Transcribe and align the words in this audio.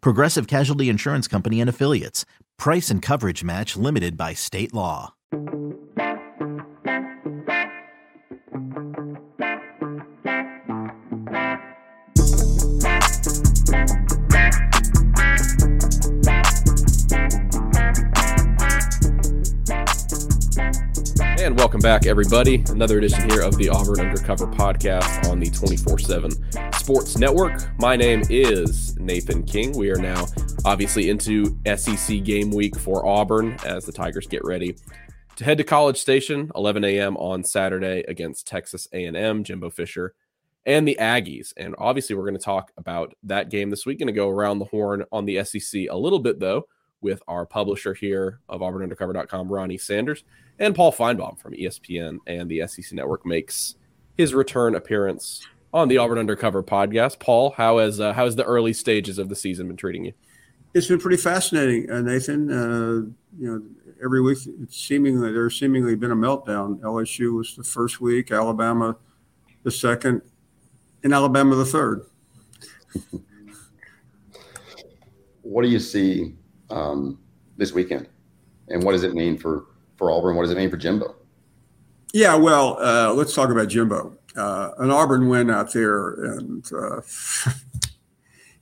Progressive 0.00 0.46
Casualty 0.46 0.88
Insurance 0.88 1.28
Company 1.28 1.60
and 1.60 1.68
Affiliates. 1.68 2.24
Price 2.58 2.90
and 2.90 3.02
coverage 3.02 3.44
match 3.44 3.76
limited 3.76 4.16
by 4.16 4.34
state 4.34 4.72
law. 4.72 5.14
And 21.42 21.58
welcome 21.58 21.80
back, 21.80 22.06
everybody. 22.06 22.62
Another 22.68 22.98
edition 22.98 23.28
here 23.28 23.42
of 23.42 23.56
the 23.56 23.68
Auburn 23.68 23.98
Undercover 23.98 24.46
podcast 24.46 25.28
on 25.28 25.40
the 25.40 25.50
24 25.50 25.98
7 25.98 26.30
Sports 26.82 27.16
Network. 27.16 27.78
My 27.78 27.94
name 27.94 28.24
is 28.28 28.98
Nathan 28.98 29.44
King. 29.44 29.70
We 29.78 29.92
are 29.92 29.98
now 29.98 30.26
obviously 30.64 31.10
into 31.10 31.56
SEC 31.76 32.24
game 32.24 32.50
week 32.50 32.76
for 32.76 33.06
Auburn 33.06 33.56
as 33.64 33.86
the 33.86 33.92
Tigers 33.92 34.26
get 34.26 34.44
ready 34.44 34.74
to 35.36 35.44
head 35.44 35.58
to 35.58 35.64
College 35.64 35.96
Station 35.96 36.50
11 36.56 36.82
a.m. 36.82 37.16
on 37.18 37.44
Saturday 37.44 38.02
against 38.08 38.48
Texas 38.48 38.88
A&M, 38.92 39.44
Jimbo 39.44 39.70
Fisher, 39.70 40.16
and 40.66 40.86
the 40.86 40.98
Aggies. 41.00 41.52
And 41.56 41.76
obviously, 41.78 42.16
we're 42.16 42.24
going 42.24 42.34
to 42.34 42.44
talk 42.44 42.72
about 42.76 43.14
that 43.22 43.48
game 43.48 43.70
this 43.70 43.86
week. 43.86 44.00
Going 44.00 44.08
to 44.08 44.12
go 44.12 44.28
around 44.28 44.58
the 44.58 44.64
horn 44.64 45.04
on 45.12 45.24
the 45.24 45.44
SEC 45.44 45.82
a 45.88 45.96
little 45.96 46.18
bit, 46.18 46.40
though, 46.40 46.66
with 47.00 47.22
our 47.28 47.46
publisher 47.46 47.94
here 47.94 48.40
of 48.48 48.60
AuburnUndercover.com, 48.60 49.52
Ronnie 49.52 49.78
Sanders, 49.78 50.24
and 50.58 50.74
Paul 50.74 50.92
Finebaum 50.92 51.38
from 51.38 51.52
ESPN 51.52 52.18
and 52.26 52.50
the 52.50 52.66
SEC 52.66 52.92
Network 52.92 53.24
makes 53.24 53.76
his 54.16 54.34
return 54.34 54.74
appearance 54.74 55.46
on 55.72 55.88
the 55.88 55.98
Auburn 55.98 56.18
Undercover 56.18 56.62
podcast. 56.62 57.18
Paul, 57.18 57.50
how 57.56 57.78
has 57.78 58.00
uh, 58.00 58.12
how 58.12 58.24
has 58.24 58.36
the 58.36 58.44
early 58.44 58.72
stages 58.72 59.18
of 59.18 59.28
the 59.28 59.36
season 59.36 59.68
been 59.68 59.76
treating 59.76 60.04
you? 60.04 60.12
It's 60.74 60.86
been 60.86 61.00
pretty 61.00 61.18
fascinating, 61.18 61.90
uh, 61.90 62.00
Nathan. 62.00 62.50
Uh, 62.50 63.12
you 63.38 63.50
know, 63.50 63.62
every 64.02 64.20
week 64.20 64.38
it's 64.62 64.76
seemingly 64.76 65.32
there's 65.32 65.58
seemingly 65.58 65.94
been 65.94 66.12
a 66.12 66.16
meltdown. 66.16 66.80
LSU 66.80 67.36
was 67.36 67.56
the 67.56 67.64
first 67.64 68.00
week, 68.00 68.30
Alabama 68.32 68.96
the 69.62 69.70
second, 69.70 70.22
and 71.04 71.14
Alabama 71.14 71.54
the 71.54 71.64
third. 71.64 72.04
what 75.42 75.62
do 75.62 75.68
you 75.68 75.78
see 75.78 76.34
um, 76.70 77.18
this 77.56 77.72
weekend, 77.72 78.08
and 78.68 78.82
what 78.82 78.92
does 78.92 79.04
it 79.04 79.14
mean 79.14 79.38
for 79.38 79.66
for 79.96 80.10
Auburn? 80.10 80.36
What 80.36 80.42
does 80.42 80.50
it 80.50 80.58
mean 80.58 80.70
for 80.70 80.76
Jimbo? 80.76 81.14
Yeah, 82.12 82.34
well, 82.34 82.78
uh, 82.78 83.12
let's 83.14 83.34
talk 83.34 83.50
about 83.50 83.68
Jimbo. 83.68 84.16
Uh, 84.36 84.70
an 84.78 84.90
Auburn 84.90 85.28
win 85.28 85.50
out 85.50 85.72
there, 85.72 86.14
and 86.24 86.64
uh, 86.72 87.00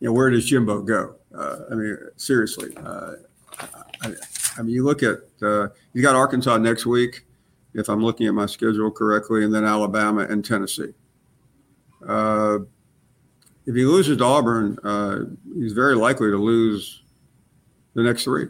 you 0.00 0.08
know 0.08 0.12
where 0.12 0.30
does 0.30 0.46
Jimbo 0.46 0.82
go? 0.82 1.14
Uh, 1.34 1.58
I 1.70 1.74
mean, 1.74 1.96
seriously. 2.16 2.76
Uh, 2.76 3.12
I, 4.02 4.14
I, 4.58 4.62
mean, 4.62 4.74
you 4.74 4.84
look 4.84 5.02
at 5.02 5.18
uh, 5.42 5.68
you 5.92 6.02
got 6.02 6.16
Arkansas 6.16 6.56
next 6.58 6.86
week, 6.86 7.24
if 7.74 7.88
I'm 7.88 8.02
looking 8.02 8.26
at 8.26 8.34
my 8.34 8.46
schedule 8.46 8.90
correctly, 8.90 9.44
and 9.44 9.54
then 9.54 9.64
Alabama 9.64 10.22
and 10.22 10.44
Tennessee. 10.44 10.94
if 12.02 12.64
he 13.66 13.84
loses 13.84 14.16
to 14.18 14.24
Auburn, 14.24 15.38
he's 15.54 15.72
very 15.72 15.94
likely 15.94 16.30
to 16.30 16.36
lose 16.36 17.02
the 17.94 18.02
next 18.02 18.24
three. 18.24 18.48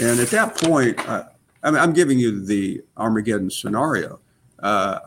And 0.00 0.20
at 0.20 0.28
that 0.28 0.56
point, 0.56 0.98
I, 1.08 1.24
mean, 1.64 1.76
I'm 1.76 1.92
giving 1.92 2.18
you 2.18 2.44
the 2.44 2.82
Armageddon 2.96 3.50
scenario. 3.50 4.20
Uh, 4.62 4.98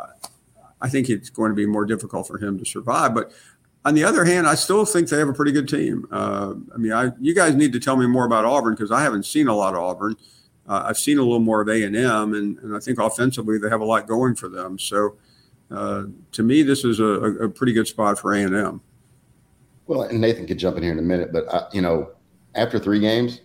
I 0.86 0.88
think 0.88 1.10
it's 1.10 1.32
going 1.32 1.50
to 1.50 1.56
be 1.56 1.66
more 1.66 1.84
difficult 1.84 2.28
for 2.28 2.38
him 2.38 2.60
to 2.60 2.66
survive. 2.66 3.16
But 3.16 3.32
on 3.86 3.96
the 3.96 4.04
other 4.04 4.24
hand, 4.24 4.46
I 4.46 4.54
still 4.54 4.86
think 4.86 5.10
they 5.10 5.18
have 5.18 5.28
a 5.28 5.34
pretty 5.34 5.52
good 5.52 5.68
team. 5.68 6.08
Uh, 6.12 6.54
I 6.74 6.78
mean, 6.78 6.94
I, 6.94 7.12
you 7.20 7.34
guys 7.34 7.56
need 7.56 7.74
to 7.74 7.80
tell 7.80 7.98
me 7.98 8.06
more 8.06 8.26
about 8.26 8.46
Auburn 8.46 8.76
because 8.76 8.92
I 8.92 9.02
haven't 9.02 9.26
seen 9.26 9.48
a 9.48 9.56
lot 9.56 9.74
of 9.74 9.80
Auburn. 9.80 10.16
Uh, 10.70 10.84
I've 10.86 11.00
seen 11.00 11.18
a 11.18 11.24
little 11.24 11.40
more 11.40 11.62
of 11.62 11.70
A 11.70 11.84
and 11.84 11.96
M, 11.96 12.36
and 12.36 12.76
I 12.76 12.80
think 12.80 13.00
offensively 13.00 13.58
they 13.58 13.68
have 13.68 13.82
a 13.82 13.86
lot 13.86 14.08
going 14.08 14.36
for 14.36 14.48
them. 14.48 14.78
So, 14.78 15.18
uh, 15.72 16.04
to 16.34 16.44
me, 16.44 16.62
this 16.62 16.86
is 16.86 17.00
a, 17.00 17.04
a 17.04 17.50
pretty 17.50 17.74
good 17.74 17.88
spot 17.88 18.20
for 18.20 18.34
A 18.36 18.44
and 18.44 18.56
M. 18.56 18.82
Well, 19.88 20.04
and 20.04 20.22
Nathan 20.22 20.46
could 20.46 20.60
jump 20.60 20.78
in 20.78 20.84
here 20.84 20.92
in 20.92 21.00
a 21.00 21.04
minute, 21.04 21.34
but 21.34 21.52
I, 21.52 21.68
you 21.74 21.82
know, 21.82 22.12
after 22.54 22.78
three 22.78 23.00
games, 23.00 23.42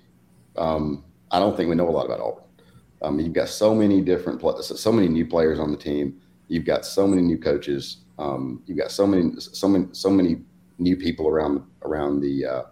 um, 0.59 1.05
I 1.31 1.39
don't 1.39 1.57
think 1.57 1.71
we 1.71 1.75
know 1.75 1.89
a 1.89 1.91
lot 1.91 2.05
about 2.05 2.21
Auburn. 2.21 2.45
Um, 3.01 3.19
you've 3.19 3.33
got 3.33 3.49
so 3.49 3.75
many 3.75 4.03
different, 4.03 4.43
so 4.63 4.93
many 4.93 5.09
new 5.09 5.27
players 5.27 5.59
on 5.59 5.71
the 5.71 5.77
team. 5.79 6.21
You've 6.51 6.65
got 6.65 6.85
so 6.85 7.07
many 7.07 7.23
new 7.23 7.39
coaches. 7.39 7.99
Um, 8.19 8.63
you've 8.67 8.77
got 8.77 8.91
so 8.91 9.07
many, 9.07 9.31
so 9.39 9.69
many, 9.69 9.87
so 9.93 10.11
many 10.11 10.43
new 10.79 10.97
people 10.97 11.29
around 11.29 11.63
around 11.83 12.21
the 12.21 12.45
uh, 12.45 12.63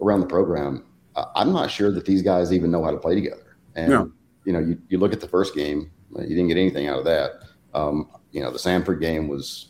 around 0.00 0.20
the 0.20 0.26
program. 0.26 0.84
Uh, 1.16 1.24
I'm 1.34 1.52
not 1.52 1.68
sure 1.68 1.90
that 1.90 2.06
these 2.06 2.22
guys 2.22 2.52
even 2.52 2.70
know 2.70 2.84
how 2.84 2.92
to 2.92 2.96
play 2.96 3.16
together. 3.16 3.56
And 3.74 3.90
yeah. 3.90 4.04
you 4.44 4.52
know, 4.52 4.60
you, 4.60 4.80
you 4.88 4.98
look 4.98 5.12
at 5.12 5.20
the 5.20 5.26
first 5.26 5.54
game, 5.56 5.90
you 6.16 6.28
didn't 6.28 6.46
get 6.46 6.56
anything 6.56 6.86
out 6.86 7.00
of 7.00 7.04
that. 7.06 7.42
Um, 7.74 8.08
you 8.30 8.40
know, 8.40 8.52
the 8.52 8.58
Samford 8.58 9.00
game 9.00 9.26
was 9.26 9.66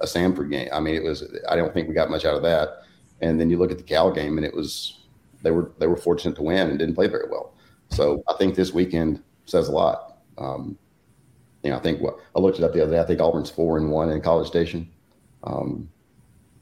a 0.00 0.06
Samford 0.06 0.50
game. 0.50 0.70
I 0.72 0.80
mean, 0.80 0.94
it 0.94 1.02
was. 1.02 1.22
I 1.50 1.54
don't 1.54 1.74
think 1.74 1.86
we 1.86 1.94
got 1.94 2.10
much 2.10 2.24
out 2.24 2.34
of 2.34 2.42
that. 2.44 2.82
And 3.20 3.38
then 3.38 3.50
you 3.50 3.58
look 3.58 3.70
at 3.70 3.76
the 3.78 3.84
Cal 3.84 4.10
game, 4.10 4.38
and 4.38 4.46
it 4.46 4.54
was 4.54 5.00
they 5.42 5.50
were 5.50 5.72
they 5.78 5.86
were 5.86 5.98
fortunate 5.98 6.34
to 6.36 6.42
win 6.42 6.70
and 6.70 6.78
didn't 6.78 6.94
play 6.94 7.08
very 7.08 7.28
well. 7.30 7.52
So 7.90 8.22
I 8.26 8.34
think 8.38 8.54
this 8.54 8.72
weekend 8.72 9.22
says 9.44 9.68
a 9.68 9.72
lot. 9.72 10.18
Um, 10.38 10.78
you 11.62 11.70
know, 11.70 11.76
I 11.76 11.80
think 11.80 12.00
what 12.00 12.18
I 12.36 12.40
looked 12.40 12.58
it 12.58 12.64
up 12.64 12.72
the 12.72 12.82
other 12.82 12.92
day. 12.92 13.00
I 13.00 13.04
think 13.04 13.20
Auburn's 13.20 13.50
four 13.50 13.78
and 13.78 13.90
one 13.90 14.10
in 14.10 14.20
College 14.20 14.46
Station, 14.46 14.88
um, 15.44 15.88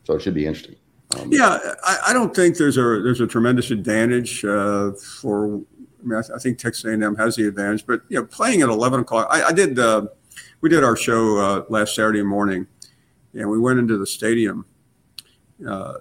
so 0.05 0.15
it 0.15 0.23
should 0.23 0.35
be 0.35 0.47
interesting. 0.47 0.77
Um, 1.17 1.31
yeah, 1.33 1.59
I, 1.85 1.99
I, 2.09 2.13
don't 2.13 2.35
think 2.35 2.57
there's 2.57 2.79
a 2.79 2.81
there's 2.81 3.21
a 3.21 3.27
tremendous 3.27 3.71
advantage 3.71 4.45
uh, 4.45 4.93
for. 4.93 5.61
I 6.03 6.09
mean, 6.09 6.19
I, 6.19 6.35
I, 6.35 6.39
think 6.39 6.59
Texas 6.59 6.85
A&M 6.85 7.17
has 7.17 7.37
the 7.37 7.47
advantage, 7.47 7.87
but 7.87 8.03
you 8.09 8.19
know, 8.19 8.27
playing 8.27 8.63
at 8.63 8.69
11 8.69 9.01
o'clock. 9.01 9.29
I, 9.31 9.45
I 9.45 9.53
did. 9.53 9.79
Uh, 9.79 10.07
we 10.61 10.69
did 10.69 10.83
our 10.83 10.97
show 10.97 11.39
uh, 11.39 11.65
last 11.69 11.95
Saturday 11.95 12.23
morning, 12.23 12.67
and 13.35 13.49
we 13.49 13.59
went 13.59 13.79
into 13.79 13.99
the 13.99 14.07
stadium 14.07 14.67
uh, 15.67 15.95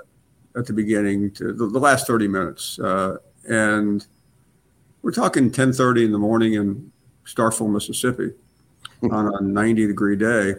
at 0.57 0.65
the 0.65 0.73
beginning 0.73 1.31
to 1.31 1.53
the, 1.53 1.67
the 1.67 1.79
last 1.79 2.07
30 2.07 2.27
minutes, 2.27 2.79
uh, 2.79 3.17
and 3.47 4.07
we're 5.01 5.11
talking 5.11 5.51
10:30 5.51 6.05
in 6.05 6.11
the 6.11 6.17
morning 6.17 6.53
in 6.53 6.91
Starkville, 7.25 7.71
Mississippi, 7.71 8.31
on 9.11 9.33
a 9.35 9.41
90 9.41 9.87
degree 9.87 10.15
day. 10.15 10.55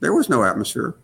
There 0.00 0.12
was 0.12 0.28
no 0.28 0.44
atmosphere. 0.44 0.96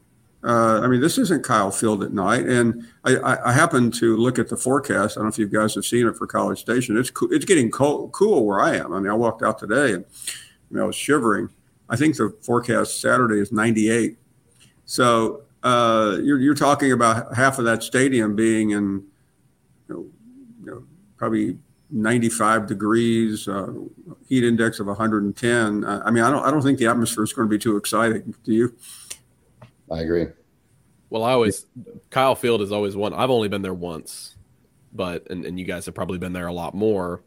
Uh, 0.45 0.81
I 0.83 0.89
mean, 0.89 1.01
this 1.01 1.17
isn't 1.17 1.43
Kyle 1.43 1.71
Field 1.71 2.03
at 2.03 2.13
night, 2.13 2.47
and 2.47 2.87
I, 3.05 3.17
I, 3.17 3.49
I 3.51 3.53
happened 3.53 3.95
to 3.95 4.15
look 4.17 4.39
at 4.39 4.51
the 4.51 4.59
forecast. 4.59 5.17
I 5.17 5.21
don't 5.21 5.25
know 5.25 5.29
if 5.31 5.39
you 5.39 5.49
guys 5.49 5.75
have 5.75 5.87
seen 5.87 6.07
it 6.07 6.17
for 6.17 6.27
College 6.27 6.61
Station. 6.61 6.99
It's 6.99 7.09
co- 7.09 7.29
it's 7.31 7.47
getting 7.47 7.71
cool 7.71 8.47
where 8.47 8.61
I 8.61 8.77
am. 8.77 8.93
I 8.93 9.01
mean, 9.01 9.11
I 9.11 9.15
walked 9.15 9.43
out 9.43 9.59
today 9.59 9.95
and 9.95 10.05
I, 10.05 10.75
mean, 10.75 10.83
I 10.83 10.87
was 10.87 10.97
shivering. 10.97 11.49
I 11.89 11.97
think 11.97 12.17
the 12.17 12.35
forecast 12.43 13.01
Saturday 13.01 13.41
is 13.41 13.53
98. 13.53 14.19
So 14.85 15.43
uh, 15.63 16.19
you're, 16.23 16.39
you're 16.39 16.55
talking 16.55 16.93
about 16.93 17.35
half 17.35 17.59
of 17.59 17.65
that 17.65 17.83
stadium 17.83 18.37
being 18.37 18.71
in, 18.71 19.03
you 19.89 19.95
know, 19.95 20.07
you 20.63 20.67
know 20.67 20.85
probably 21.17 21.57
95 21.91 22.67
degrees, 22.67 23.49
uh, 23.49 23.73
heat 24.35 24.45
index 24.45 24.81
of 24.81 24.87
110. 24.87 25.85
I 25.85 26.11
mean, 26.11 26.25
I 26.25 26.31
don't, 26.31 26.45
I 26.45 26.51
don't 26.51 26.63
think 26.63 26.79
the 26.79 26.87
atmosphere 26.87 27.25
is 27.25 27.33
going 27.33 27.49
to 27.49 27.51
be 27.51 27.59
too 27.59 27.77
exciting. 27.77 28.35
Do 28.45 28.53
you? 28.53 28.77
I 29.91 30.01
agree. 30.01 30.27
Well, 31.11 31.23
I 31.23 31.33
always 31.33 31.67
Kyle 32.11 32.35
Field 32.35 32.61
is 32.61 32.73
always 32.73 32.97
one. 32.97 33.15
I've 33.15 33.31
only 33.31 33.49
been 33.49 33.63
there 33.63 33.75
once, 33.75 34.37
but 34.93 35.31
and, 35.31 35.45
and 35.45 35.59
you 35.59 35.65
guys 35.65 35.87
have 35.87 35.95
probably 35.95 36.19
been 36.19 36.33
there 36.33 36.49
a 36.49 36.53
lot 36.53 36.75
more. 36.75 37.23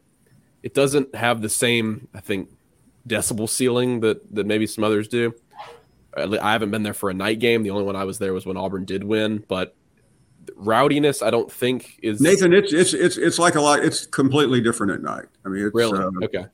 It 0.62 0.74
doesn't 0.74 1.14
have 1.14 1.40
the 1.40 1.48
same, 1.48 2.08
I 2.12 2.20
think, 2.20 2.50
decibel 3.06 3.48
ceiling 3.48 4.00
that 4.00 4.34
that 4.34 4.46
maybe 4.46 4.66
some 4.66 4.84
others 4.84 5.08
do. 5.08 5.34
I 6.14 6.52
haven't 6.52 6.70
been 6.70 6.82
there 6.82 6.94
for 6.94 7.10
a 7.10 7.14
night 7.14 7.38
game. 7.38 7.62
The 7.62 7.70
only 7.70 7.84
one 7.84 7.96
I 7.96 8.04
was 8.04 8.18
there 8.18 8.34
was 8.34 8.44
when 8.44 8.56
Auburn 8.56 8.84
did 8.84 9.04
win, 9.04 9.44
but 9.48 9.74
rowdiness 10.56 11.22
I 11.22 11.30
don't 11.30 11.50
think 11.50 11.98
is 12.02 12.20
Nathan. 12.20 12.52
It's 12.52 12.72
it's 12.72 12.92
it's 12.92 13.16
it's 13.16 13.38
like 13.38 13.54
a 13.54 13.60
lot. 13.60 13.84
It's 13.84 14.04
completely 14.04 14.60
different 14.60 14.92
at 14.92 15.02
night. 15.02 15.26
I 15.46 15.48
mean, 15.48 15.64
it's, 15.64 15.74
really 15.74 15.98
uh, 15.98 16.10
okay. 16.24 16.46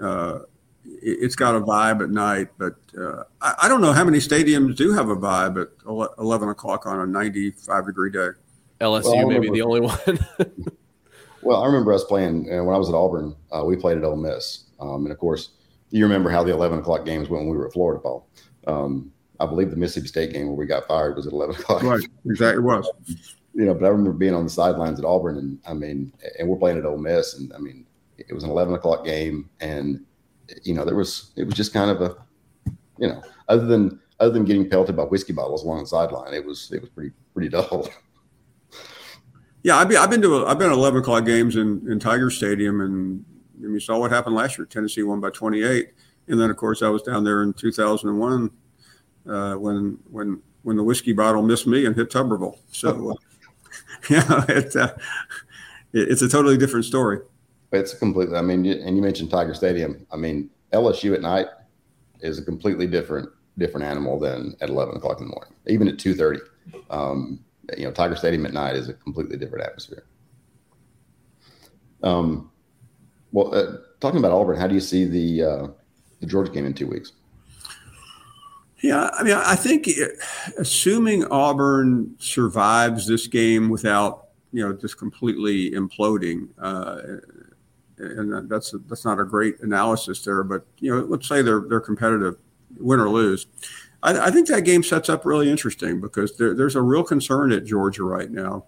Uh, 0.00 0.40
it's 0.84 1.36
got 1.36 1.54
a 1.54 1.60
vibe 1.60 2.02
at 2.02 2.10
night, 2.10 2.48
but 2.58 2.74
uh, 2.98 3.24
I, 3.40 3.54
I, 3.62 3.68
don't 3.68 3.80
know 3.80 3.92
how 3.92 4.04
many 4.04 4.18
stadiums 4.18 4.76
do 4.76 4.92
have 4.92 5.08
a 5.08 5.16
vibe 5.16 5.60
at 5.60 5.68
11 6.18 6.48
o'clock 6.48 6.86
on 6.86 7.00
a 7.00 7.06
95 7.06 7.86
degree 7.86 8.10
day. 8.10 8.28
LSU 8.80 9.04
well, 9.04 9.28
may 9.28 9.38
be 9.38 9.50
the 9.50 9.62
only 9.62 9.80
one. 9.80 10.18
well, 11.42 11.62
I 11.62 11.66
remember 11.66 11.92
us 11.92 12.04
playing 12.04 12.50
uh, 12.50 12.64
when 12.64 12.74
I 12.74 12.78
was 12.78 12.88
at 12.88 12.94
Auburn. 12.94 13.36
Uh, 13.52 13.64
we 13.64 13.76
played 13.76 13.98
at 13.98 14.04
Ole 14.04 14.16
Miss, 14.16 14.64
um, 14.80 15.04
and 15.04 15.12
of 15.12 15.18
course, 15.18 15.50
you 15.90 16.04
remember 16.04 16.30
how 16.30 16.42
the 16.42 16.52
11 16.52 16.78
o'clock 16.78 17.04
games 17.04 17.28
went 17.28 17.44
when 17.44 17.50
we 17.50 17.58
were 17.58 17.66
at 17.66 17.72
Florida, 17.72 18.00
Paul. 18.00 18.26
Um, 18.66 19.12
I 19.38 19.46
believe 19.46 19.70
the 19.70 19.76
Mississippi 19.76 20.08
State 20.08 20.32
game 20.32 20.46
where 20.46 20.56
we 20.56 20.66
got 20.66 20.86
fired 20.86 21.16
was 21.16 21.26
at 21.26 21.32
11 21.32 21.56
o'clock. 21.56 21.82
Right, 21.82 22.00
exactly, 22.26 22.62
it 22.62 22.64
was. 22.64 22.88
You 23.54 23.66
know, 23.66 23.74
but 23.74 23.84
I 23.84 23.88
remember 23.88 24.12
being 24.12 24.34
on 24.34 24.44
the 24.44 24.50
sidelines 24.50 24.98
at 24.98 25.04
Auburn, 25.04 25.36
and 25.36 25.58
I 25.66 25.74
mean, 25.74 26.12
and 26.38 26.48
we're 26.48 26.58
playing 26.58 26.78
at 26.78 26.86
Ole 26.86 26.98
Miss, 26.98 27.34
and 27.38 27.52
I 27.52 27.58
mean, 27.58 27.84
it 28.28 28.32
was 28.32 28.44
an 28.44 28.50
11 28.50 28.74
o'clock 28.74 29.04
game, 29.04 29.48
and 29.60 30.04
you 30.62 30.74
know, 30.74 30.84
there 30.84 30.96
was 30.96 31.32
it 31.36 31.44
was 31.44 31.54
just 31.54 31.72
kind 31.72 31.90
of 31.90 32.00
a, 32.00 32.16
you 32.98 33.08
know, 33.08 33.22
other 33.48 33.66
than 33.66 34.00
other 34.18 34.32
than 34.32 34.44
getting 34.44 34.68
pelted 34.68 34.96
by 34.96 35.04
whiskey 35.04 35.32
bottles 35.32 35.64
along 35.64 35.80
the 35.80 35.86
sideline, 35.86 36.34
it 36.34 36.44
was 36.44 36.70
it 36.72 36.80
was 36.80 36.90
pretty 36.90 37.12
pretty 37.34 37.48
dull. 37.48 37.88
Yeah, 39.62 39.76
I've 39.76 39.88
been 39.88 39.98
I've 39.98 40.08
been 40.08 40.22
to 40.22 40.46
I've 40.46 40.58
been 40.58 40.70
to 40.70 40.74
11 40.74 41.00
o'clock 41.00 41.26
games 41.26 41.56
in 41.56 41.86
in 41.90 41.98
Tiger 41.98 42.30
Stadium, 42.30 42.80
and 42.80 43.22
you 43.60 43.78
saw 43.78 43.98
what 43.98 44.10
happened 44.10 44.34
last 44.34 44.56
year. 44.56 44.64
Tennessee 44.64 45.02
won 45.02 45.20
by 45.20 45.28
28, 45.28 45.92
and 46.28 46.40
then 46.40 46.48
of 46.48 46.56
course 46.56 46.80
I 46.80 46.88
was 46.88 47.02
down 47.02 47.24
there 47.24 47.42
in 47.42 47.52
2001 47.52 48.50
uh, 49.28 49.54
when 49.56 49.98
when 50.10 50.40
when 50.62 50.76
the 50.76 50.82
whiskey 50.82 51.12
bottle 51.12 51.42
missed 51.42 51.66
me 51.66 51.84
and 51.84 51.94
hit 51.94 52.10
Tuberville. 52.10 52.58
So, 52.70 53.10
uh, 53.10 53.14
yeah, 54.10 54.44
it, 54.48 54.74
uh, 54.76 54.94
it, 55.92 56.08
it's 56.08 56.22
a 56.22 56.28
totally 56.28 56.56
different 56.56 56.86
story. 56.86 57.18
It's 57.72 57.94
completely. 57.94 58.36
I 58.36 58.42
mean, 58.42 58.66
and 58.66 58.96
you 58.96 59.02
mentioned 59.02 59.30
Tiger 59.30 59.54
Stadium. 59.54 60.06
I 60.10 60.16
mean, 60.16 60.50
LSU 60.72 61.14
at 61.14 61.22
night 61.22 61.46
is 62.20 62.38
a 62.38 62.44
completely 62.44 62.86
different 62.86 63.28
different 63.58 63.84
animal 63.84 64.18
than 64.18 64.56
at 64.60 64.70
11 64.70 64.96
o'clock 64.96 65.20
in 65.20 65.26
the 65.26 65.32
morning, 65.32 65.52
even 65.66 65.88
at 65.88 65.98
2:30. 65.98 66.40
Um, 66.90 67.44
you 67.76 67.84
know, 67.84 67.92
Tiger 67.92 68.16
Stadium 68.16 68.46
at 68.46 68.52
night 68.52 68.76
is 68.76 68.88
a 68.88 68.94
completely 68.94 69.36
different 69.36 69.64
atmosphere. 69.64 70.04
Um, 72.02 72.50
well, 73.32 73.54
uh, 73.54 73.78
talking 74.00 74.18
about 74.18 74.32
Auburn, 74.32 74.58
how 74.58 74.66
do 74.66 74.74
you 74.74 74.80
see 74.80 75.04
the 75.04 75.42
uh, 75.42 75.68
the 76.20 76.26
Georgia 76.26 76.50
game 76.50 76.66
in 76.66 76.74
two 76.74 76.88
weeks? 76.88 77.12
Yeah, 78.82 79.10
I 79.12 79.22
mean, 79.22 79.34
I 79.34 79.56
think 79.56 79.86
it, 79.88 80.18
assuming 80.58 81.26
Auburn 81.26 82.14
survives 82.18 83.06
this 83.06 83.26
game 83.26 83.68
without 83.68 84.28
you 84.52 84.66
know 84.66 84.72
just 84.72 84.98
completely 84.98 85.70
imploding, 85.72 86.48
uh, 86.58 87.20
and 88.00 88.48
that's 88.48 88.74
that's 88.86 89.04
not 89.04 89.20
a 89.20 89.24
great 89.24 89.60
analysis 89.60 90.22
there. 90.24 90.42
But 90.42 90.66
you 90.78 90.94
know, 90.94 91.04
let's 91.04 91.28
say 91.28 91.42
they're 91.42 91.60
they're 91.60 91.80
competitive, 91.80 92.36
win 92.78 93.00
or 93.00 93.08
lose. 93.08 93.46
I, 94.02 94.28
I 94.28 94.30
think 94.30 94.48
that 94.48 94.62
game 94.62 94.82
sets 94.82 95.08
up 95.08 95.24
really 95.24 95.50
interesting 95.50 96.00
because 96.00 96.36
there, 96.36 96.54
there's 96.54 96.76
a 96.76 96.82
real 96.82 97.04
concern 97.04 97.52
at 97.52 97.64
Georgia 97.64 98.04
right 98.04 98.30
now. 98.30 98.64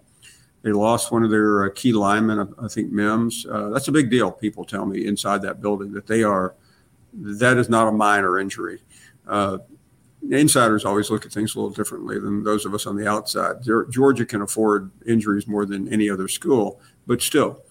They 0.61 0.71
lost 0.71 1.11
one 1.11 1.23
of 1.23 1.29
their 1.29 1.65
uh, 1.65 1.69
key 1.75 1.91
linemen, 1.91 2.53
I 2.61 2.67
think 2.69 2.91
Mims. 2.91 3.45
Uh, 3.45 3.69
that's 3.69 3.89
a 3.89 3.91
big 3.91 4.09
deal. 4.09 4.31
People 4.31 4.63
tell 4.63 4.85
me 4.85 5.05
inside 5.05 5.41
that 5.41 5.61
building 5.61 5.91
that 5.93 6.07
they 6.07 6.23
are. 6.23 6.55
That 7.13 7.57
is 7.57 7.69
not 7.69 7.87
a 7.87 7.91
minor 7.91 8.39
injury. 8.39 8.81
Uh, 9.27 9.57
insiders 10.31 10.85
always 10.85 11.09
look 11.09 11.25
at 11.25 11.33
things 11.33 11.55
a 11.55 11.59
little 11.59 11.73
differently 11.73 12.17
than 12.17 12.43
those 12.43 12.65
of 12.65 12.73
us 12.73 12.85
on 12.85 12.95
the 12.95 13.07
outside. 13.07 13.57
Georgia 13.89 14.25
can 14.25 14.41
afford 14.41 14.89
injuries 15.05 15.47
more 15.47 15.65
than 15.65 15.91
any 15.91 16.09
other 16.09 16.29
school, 16.29 16.79
but 17.05 17.21
still. 17.21 17.61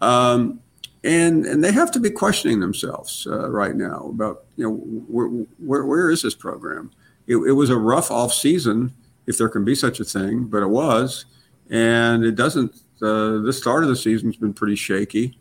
Um, 0.00 0.60
and 1.04 1.46
and 1.46 1.62
they 1.62 1.72
have 1.72 1.90
to 1.92 2.00
be 2.00 2.10
questioning 2.10 2.60
themselves 2.60 3.26
uh, 3.30 3.50
right 3.50 3.76
now 3.76 4.08
about 4.08 4.44
you 4.56 4.64
know 4.64 4.76
where, 5.08 5.28
where, 5.58 5.84
where 5.84 6.10
is 6.10 6.22
this 6.22 6.34
program? 6.34 6.90
It, 7.26 7.36
it, 7.36 7.52
was 7.52 7.70
a 7.70 7.76
rough 7.76 8.10
off 8.10 8.32
season, 8.32 8.92
if 9.26 9.36
there 9.36 9.50
can 9.50 9.64
be 9.64 9.74
such 9.74 10.00
a 10.00 10.04
thing, 10.04 10.44
but 10.44 10.62
it 10.62 10.68
was, 10.68 11.26
and 11.70 12.24
it 12.24 12.34
doesn't. 12.34 12.74
Uh, 13.00 13.38
the 13.38 13.52
start 13.52 13.84
of 13.84 13.90
the 13.90 13.96
season's 13.96 14.36
been 14.36 14.54
pretty 14.54 14.74
shaky. 14.74 15.38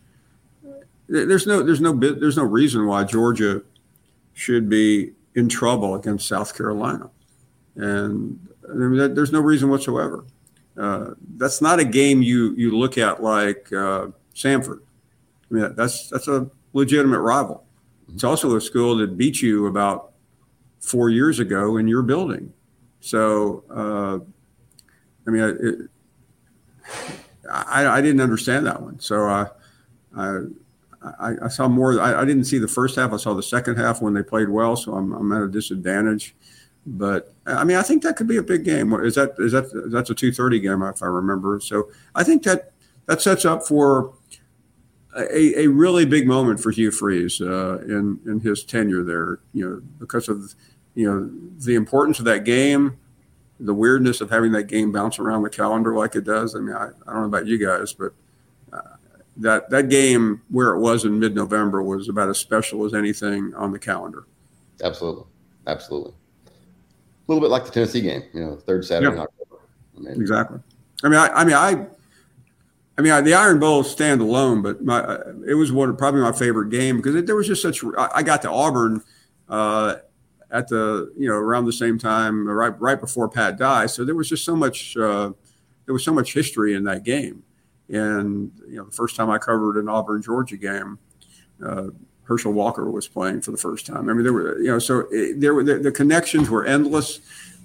There's 1.09 1.48
no 1.48 1.63
there's 1.63 1.81
no 1.81 1.94
there's 1.94 2.38
no 2.38 2.44
reason 2.44 2.86
why 2.86 3.04
Georgia 3.06 3.63
should 4.33 4.69
be 4.69 5.13
in 5.33 5.50
trouble 5.50 5.95
against 5.95 6.27
South 6.27 6.56
Carolina, 6.56 7.09
and 7.75 8.39
I 8.69 8.74
mean, 8.74 9.15
there's 9.15 9.31
no 9.31 9.39
reason 9.39 9.69
whatsoever. 9.69 10.25
Uh, 10.77 11.12
that's 11.38 11.62
not 11.62 11.80
a 11.80 11.86
game 11.86 12.21
you 12.21 12.54
you 12.56 12.77
look 12.77 12.98
at 12.98 13.24
like 13.24 13.71
uh, 13.74 14.07
Samford 14.36 14.81
I 15.49 15.53
mean, 15.53 15.75
that's 15.75 16.09
that's 16.09 16.27
a 16.27 16.49
legitimate 16.73 17.21
rival. 17.21 17.65
It's 18.13 18.23
also 18.23 18.55
a 18.55 18.61
school 18.61 18.97
that 18.97 19.17
beat 19.17 19.41
you 19.41 19.67
about 19.67 20.13
four 20.79 21.09
years 21.09 21.39
ago 21.39 21.77
in 21.77 21.88
your 21.88 22.01
building. 22.01 22.53
So, 22.99 23.63
uh, 23.69 24.19
I 25.27 25.29
mean, 25.29 25.57
it, 25.61 25.89
I, 27.51 27.88
I 27.88 28.01
didn't 28.01 28.21
understand 28.21 28.65
that 28.65 28.81
one. 28.81 28.99
So 28.99 29.23
I, 29.23 29.47
I, 30.15 31.33
I 31.44 31.47
saw 31.47 31.67
more. 31.67 31.99
I, 31.99 32.21
I, 32.21 32.25
didn't 32.25 32.45
see 32.45 32.57
the 32.57 32.67
first 32.67 32.95
half. 32.95 33.13
I 33.13 33.17
saw 33.17 33.33
the 33.33 33.44
second 33.44 33.77
half 33.77 34.01
when 34.01 34.13
they 34.13 34.23
played 34.23 34.49
well. 34.49 34.75
So 34.75 34.94
I'm, 34.95 35.13
I'm 35.13 35.31
at 35.31 35.41
a 35.41 35.47
disadvantage. 35.47 36.35
But 36.85 37.33
I 37.45 37.65
mean, 37.65 37.77
I 37.77 37.81
think 37.81 38.03
that 38.03 38.15
could 38.15 38.27
be 38.27 38.38
a 38.38 38.44
big 38.44 38.63
game. 38.63 38.94
Is 38.94 39.15
that 39.15 39.35
is 39.39 39.51
that 39.51 39.69
that's 39.91 40.09
a 40.09 40.15
two 40.15 40.31
thirty 40.31 40.59
game 40.59 40.81
if 40.83 41.03
I 41.03 41.07
remember? 41.07 41.59
So 41.59 41.89
I 42.15 42.23
think 42.23 42.44
that 42.44 42.71
that 43.07 43.21
sets 43.21 43.44
up 43.44 43.67
for 43.67 44.13
a, 45.15 45.62
a 45.62 45.68
really 45.68 46.06
big 46.06 46.27
moment 46.27 46.59
for 46.59 46.71
Hugh 46.71 46.92
Freeze 46.92 47.42
uh, 47.42 47.80
in 47.80 48.19
in 48.25 48.39
his 48.39 48.63
tenure 48.63 49.04
there. 49.04 49.39
You 49.54 49.69
know, 49.69 49.81
because 50.00 50.30
of 50.30 50.54
you 50.95 51.09
know 51.09 51.30
the 51.59 51.75
importance 51.75 52.19
of 52.19 52.25
that 52.25 52.44
game, 52.44 52.98
the 53.59 53.74
weirdness 53.74 54.21
of 54.21 54.30
having 54.30 54.51
that 54.54 54.63
game 54.63 54.92
bounce 54.92 55.19
around 55.19 55.44
the 55.44 55.50
calendar 55.50 55.95
like 55.95 56.15
it 56.15 56.24
does. 56.24 56.56
I 56.56 56.59
mean, 56.59 56.75
I, 56.75 56.88
I 57.07 57.13
don't 57.13 57.21
know 57.21 57.25
about 57.25 57.48
you 57.48 57.57
guys, 57.57 57.94
but 57.94 58.13
uh, 58.74 58.95
that 59.38 59.69
that 59.69 59.89
game 59.89 60.42
where 60.50 60.74
it 60.74 60.80
was 60.80 61.06
in 61.06 61.19
mid 61.19 61.36
November 61.36 61.81
was 61.81 62.09
about 62.09 62.30
as 62.30 62.37
special 62.37 62.85
as 62.85 62.94
anything 62.94 63.54
on 63.56 63.71
the 63.71 63.80
calendar. 63.80 64.26
Absolutely, 64.83 65.26
absolutely. 65.66 66.14
A 66.45 67.31
little 67.31 67.42
bit 67.42 67.52
like 67.52 67.66
the 67.66 67.71
Tennessee 67.71 68.02
game, 68.02 68.23
you 68.33 68.42
know, 68.42 68.56
third 68.56 68.85
Saturday 68.85 69.07
yeah. 69.07 69.21
in 69.23 69.28
October. 69.28 69.61
I 69.97 69.99
mean, 69.99 70.21
exactly. 70.21 70.59
I 71.04 71.09
mean, 71.09 71.19
I, 71.19 71.28
I 71.28 71.44
mean, 71.44 71.56
I 71.56 71.87
I 72.97 73.04
mean, 73.04 73.23
the 73.23 73.35
Iron 73.35 73.59
Bowl 73.59 73.83
stand 73.83 74.21
alone, 74.21 74.63
but 74.63 74.83
my 74.83 75.19
it 75.47 75.54
was 75.54 75.71
one 75.71 75.95
probably 75.95 76.21
my 76.21 76.31
favorite 76.31 76.69
game 76.69 76.97
because 76.97 77.16
it, 77.16 77.27
there 77.27 77.35
was 77.35 77.47
just 77.47 77.61
such. 77.61 77.83
I 77.97 78.23
got 78.23 78.42
to 78.42 78.49
Auburn 78.49 79.04
uh, 79.47 79.97
at 80.49 80.68
the 80.68 81.13
you 81.16 81.27
know 81.27 81.35
around 81.35 81.66
the 81.66 81.73
same 81.73 81.99
time, 81.99 82.47
right 82.47 82.80
right 82.81 82.99
before 82.99 83.30
Pat 83.30 83.57
died, 83.57 83.92
so 83.92 84.04
there 84.04 84.16
was 84.16 84.30
just 84.30 84.44
so 84.44 84.56
much. 84.56 84.97
Uh, 84.97 85.31
there 85.85 85.94
was 85.94 86.04
so 86.04 86.13
much 86.13 86.33
history 86.33 86.73
in 86.73 86.83
that 86.85 87.04
game, 87.04 87.44
and 87.89 88.51
you 88.68 88.77
know 88.77 88.85
the 88.85 88.92
first 88.92 89.16
time 89.16 89.30
I 89.30 89.37
covered 89.37 89.77
an 89.77 89.87
Auburn 89.87 90.23
Georgia 90.23 90.57
game, 90.57 90.97
uh, 91.63 91.89
Herschel 92.23 92.51
Walker 92.51 92.89
was 92.89 93.07
playing 93.07 93.42
for 93.42 93.51
the 93.51 93.57
first 93.57 93.85
time. 93.85 94.09
I 94.09 94.13
mean, 94.13 94.23
there 94.23 94.33
were 94.33 94.59
you 94.59 94.69
know 94.69 94.80
so 94.80 95.07
it, 95.11 95.39
there 95.39 95.54
were 95.54 95.63
the, 95.63 95.77
the, 95.77 95.92
connections 95.92 96.49
were 96.49 96.66
endless. 96.66 97.19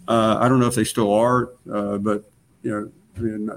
Uh, 0.06 0.36
I 0.38 0.48
don't 0.48 0.60
know 0.60 0.66
if 0.66 0.74
they 0.74 0.84
still 0.84 1.12
are, 1.14 1.52
uh, 1.72 1.96
but 1.96 2.30
you 2.62 2.70
know 2.70 2.92
I 3.16 3.20
mean, 3.20 3.50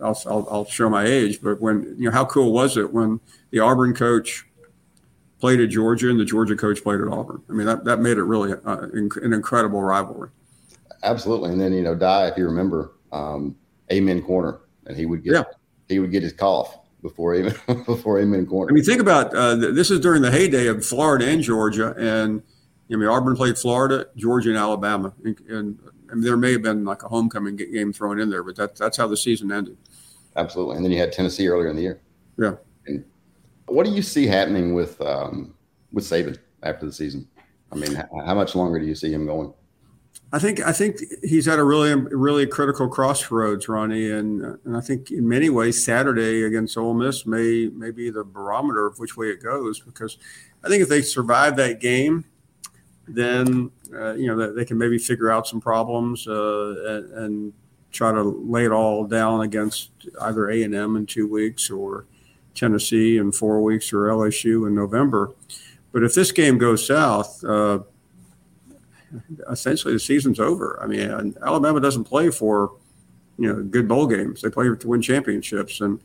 I'll, 0.00 0.20
I'll, 0.26 0.48
I'll, 0.50 0.64
show 0.64 0.88
my 0.88 1.04
age, 1.04 1.40
but 1.42 1.60
when, 1.60 1.94
you 1.98 2.06
know, 2.06 2.10
how 2.10 2.24
cool 2.24 2.52
was 2.52 2.76
it 2.76 2.92
when 2.92 3.20
the 3.50 3.60
Auburn 3.60 3.94
coach 3.94 4.46
played 5.40 5.60
at 5.60 5.68
Georgia 5.68 6.08
and 6.10 6.18
the 6.18 6.24
Georgia 6.24 6.56
coach 6.56 6.82
played 6.82 7.00
at 7.00 7.08
Auburn? 7.08 7.42
I 7.48 7.52
mean, 7.52 7.66
that, 7.66 7.84
that 7.84 8.00
made 8.00 8.16
it 8.16 8.22
really 8.22 8.52
uh, 8.52 8.88
an 8.92 9.32
incredible 9.32 9.82
rivalry. 9.82 10.30
Absolutely. 11.02 11.50
And 11.50 11.60
then, 11.60 11.72
you 11.74 11.82
know, 11.82 11.94
Dye, 11.94 12.28
if 12.28 12.38
you 12.38 12.46
remember, 12.46 12.92
um, 13.12 13.56
Amen 13.92 14.22
Corner, 14.22 14.60
and 14.86 14.96
he 14.96 15.04
would 15.04 15.22
get, 15.22 15.34
yeah. 15.34 15.44
he 15.88 15.98
would 15.98 16.10
get 16.10 16.22
his 16.22 16.32
cough 16.32 16.78
before 17.02 17.34
Amen, 17.34 17.54
before 17.86 18.20
Amen 18.20 18.46
Corner. 18.46 18.72
I 18.72 18.74
mean, 18.74 18.84
think 18.84 19.02
about 19.02 19.34
uh, 19.34 19.54
this 19.54 19.90
is 19.90 20.00
during 20.00 20.22
the 20.22 20.30
heyday 20.30 20.66
of 20.66 20.84
Florida 20.84 21.28
and 21.28 21.42
Georgia. 21.42 21.94
And, 21.98 22.42
I 22.90 22.96
mean, 22.96 23.08
Auburn 23.08 23.36
played 23.36 23.56
Florida, 23.56 24.06
Georgia, 24.16 24.50
and 24.50 24.58
Alabama. 24.58 25.12
And, 25.24 25.40
and 25.48 25.78
I 26.10 26.14
mean, 26.14 26.22
there 26.22 26.36
may 26.36 26.52
have 26.52 26.62
been 26.62 26.84
like 26.84 27.02
a 27.02 27.08
homecoming 27.08 27.56
game 27.56 27.92
thrown 27.92 28.20
in 28.20 28.30
there, 28.30 28.42
but 28.42 28.56
that, 28.56 28.76
that's 28.76 28.96
how 28.96 29.06
the 29.06 29.16
season 29.16 29.50
ended. 29.50 29.76
Absolutely. 30.36 30.76
And 30.76 30.84
then 30.84 30.92
you 30.92 30.98
had 30.98 31.12
Tennessee 31.12 31.48
earlier 31.48 31.68
in 31.68 31.76
the 31.76 31.82
year. 31.82 32.00
Yeah. 32.36 32.54
And 32.86 33.04
what 33.66 33.86
do 33.86 33.92
you 33.92 34.02
see 34.02 34.26
happening 34.26 34.74
with 34.74 35.00
um, 35.00 35.54
with 35.92 36.04
Saban 36.04 36.38
after 36.62 36.86
the 36.86 36.92
season? 36.92 37.26
I 37.72 37.76
mean, 37.76 37.94
how, 37.94 38.08
how 38.26 38.34
much 38.34 38.54
longer 38.54 38.78
do 38.78 38.86
you 38.86 38.94
see 38.94 39.12
him 39.12 39.26
going? 39.26 39.52
I 40.32 40.38
think 40.38 40.60
I 40.60 40.72
think 40.72 40.98
he's 41.22 41.46
at 41.46 41.58
a 41.58 41.64
really 41.64 41.94
really 41.94 42.46
critical 42.46 42.88
crossroads, 42.88 43.68
Ronnie, 43.68 44.10
and 44.10 44.58
and 44.64 44.76
I 44.76 44.80
think 44.80 45.10
in 45.10 45.28
many 45.28 45.48
ways 45.48 45.84
Saturday 45.84 46.42
against 46.42 46.76
Ole 46.76 46.94
Miss 46.94 47.24
may 47.24 47.68
may 47.68 47.90
be 47.92 48.10
the 48.10 48.24
barometer 48.24 48.86
of 48.86 48.98
which 48.98 49.16
way 49.16 49.28
it 49.28 49.42
goes 49.42 49.80
because 49.80 50.18
I 50.64 50.68
think 50.68 50.82
if 50.82 50.88
they 50.88 51.02
survive 51.02 51.56
that 51.56 51.80
game, 51.80 52.24
then 53.06 53.70
uh, 53.92 54.14
you 54.14 54.26
know 54.26 54.52
they 54.52 54.64
can 54.64 54.78
maybe 54.78 54.98
figure 54.98 55.30
out 55.30 55.46
some 55.46 55.60
problems 55.60 56.26
uh, 56.26 56.74
and, 56.86 57.24
and, 57.24 57.52
try 57.92 58.10
to 58.10 58.22
lay 58.22 58.64
it 58.64 58.72
all 58.72 59.04
down 59.04 59.42
against 59.42 59.92
either 60.22 60.50
A 60.50 60.64
and 60.64 60.74
M 60.74 60.96
in 60.96 61.06
two 61.06 61.28
weeks 61.28 61.70
or 61.70 62.06
Tennessee 62.52 63.18
in 63.18 63.30
four 63.30 63.62
weeks 63.62 63.92
or 63.92 64.06
LSU 64.06 64.66
in 64.66 64.74
November. 64.74 65.30
But 65.92 66.02
if 66.02 66.12
this 66.12 66.32
game 66.32 66.58
goes 66.58 66.84
south, 66.84 67.44
uh, 67.44 67.78
essentially 69.48 69.94
the 69.94 70.00
season's 70.00 70.40
over. 70.40 70.80
I 70.82 70.88
mean, 70.88 71.36
Alabama 71.40 71.78
doesn't 71.78 72.02
play 72.02 72.30
for 72.30 72.72
you 73.38 73.46
know 73.46 73.62
good 73.62 73.86
bowl 73.86 74.08
games; 74.08 74.42
they 74.42 74.50
play 74.50 74.64
to 74.74 74.88
win 74.88 75.00
championships, 75.00 75.80
and 75.80 76.00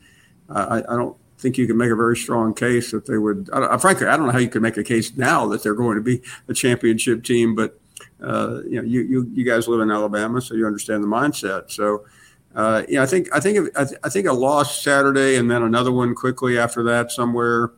I, 0.48 0.84
I 0.88 0.96
don't 0.96 1.18
think 1.40 1.58
you 1.58 1.68
can 1.68 1.78
make 1.78 1.92
a 1.92 1.96
very 1.96 2.18
strong 2.18 2.54
case 2.54 2.92
that 2.92 3.06
they 3.06 3.18
would. 3.18 3.50
I 3.54 3.78
frankly, 3.78 4.08
I 4.08 4.18
don't 4.18 4.28
know 4.28 4.32
how 4.32 4.40
you 4.40 4.50
can 4.50 4.62
make 4.62 4.78
a 4.78 4.84
case 4.84 5.16
now 5.16 5.48
that 5.48 5.64
they're 5.64 5.74
going 5.74 5.96
to 5.96 6.04
be 6.04 6.22
a 6.48 6.54
championship 6.54 7.24
team, 7.24 7.56
but 7.56 7.80
uh, 8.22 8.62
you 8.64 8.76
know, 8.76 8.84
you, 8.84 9.02
you 9.02 9.32
you 9.34 9.46
guys 9.46 9.68
live 9.68 9.82
in 9.82 9.90
Alabama, 9.92 10.42
so 10.42 10.56
you 10.56 10.68
understand 10.68 11.04
the 11.04 11.08
mindset. 11.08 11.72
So. 11.72 12.06
Uh, 12.56 12.82
yeah, 12.90 13.04
I 13.04 13.06
think 13.06 13.30
I 13.32 13.40
think 13.40 13.58
if, 13.60 13.78
I, 13.78 13.86
th- 13.86 14.00
I, 14.04 14.10
think 14.10 14.26
a 14.26 14.34
loss 14.34 14.82
Saturday 14.82 15.36
and 15.36 15.52
then 15.52 15.62
another 15.62 15.92
one 15.92 16.16
quickly 16.16 16.58
after 16.58 16.82
that 16.86 17.12
somewhere, 17.12 17.74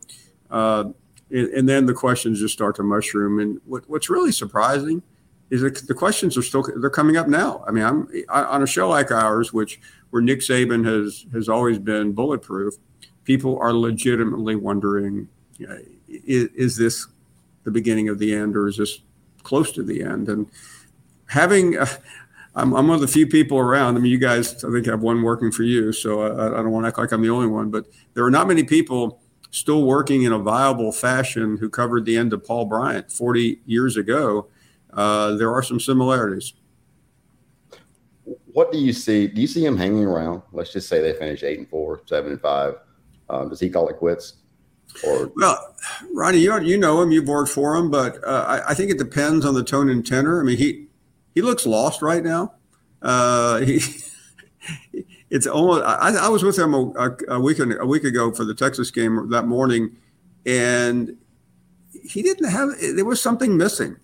uh, 0.50 0.84
and, 1.30 1.48
and, 1.48 1.68
then 1.68 1.84
the 1.84 1.92
questions 1.92 2.40
just 2.40 2.54
start 2.54 2.76
to 2.76 2.82
mushroom. 2.82 3.38
And 3.38 3.60
what, 3.66 3.86
what's 3.86 4.08
really 4.08 4.32
surprising 4.32 5.02
is 5.50 5.60
that 5.60 5.86
the 5.86 5.92
questions 5.92 6.38
are 6.38 6.42
still 6.42 6.66
they're 6.76 6.88
coming 6.88 7.18
up 7.18 7.28
now. 7.28 7.62
I 7.68 7.70
mean, 7.70 7.84
I'm 7.84 8.08
I, 8.30 8.44
on 8.44 8.62
a 8.62 8.66
show 8.66 8.88
like 8.88 9.10
ours, 9.10 9.52
which 9.52 9.78
where 10.08 10.22
Nick 10.22 10.40
Saban 10.40 10.86
has 10.86 11.26
has 11.34 11.50
always 11.50 11.78
been 11.78 12.12
bulletproof. 12.12 12.76
People 13.24 13.58
are 13.58 13.72
legitimately 13.72 14.56
wondering, 14.56 15.28
you 15.58 15.68
know, 15.68 15.78
is, 16.08 16.48
is 16.54 16.76
this 16.76 17.06
the 17.64 17.70
beginning 17.70 18.08
of 18.08 18.18
the 18.18 18.34
end, 18.34 18.56
or 18.56 18.68
is 18.68 18.76
this 18.76 19.00
close 19.42 19.72
to 19.72 19.82
the 19.82 20.02
end? 20.02 20.28
And 20.28 20.50
having 21.26 21.78
uh, 21.78 21.86
I'm, 22.54 22.74
I'm, 22.74 22.88
one 22.88 22.96
of 22.96 23.00
the 23.00 23.08
few 23.08 23.26
people 23.26 23.58
around. 23.58 23.96
I 23.96 24.00
mean, 24.00 24.12
you 24.12 24.18
guys, 24.18 24.62
I 24.64 24.70
think, 24.70 24.86
have 24.86 25.00
one 25.00 25.22
working 25.22 25.50
for 25.50 25.62
you, 25.62 25.92
so 25.92 26.20
I, 26.20 26.48
I, 26.48 26.62
don't 26.62 26.70
want 26.70 26.84
to 26.84 26.88
act 26.88 26.98
like 26.98 27.12
I'm 27.12 27.22
the 27.22 27.30
only 27.30 27.46
one. 27.46 27.70
But 27.70 27.86
there 28.14 28.24
are 28.24 28.30
not 28.30 28.46
many 28.46 28.64
people 28.64 29.22
still 29.50 29.84
working 29.84 30.24
in 30.24 30.32
a 30.32 30.38
viable 30.38 30.92
fashion 30.92 31.56
who 31.56 31.70
covered 31.70 32.04
the 32.04 32.16
end 32.16 32.32
of 32.32 32.44
Paul 32.44 32.66
Bryant 32.66 33.10
40 33.10 33.60
years 33.66 33.96
ago 33.96 34.48
uh, 34.92 35.34
there 35.36 35.52
are 35.52 35.62
some 35.62 35.80
similarities. 35.80 36.52
What 38.52 38.70
do 38.70 38.78
you 38.78 38.92
see? 38.92 39.26
Do 39.26 39.40
you 39.40 39.46
see 39.46 39.64
him 39.64 39.76
hanging 39.76 40.04
around? 40.04 40.42
Let's 40.52 40.72
just 40.72 40.88
say 40.88 41.00
they 41.00 41.14
finish 41.14 41.42
eight 41.42 41.58
and 41.58 41.68
four, 41.68 42.02
seven 42.06 42.32
and 42.32 42.40
five. 42.40 42.74
Um, 43.28 43.48
does 43.48 43.60
he 43.60 43.70
call 43.70 43.88
it 43.88 43.96
quits? 43.96 44.34
Or 45.06 45.32
well, 45.36 45.74
Ronnie, 46.12 46.38
you 46.38 46.60
you 46.60 46.76
know 46.76 47.00
him, 47.00 47.12
you've 47.12 47.28
worked 47.28 47.50
for 47.50 47.74
him, 47.76 47.90
but 47.90 48.22
uh, 48.26 48.44
I, 48.46 48.70
I, 48.70 48.74
think 48.74 48.90
it 48.90 48.98
depends 48.98 49.44
on 49.46 49.54
the 49.54 49.64
tone 49.64 49.88
and 49.88 50.06
tenor. 50.06 50.40
I 50.40 50.44
mean, 50.44 50.58
he 50.58 50.86
he 51.34 51.40
looks 51.40 51.64
lost 51.64 52.02
right 52.02 52.22
now. 52.22 52.54
Uh, 53.00 53.60
he 53.60 53.80
it's 55.30 55.46
almost. 55.46 55.82
I, 55.84 56.26
I 56.26 56.28
was 56.28 56.42
with 56.42 56.58
him 56.58 56.74
a, 56.74 57.16
a, 57.28 57.40
week 57.40 57.58
a 57.58 57.86
week 57.86 58.04
ago 58.04 58.32
for 58.32 58.44
the 58.44 58.54
Texas 58.54 58.90
game 58.90 59.30
that 59.30 59.46
morning, 59.46 59.96
and 60.44 61.16
he 62.04 62.22
didn't 62.22 62.50
have. 62.50 62.70
There 62.78 63.04
was 63.04 63.20
something 63.20 63.56
missing. 63.56 63.96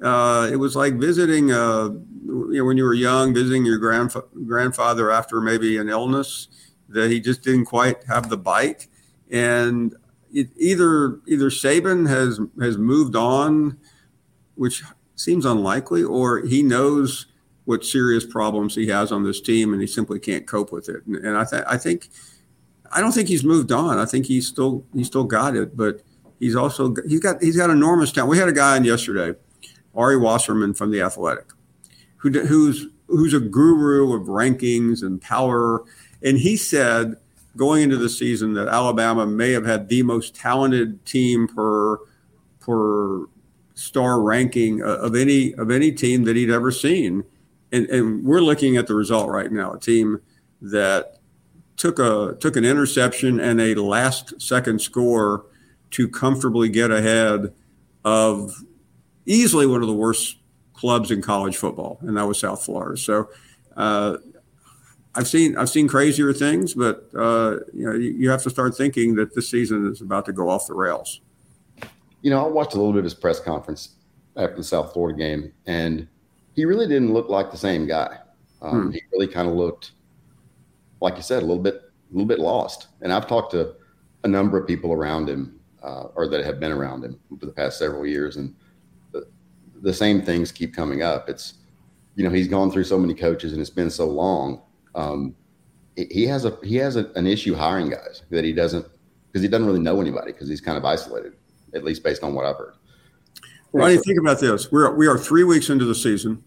Uh, 0.00 0.48
it 0.52 0.56
was 0.56 0.76
like 0.76 0.94
visiting, 0.94 1.50
uh, 1.50 1.88
you 2.26 2.58
know, 2.58 2.64
when 2.64 2.76
you 2.76 2.84
were 2.84 2.94
young, 2.94 3.32
visiting 3.32 3.64
your 3.64 3.80
grandfa- 3.80 4.26
grandfather 4.46 5.10
after 5.10 5.40
maybe 5.40 5.78
an 5.78 5.88
illness 5.88 6.48
that 6.88 7.10
he 7.10 7.20
just 7.20 7.42
didn't 7.42 7.66
quite 7.66 8.04
have 8.04 8.28
the 8.28 8.36
bite. 8.36 8.86
And 9.30 9.94
it, 10.32 10.48
either 10.56 11.20
either 11.26 11.50
Saban 11.50 12.08
has 12.08 12.40
has 12.60 12.78
moved 12.78 13.16
on, 13.16 13.78
which 14.54 14.82
seems 15.14 15.44
unlikely, 15.44 16.02
or 16.02 16.40
he 16.40 16.62
knows 16.62 17.26
what 17.64 17.84
serious 17.84 18.24
problems 18.24 18.74
he 18.74 18.86
has 18.86 19.10
on 19.10 19.24
this 19.24 19.40
team, 19.40 19.72
and 19.72 19.80
he 19.80 19.86
simply 19.86 20.20
can't 20.20 20.46
cope 20.46 20.70
with 20.70 20.88
it. 20.88 21.04
And, 21.06 21.16
and 21.16 21.36
I, 21.36 21.44
th- 21.44 21.64
I 21.66 21.76
think 21.76 22.08
I 22.92 23.00
don't 23.00 23.12
think 23.12 23.28
he's 23.28 23.44
moved 23.44 23.72
on. 23.72 23.98
I 23.98 24.04
think 24.04 24.26
he's 24.26 24.46
still 24.46 24.84
he's 24.94 25.08
still 25.08 25.24
got 25.24 25.56
it, 25.56 25.76
but 25.76 26.02
he's 26.38 26.54
also 26.54 26.94
he's 27.08 27.20
got 27.20 27.42
he's 27.42 27.56
got 27.56 27.70
enormous 27.70 28.12
talent. 28.12 28.30
We 28.30 28.38
had 28.38 28.48
a 28.48 28.52
guy 28.52 28.76
in 28.76 28.84
yesterday 28.84 29.34
Ari 29.94 30.18
Wasserman 30.18 30.74
from 30.74 30.90
the 30.90 31.00
Athletic, 31.00 31.46
who, 32.18 32.30
who's 32.30 32.86
who's 33.08 33.34
a 33.34 33.40
guru 33.40 34.14
of 34.14 34.28
rankings 34.28 35.02
and 35.02 35.20
power, 35.20 35.84
and 36.26 36.36
he 36.36 36.56
said 36.56 37.14
going 37.56 37.84
into 37.84 37.96
the 37.96 38.08
season 38.10 38.52
that 38.54 38.68
Alabama 38.68 39.26
may 39.26 39.52
have 39.52 39.64
had 39.64 39.88
the 39.88 40.02
most 40.02 40.34
talented 40.34 41.06
team 41.06 41.48
per 41.48 41.98
per 42.60 43.26
star 43.74 44.20
ranking 44.20 44.82
of 44.82 45.14
any 45.14 45.54
of 45.54 45.70
any 45.70 45.92
team 45.92 46.24
that 46.24 46.36
he'd 46.36 46.50
ever 46.50 46.70
seen, 46.70 47.24
and 47.72 47.86
and 47.86 48.24
we're 48.24 48.40
looking 48.40 48.76
at 48.76 48.86
the 48.86 48.94
result 48.94 49.30
right 49.30 49.50
now, 49.50 49.72
a 49.72 49.80
team 49.80 50.20
that 50.60 51.18
took 51.76 51.98
a 51.98 52.36
took 52.40 52.56
an 52.56 52.64
interception 52.64 53.38
and 53.40 53.60
a 53.60 53.74
last 53.76 54.40
second 54.42 54.80
score 54.80 55.46
to 55.92 56.08
comfortably 56.08 56.68
get 56.68 56.90
ahead 56.90 57.54
of 58.04 58.52
easily 59.26 59.66
one 59.66 59.80
of 59.80 59.86
the 59.86 59.94
worst 59.94 60.38
clubs 60.74 61.10
in 61.10 61.22
college 61.22 61.56
football, 61.56 61.98
and 62.02 62.16
that 62.16 62.26
was 62.26 62.38
South 62.38 62.64
Florida. 62.64 62.96
So 62.96 63.30
uh, 63.76 64.16
I've 65.16 65.28
seen 65.28 65.56
I've 65.56 65.70
seen 65.70 65.88
crazier 65.88 66.32
things, 66.32 66.74
but 66.74 67.08
uh, 67.16 67.58
you 67.72 67.86
know 67.86 67.92
you, 67.92 68.10
you, 68.12 68.30
have 68.30 68.42
to 68.42 68.50
start 68.50 68.76
thinking 68.76 69.14
that 69.16 69.34
this 69.34 69.48
season 69.48 69.90
is 69.90 70.00
about 70.00 70.26
to 70.26 70.32
go 70.32 70.48
off 70.48 70.66
the 70.66 70.74
rails. 70.74 71.20
You 72.22 72.30
know, 72.30 72.44
I 72.44 72.48
watched 72.48 72.74
a 72.74 72.76
little 72.76 72.92
bit 72.92 72.98
of 72.98 73.04
his 73.04 73.14
press 73.14 73.40
conference 73.40 73.96
after 74.36 74.56
the 74.56 74.64
South 74.64 74.92
Florida 74.92 75.18
game, 75.18 75.52
and 75.66 76.06
he 76.54 76.64
really 76.64 76.86
didn't 76.86 77.12
look 77.12 77.28
like 77.28 77.50
the 77.50 77.56
same 77.56 77.86
guy. 77.86 78.18
Um, 78.62 78.86
hmm. 78.86 78.90
He 78.92 79.02
really 79.12 79.28
kind 79.28 79.48
of 79.48 79.54
looked, 79.54 79.92
like 81.00 81.16
you 81.16 81.22
said, 81.22 81.42
a 81.42 81.46
little 81.46 81.62
bit 81.62 81.74
a 81.74 82.12
little 82.12 82.26
bit 82.26 82.38
lost. 82.38 82.88
And 83.00 83.12
I've 83.12 83.26
talked 83.26 83.52
to 83.52 83.74
a 84.24 84.28
number 84.28 84.58
of 84.58 84.66
people 84.66 84.92
around 84.92 85.28
him, 85.28 85.58
uh, 85.82 86.08
or 86.14 86.28
that 86.28 86.44
have 86.44 86.60
been 86.60 86.72
around 86.72 87.04
him 87.04 87.18
for 87.38 87.46
the 87.46 87.52
past 87.52 87.78
several 87.78 88.06
years, 88.06 88.36
and 88.36 88.54
the 89.82 89.92
same 89.92 90.22
things 90.22 90.52
keep 90.52 90.74
coming 90.74 91.02
up. 91.02 91.28
It's, 91.28 91.54
you 92.14 92.24
know, 92.24 92.30
he's 92.30 92.48
gone 92.48 92.70
through 92.70 92.84
so 92.84 92.98
many 92.98 93.14
coaches 93.14 93.52
and 93.52 93.60
it's 93.60 93.70
been 93.70 93.90
so 93.90 94.06
long. 94.06 94.62
Um, 94.96 95.36
he 95.96 96.26
has 96.26 96.44
a 96.44 96.58
he 96.62 96.76
has 96.76 96.96
a, 96.96 97.10
an 97.14 97.26
issue 97.26 97.54
hiring 97.54 97.90
guys 97.90 98.22
that 98.30 98.44
he 98.44 98.52
doesn't 98.52 98.84
because 99.28 99.42
he 99.42 99.48
doesn't 99.48 99.66
really 99.66 99.80
know 99.80 100.00
anybody 100.00 100.32
because 100.32 100.48
he's 100.48 100.60
kind 100.60 100.76
of 100.76 100.84
isolated, 100.84 101.34
at 101.74 101.84
least 101.84 102.02
based 102.02 102.22
on 102.22 102.34
what 102.34 102.44
I've 102.44 102.56
heard. 102.56 102.74
Ronnie, 103.72 103.98
think 103.98 104.18
about 104.18 104.40
this: 104.40 104.72
we're 104.72 104.92
we 104.94 105.06
are 105.06 105.16
three 105.16 105.44
weeks 105.44 105.70
into 105.70 105.84
the 105.84 105.94
season, 105.94 106.42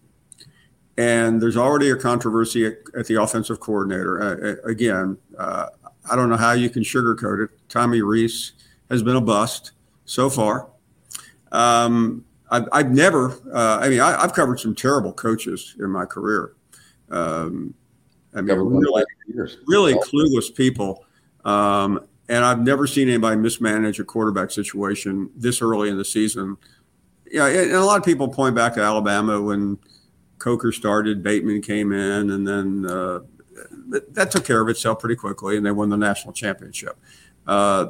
and 0.96 1.40
there's 1.40 1.56
already 1.56 1.90
a 1.90 1.96
controversy 1.96 2.66
at, 2.66 2.74
at 2.96 3.06
the 3.06 3.20
offensive 3.20 3.60
coordinator. 3.60 4.20
Uh, 4.20 4.68
again, 4.68 5.16
uh, 5.38 5.66
I 6.10 6.16
don't 6.16 6.28
know 6.28 6.36
how 6.36 6.52
you 6.52 6.70
can 6.70 6.82
sugarcoat 6.82 7.44
it. 7.44 7.50
Tommy 7.68 8.02
Rees 8.02 8.52
has 8.90 9.02
been 9.02 9.16
a 9.16 9.20
bust 9.20 9.72
so 10.04 10.28
far. 10.28 10.68
Um, 11.52 12.24
I've, 12.50 12.68
I've 12.72 12.90
never, 12.90 13.30
uh, 13.52 13.78
I 13.80 13.88
mean, 13.88 14.00
I, 14.00 14.20
have 14.20 14.32
covered 14.32 14.58
some 14.58 14.74
terrible 14.74 15.12
coaches 15.12 15.76
in 15.78 15.90
my 15.90 16.04
career. 16.04 16.54
Um, 17.10 17.74
I 18.34 18.40
mean, 18.42 18.56
really, 18.58 19.04
really 19.66 19.94
clueless 19.94 20.54
people. 20.54 21.04
Um, 21.44 22.06
and 22.28 22.44
I've 22.44 22.60
never 22.60 22.86
seen 22.86 23.08
anybody 23.08 23.36
mismanage 23.36 23.98
a 23.98 24.04
quarterback 24.04 24.52
situation 24.52 25.30
this 25.36 25.60
early 25.60 25.88
in 25.88 25.98
the 25.98 26.04
season. 26.04 26.56
Yeah, 27.30 27.46
and 27.46 27.72
a 27.72 27.84
lot 27.84 27.98
of 27.98 28.04
people 28.04 28.28
point 28.28 28.54
back 28.54 28.74
to 28.74 28.80
Alabama 28.80 29.40
when 29.40 29.78
Coker 30.38 30.70
started, 30.70 31.22
Bateman 31.22 31.60
came 31.60 31.92
in, 31.92 32.30
and 32.30 32.46
then 32.46 32.86
uh, 32.86 33.20
that 34.10 34.30
took 34.30 34.44
care 34.44 34.60
of 34.60 34.68
itself 34.68 35.00
pretty 35.00 35.16
quickly, 35.16 35.56
and 35.56 35.66
they 35.66 35.72
won 35.72 35.88
the 35.88 35.96
national 35.96 36.32
championship. 36.32 36.96
Uh, 37.46 37.86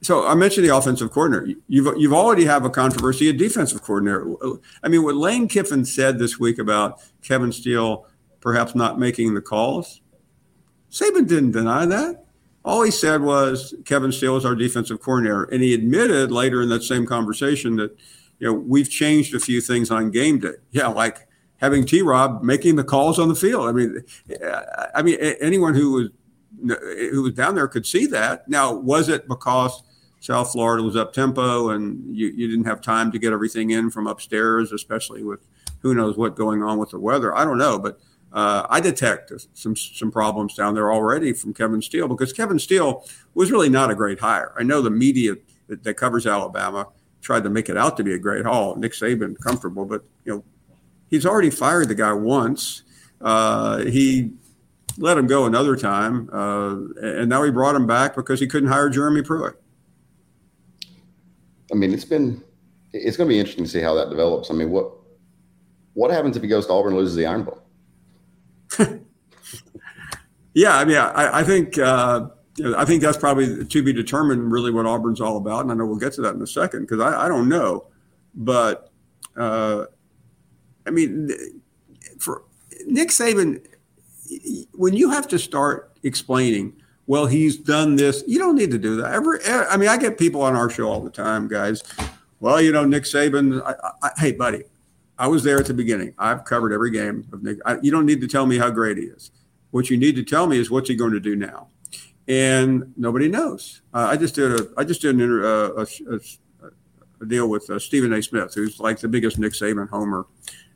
so 0.00 0.26
I 0.26 0.34
mentioned 0.34 0.66
the 0.66 0.74
offensive 0.74 1.10
coordinator. 1.10 1.58
You've 1.68 1.98
you've 1.98 2.12
already 2.12 2.44
have 2.44 2.64
a 2.64 2.70
controversy, 2.70 3.28
a 3.28 3.32
defensive 3.32 3.82
coordinator. 3.82 4.36
I 4.82 4.88
mean, 4.88 5.02
what 5.02 5.16
Lane 5.16 5.48
Kiffin 5.48 5.84
said 5.84 6.18
this 6.18 6.38
week 6.38 6.58
about 6.58 7.00
Kevin 7.22 7.50
Steele 7.50 8.06
perhaps 8.48 8.74
not 8.74 8.98
making 8.98 9.34
the 9.34 9.42
calls, 9.42 10.00
Saban 10.90 11.28
didn't 11.28 11.50
deny 11.50 11.84
that. 11.84 12.24
All 12.64 12.82
he 12.82 12.90
said 12.90 13.20
was 13.20 13.74
Kevin 13.84 14.10
Steele 14.10 14.38
is 14.38 14.46
our 14.46 14.54
defensive 14.54 15.02
coordinator, 15.02 15.44
and 15.44 15.62
he 15.62 15.74
admitted 15.74 16.32
later 16.32 16.62
in 16.62 16.70
that 16.70 16.82
same 16.82 17.04
conversation 17.04 17.76
that 17.76 17.94
you 18.38 18.46
know 18.46 18.54
we've 18.54 18.88
changed 18.88 19.34
a 19.34 19.38
few 19.38 19.60
things 19.60 19.90
on 19.90 20.10
game 20.10 20.38
day. 20.38 20.54
Yeah, 20.70 20.86
like 20.86 21.28
having 21.58 21.84
T. 21.84 22.00
Rob 22.00 22.42
making 22.42 22.76
the 22.76 22.84
calls 22.84 23.18
on 23.18 23.28
the 23.28 23.34
field. 23.34 23.68
I 23.68 23.72
mean, 23.72 24.02
I 24.94 25.02
mean 25.02 25.18
anyone 25.42 25.74
who 25.74 25.92
was 25.92 26.08
who 27.12 27.24
was 27.24 27.34
down 27.34 27.54
there 27.54 27.68
could 27.68 27.84
see 27.84 28.06
that. 28.06 28.48
Now, 28.48 28.72
was 28.72 29.10
it 29.10 29.28
because 29.28 29.82
South 30.20 30.52
Florida 30.52 30.82
was 30.82 30.96
up 30.96 31.12
tempo, 31.12 31.68
and 31.68 32.16
you, 32.16 32.28
you 32.28 32.48
didn't 32.48 32.64
have 32.64 32.80
time 32.80 33.12
to 33.12 33.18
get 33.18 33.34
everything 33.34 33.72
in 33.72 33.90
from 33.90 34.06
upstairs, 34.06 34.72
especially 34.72 35.22
with 35.22 35.46
who 35.80 35.94
knows 35.94 36.16
what 36.16 36.34
going 36.34 36.62
on 36.62 36.78
with 36.78 36.90
the 36.90 36.98
weather. 36.98 37.36
I 37.36 37.44
don't 37.44 37.58
know, 37.58 37.78
but 37.78 38.00
uh, 38.32 38.66
I 38.68 38.80
detect 38.80 39.32
some 39.54 39.74
some 39.74 40.10
problems 40.10 40.54
down 40.54 40.74
there 40.74 40.92
already 40.92 41.32
from 41.32 41.54
Kevin 41.54 41.80
Steele 41.80 42.08
because 42.08 42.32
Kevin 42.32 42.58
Steele 42.58 43.04
was 43.34 43.50
really 43.50 43.68
not 43.68 43.90
a 43.90 43.94
great 43.94 44.20
hire. 44.20 44.52
I 44.58 44.62
know 44.62 44.82
the 44.82 44.90
media 44.90 45.36
that, 45.68 45.82
that 45.84 45.94
covers 45.94 46.26
Alabama 46.26 46.88
tried 47.20 47.42
to 47.44 47.50
make 47.50 47.68
it 47.68 47.76
out 47.76 47.96
to 47.96 48.04
be 48.04 48.14
a 48.14 48.18
great 48.18 48.44
haul. 48.44 48.76
Nick 48.76 48.92
Saban 48.92 49.38
comfortable, 49.40 49.84
but 49.84 50.04
you 50.24 50.34
know 50.34 50.44
he's 51.08 51.24
already 51.24 51.50
fired 51.50 51.88
the 51.88 51.94
guy 51.94 52.12
once. 52.12 52.82
Uh, 53.20 53.78
he 53.84 54.30
let 54.98 55.16
him 55.16 55.26
go 55.26 55.46
another 55.46 55.76
time, 55.76 56.28
uh, 56.32 56.76
and 57.00 57.28
now 57.28 57.42
he 57.42 57.50
brought 57.50 57.74
him 57.74 57.86
back 57.86 58.14
because 58.14 58.40
he 58.40 58.46
couldn't 58.46 58.68
hire 58.68 58.90
Jeremy 58.90 59.22
Pruitt. 59.22 59.60
I 61.72 61.74
mean, 61.74 61.92
it's 61.92 62.04
been 62.04 62.42
it's 62.92 63.16
going 63.16 63.28
to 63.28 63.32
be 63.32 63.38
interesting 63.38 63.64
to 63.64 63.70
see 63.70 63.80
how 63.80 63.94
that 63.94 64.10
develops. 64.10 64.50
I 64.50 64.54
mean, 64.54 64.70
what 64.70 64.92
what 65.94 66.10
happens 66.10 66.36
if 66.36 66.42
he 66.42 66.48
goes 66.48 66.66
to 66.66 66.72
Auburn 66.72 66.92
and 66.92 67.00
loses 67.00 67.16
the 67.16 67.26
Iron 67.26 67.44
Bowl? 67.44 67.62
yeah, 70.54 70.76
I 70.76 70.84
mean, 70.84 70.96
I, 70.96 71.40
I 71.40 71.44
think 71.44 71.78
uh, 71.78 72.28
I 72.76 72.84
think 72.84 73.02
that's 73.02 73.16
probably 73.16 73.64
to 73.64 73.82
be 73.82 73.92
determined. 73.92 74.52
Really, 74.52 74.70
what 74.70 74.86
Auburn's 74.86 75.20
all 75.20 75.36
about, 75.36 75.62
and 75.62 75.72
I 75.72 75.74
know 75.74 75.86
we'll 75.86 75.96
get 75.96 76.12
to 76.14 76.20
that 76.22 76.34
in 76.34 76.42
a 76.42 76.46
second 76.46 76.82
because 76.82 77.00
I, 77.00 77.26
I, 77.26 77.28
don't 77.28 77.48
know, 77.48 77.86
but 78.34 78.90
uh, 79.36 79.84
I 80.86 80.90
mean, 80.90 81.30
for 82.18 82.42
Nick 82.86 83.08
Saban, 83.08 83.64
when 84.72 84.94
you 84.94 85.10
have 85.10 85.28
to 85.28 85.38
start 85.38 85.92
explaining, 86.02 86.74
well, 87.06 87.26
he's 87.26 87.56
done 87.56 87.96
this, 87.96 88.22
you 88.26 88.38
don't 88.38 88.56
need 88.56 88.70
to 88.70 88.78
do 88.78 88.96
that. 88.96 89.12
Every, 89.12 89.38
I 89.46 89.76
mean, 89.76 89.88
I 89.88 89.96
get 89.96 90.18
people 90.18 90.42
on 90.42 90.54
our 90.54 90.68
show 90.68 90.88
all 90.88 91.00
the 91.00 91.10
time, 91.10 91.48
guys. 91.48 91.82
Well, 92.40 92.60
you 92.60 92.72
know, 92.72 92.84
Nick 92.84 93.04
Saban. 93.04 93.62
I, 93.64 93.74
I, 94.06 94.10
hey, 94.18 94.32
buddy, 94.32 94.64
I 95.18 95.26
was 95.26 95.42
there 95.42 95.58
at 95.58 95.66
the 95.66 95.74
beginning. 95.74 96.14
I've 96.18 96.44
covered 96.44 96.72
every 96.72 96.90
game 96.90 97.26
of 97.32 97.42
Nick. 97.42 97.58
I, 97.66 97.78
you 97.82 97.90
don't 97.90 98.06
need 98.06 98.20
to 98.20 98.28
tell 98.28 98.46
me 98.46 98.58
how 98.58 98.70
great 98.70 98.98
he 98.98 99.04
is. 99.04 99.30
What 99.70 99.90
you 99.90 99.96
need 99.96 100.16
to 100.16 100.22
tell 100.22 100.46
me 100.46 100.58
is 100.58 100.70
what's 100.70 100.88
he 100.88 100.94
going 100.94 101.12
to 101.12 101.20
do 101.20 101.36
now, 101.36 101.68
and 102.26 102.94
nobody 102.96 103.28
knows. 103.28 103.82
Uh, 103.92 104.08
I 104.10 104.16
just 104.16 104.34
did 104.34 104.60
a 104.60 104.68
I 104.76 104.84
just 104.84 105.02
did 105.02 105.16
an 105.16 105.44
uh, 105.44 105.70
a, 105.74 105.86
a, 106.10 106.70
a, 107.20 107.26
deal 107.26 107.48
with 107.48 107.68
uh, 107.68 107.78
Stephen 107.78 108.12
A. 108.12 108.22
Smith, 108.22 108.54
who's 108.54 108.80
like 108.80 109.00
the 109.00 109.08
biggest 109.08 109.38
Nick 109.38 109.52
Saban 109.52 109.88
homer 109.90 110.26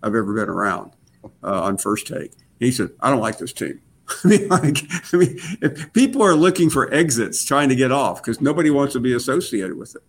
I've 0.03 0.15
ever 0.15 0.35
been 0.35 0.49
around 0.49 0.93
uh, 1.43 1.63
on 1.63 1.79
First 1.79 2.07
Take. 2.07 2.33
He 2.59 2.71
said, 2.71 2.91
"I 3.01 3.11
don't 3.11 3.21
like 3.21 3.39
this 3.39 3.53
team." 3.53 3.81
I 4.25 4.29
mean, 4.29 4.49
like, 4.49 4.79
I 5.13 5.17
mean, 5.17 5.39
if 5.63 5.93
people 5.95 6.23
are 6.23 6.35
looking 6.35 6.69
for 6.69 6.93
exits, 6.93 7.45
trying 7.45 7.71
to 7.71 7.77
get 7.77 7.93
off 7.93 8.23
because 8.23 8.41
nobody 8.41 8.69
wants 8.69 8.93
to 8.93 9.01
be 9.01 9.15
associated 9.15 9.79
with 9.79 9.97
it, 9.97 10.03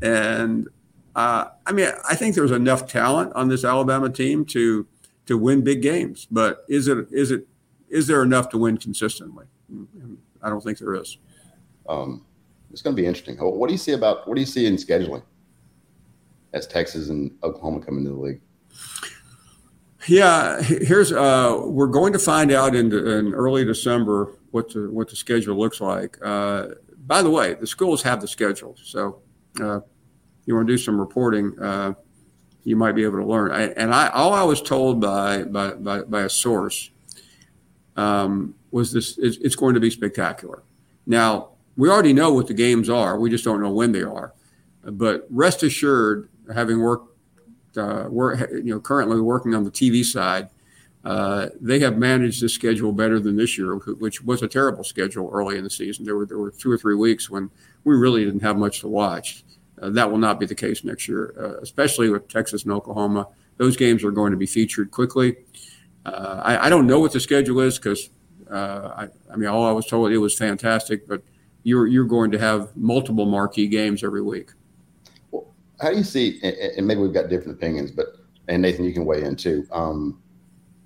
and 0.00 0.68
uh, 1.14 1.46
I 1.66 1.72
mean, 1.72 1.88
I 2.08 2.14
think 2.14 2.34
there's 2.34 2.50
enough 2.50 2.86
talent 2.86 3.32
on 3.34 3.48
this 3.48 3.64
Alabama 3.64 4.10
team 4.10 4.44
to 4.46 4.86
to 5.26 5.36
win 5.36 5.62
big 5.62 5.82
games, 5.82 6.26
but 6.30 6.64
is 6.68 6.88
it 6.88 7.06
is 7.10 7.30
it 7.30 7.46
is 7.88 8.06
there 8.06 8.22
enough 8.22 8.48
to 8.50 8.58
win 8.58 8.76
consistently? 8.76 9.46
I 10.42 10.48
don't 10.48 10.62
think 10.62 10.78
there 10.78 10.94
is. 10.94 11.18
Um, 11.88 12.24
it's 12.72 12.82
going 12.82 12.94
to 12.94 13.02
be 13.02 13.06
interesting. 13.06 13.36
What 13.36 13.66
do 13.68 13.74
you 13.74 13.78
see 13.78 13.92
about 13.92 14.26
what 14.28 14.34
do 14.34 14.40
you 14.40 14.46
see 14.46 14.66
in 14.66 14.76
scheduling 14.76 15.22
as 16.52 16.66
Texas 16.66 17.08
and 17.08 17.30
Oklahoma 17.42 17.80
come 17.80 17.98
into 17.98 18.10
the 18.10 18.16
league? 18.16 18.40
Yeah, 20.06 20.62
here's 20.62 21.12
uh, 21.12 21.60
we're 21.64 21.86
going 21.86 22.12
to 22.12 22.18
find 22.18 22.52
out 22.52 22.74
in, 22.74 22.86
in 22.92 23.34
early 23.34 23.64
December 23.64 24.32
what 24.50 24.72
the 24.72 24.90
what 24.90 25.08
the 25.08 25.16
schedule 25.16 25.58
looks 25.58 25.80
like. 25.80 26.18
Uh, 26.24 26.68
by 27.06 27.22
the 27.22 27.30
way, 27.30 27.54
the 27.54 27.66
schools 27.66 28.02
have 28.02 28.20
the 28.20 28.28
schedule, 28.28 28.76
so 28.82 29.20
uh, 29.60 29.80
you 30.46 30.54
want 30.54 30.66
to 30.66 30.72
do 30.72 30.78
some 30.78 30.98
reporting, 30.98 31.58
uh, 31.60 31.94
you 32.64 32.76
might 32.76 32.92
be 32.92 33.04
able 33.04 33.18
to 33.18 33.24
learn. 33.24 33.52
I, 33.52 33.68
and 33.70 33.94
I, 33.94 34.08
all 34.08 34.32
I 34.32 34.42
was 34.42 34.60
told 34.60 35.00
by 35.00 35.44
by, 35.44 35.72
by, 35.72 36.02
by 36.02 36.22
a 36.22 36.28
source 36.28 36.90
um, 37.96 38.54
was 38.70 38.92
this: 38.92 39.18
it's, 39.18 39.36
it's, 39.38 39.56
going 39.56 39.74
to 39.74 39.80
be 39.80 39.90
spectacular. 39.90 40.62
Now 41.06 41.50
we 41.76 41.88
already 41.88 42.12
know 42.12 42.32
what 42.32 42.46
the 42.46 42.54
games 42.54 42.90
are; 42.90 43.18
we 43.18 43.30
just 43.30 43.44
don't 43.44 43.60
know 43.60 43.70
when 43.70 43.92
they 43.92 44.02
are. 44.02 44.34
But 44.82 45.26
rest 45.30 45.62
assured, 45.62 46.28
having 46.52 46.80
worked, 46.80 47.16
uh, 47.76 48.06
work, 48.08 48.40
you 48.50 48.74
know, 48.74 48.80
currently 48.80 49.20
working 49.20 49.54
on 49.54 49.64
the 49.64 49.70
TV 49.70 50.04
side. 50.04 50.48
Uh, 51.02 51.48
they 51.58 51.78
have 51.78 51.96
managed 51.96 52.42
the 52.42 52.48
schedule 52.48 52.92
better 52.92 53.18
than 53.18 53.34
this 53.34 53.56
year, 53.56 53.74
which 53.76 54.22
was 54.22 54.42
a 54.42 54.48
terrible 54.48 54.84
schedule 54.84 55.30
early 55.32 55.56
in 55.56 55.64
the 55.64 55.70
season. 55.70 56.04
There 56.04 56.14
were 56.14 56.26
there 56.26 56.36
were 56.36 56.50
two 56.50 56.70
or 56.70 56.76
three 56.76 56.94
weeks 56.94 57.30
when 57.30 57.50
we 57.84 57.96
really 57.96 58.22
didn't 58.22 58.40
have 58.40 58.58
much 58.58 58.80
to 58.80 58.88
watch. 58.88 59.44
Uh, 59.80 59.90
that 59.90 60.10
will 60.10 60.18
not 60.18 60.38
be 60.38 60.46
the 60.46 60.54
case 60.54 60.84
next 60.84 61.08
year, 61.08 61.34
uh, 61.38 61.60
especially 61.60 62.10
with 62.10 62.28
Texas 62.28 62.64
and 62.64 62.72
Oklahoma. 62.72 63.28
Those 63.56 63.76
games 63.76 64.04
are 64.04 64.10
going 64.10 64.30
to 64.30 64.36
be 64.36 64.46
featured 64.46 64.90
quickly. 64.90 65.36
Uh, 66.04 66.40
I, 66.44 66.66
I, 66.66 66.68
don't 66.70 66.86
know 66.86 66.98
what 66.98 67.12
the 67.12 67.20
schedule 67.20 67.60
is 67.60 67.78
because 67.78 68.08
I, 68.50 69.08
I, 69.30 69.36
mean, 69.36 69.48
all 69.48 69.66
I 69.66 69.72
was 69.72 69.86
told 69.86 70.10
it 70.12 70.18
was 70.18 70.36
fantastic, 70.36 71.06
but 71.06 71.22
you're 71.62 71.86
you're 71.86 72.06
going 72.06 72.30
to 72.30 72.38
have 72.38 72.74
multiple 72.76 73.26
marquee 73.26 73.68
games 73.68 74.02
every 74.02 74.22
week. 74.22 74.50
Well, 75.30 75.52
how 75.80 75.90
do 75.90 75.96
you 75.96 76.04
see? 76.04 76.40
And 76.76 76.86
maybe 76.86 77.00
we've 77.00 77.12
got 77.12 77.28
different 77.28 77.58
opinions, 77.58 77.90
but 77.90 78.16
and 78.48 78.62
Nathan, 78.62 78.84
you 78.84 78.92
can 78.92 79.04
weigh 79.04 79.22
in 79.22 79.36
too. 79.36 79.66
Um, 79.70 80.20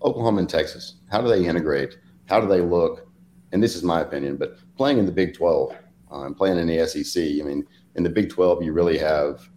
Oklahoma 0.02 0.40
and 0.40 0.48
Texas, 0.48 0.96
how 1.10 1.20
do 1.22 1.28
they 1.28 1.46
integrate? 1.46 1.96
How 2.26 2.40
do 2.40 2.46
they 2.46 2.60
look? 2.60 3.08
And 3.52 3.62
this 3.62 3.74
is 3.74 3.82
my 3.82 4.00
opinion, 4.00 4.36
but 4.36 4.58
playing 4.76 4.98
in 4.98 5.06
the 5.06 5.12
Big 5.12 5.34
12 5.34 5.74
uh, 6.12 6.20
and 6.26 6.36
playing 6.36 6.58
in 6.58 6.66
the 6.66 6.86
SEC, 6.86 7.22
I 7.22 7.42
mean, 7.42 7.66
in 7.96 8.02
the 8.02 8.10
Big 8.10 8.30
12, 8.30 8.62
you 8.62 8.72
really 8.72 8.98
have, 8.98 9.48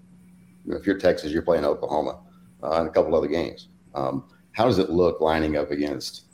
you 0.65 0.71
know, 0.71 0.77
if 0.77 0.85
you're 0.85 0.97
Texas, 0.97 1.31
you're 1.31 1.41
playing 1.41 1.65
Oklahoma 1.65 2.19
uh, 2.63 2.79
and 2.79 2.87
a 2.87 2.91
couple 2.91 3.15
other 3.15 3.27
games. 3.27 3.69
Um, 3.95 4.25
how 4.51 4.65
does 4.65 4.79
it 4.79 4.89
look 4.89 5.21
lining 5.21 5.57
up 5.57 5.71
against 5.71 6.25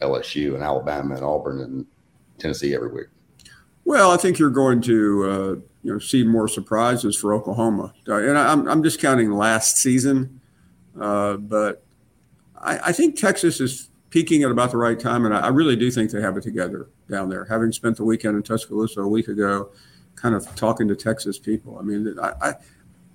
LSU 0.00 0.54
and 0.54 0.62
Alabama 0.62 1.14
and 1.14 1.24
Auburn 1.24 1.60
and 1.60 1.86
Tennessee 2.38 2.74
every 2.74 2.88
week? 2.88 3.08
Well, 3.84 4.10
I 4.10 4.16
think 4.16 4.38
you're 4.38 4.50
going 4.50 4.82
to 4.82 5.24
uh, 5.24 5.54
you 5.82 5.92
know 5.92 5.98
see 5.98 6.22
more 6.22 6.48
surprises 6.48 7.16
for 7.16 7.32
Oklahoma, 7.32 7.94
uh, 8.06 8.16
and 8.16 8.36
I'm 8.36 8.68
I'm 8.68 8.82
just 8.82 9.00
counting 9.00 9.30
last 9.30 9.78
season, 9.78 10.40
uh, 11.00 11.38
but 11.38 11.82
I, 12.60 12.78
I, 12.88 12.92
think 12.92 13.16
Texas 13.16 13.60
is 13.60 13.88
peaking 14.10 14.42
at 14.42 14.50
about 14.50 14.72
the 14.72 14.76
right 14.76 15.00
time, 15.00 15.24
and 15.24 15.34
I, 15.34 15.40
I, 15.40 15.48
really 15.48 15.74
do 15.74 15.90
think 15.90 16.10
they 16.10 16.20
have 16.20 16.36
it 16.36 16.42
together 16.42 16.90
down 17.10 17.30
there. 17.30 17.46
Having 17.46 17.72
spent 17.72 17.96
the 17.96 18.04
weekend 18.04 18.36
in 18.36 18.42
Tuscaloosa 18.42 19.00
a 19.00 19.08
week 19.08 19.28
ago, 19.28 19.70
kind 20.18 20.34
of 20.34 20.54
talking 20.54 20.88
to 20.88 20.96
Texas 20.96 21.38
people. 21.38 21.78
I 21.78 21.82
mean, 21.82 22.16
I, 22.20 22.54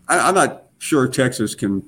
I 0.08 0.30
am 0.30 0.36
not 0.36 0.64
sure 0.80 1.08
Texas 1.08 1.56
can 1.56 1.84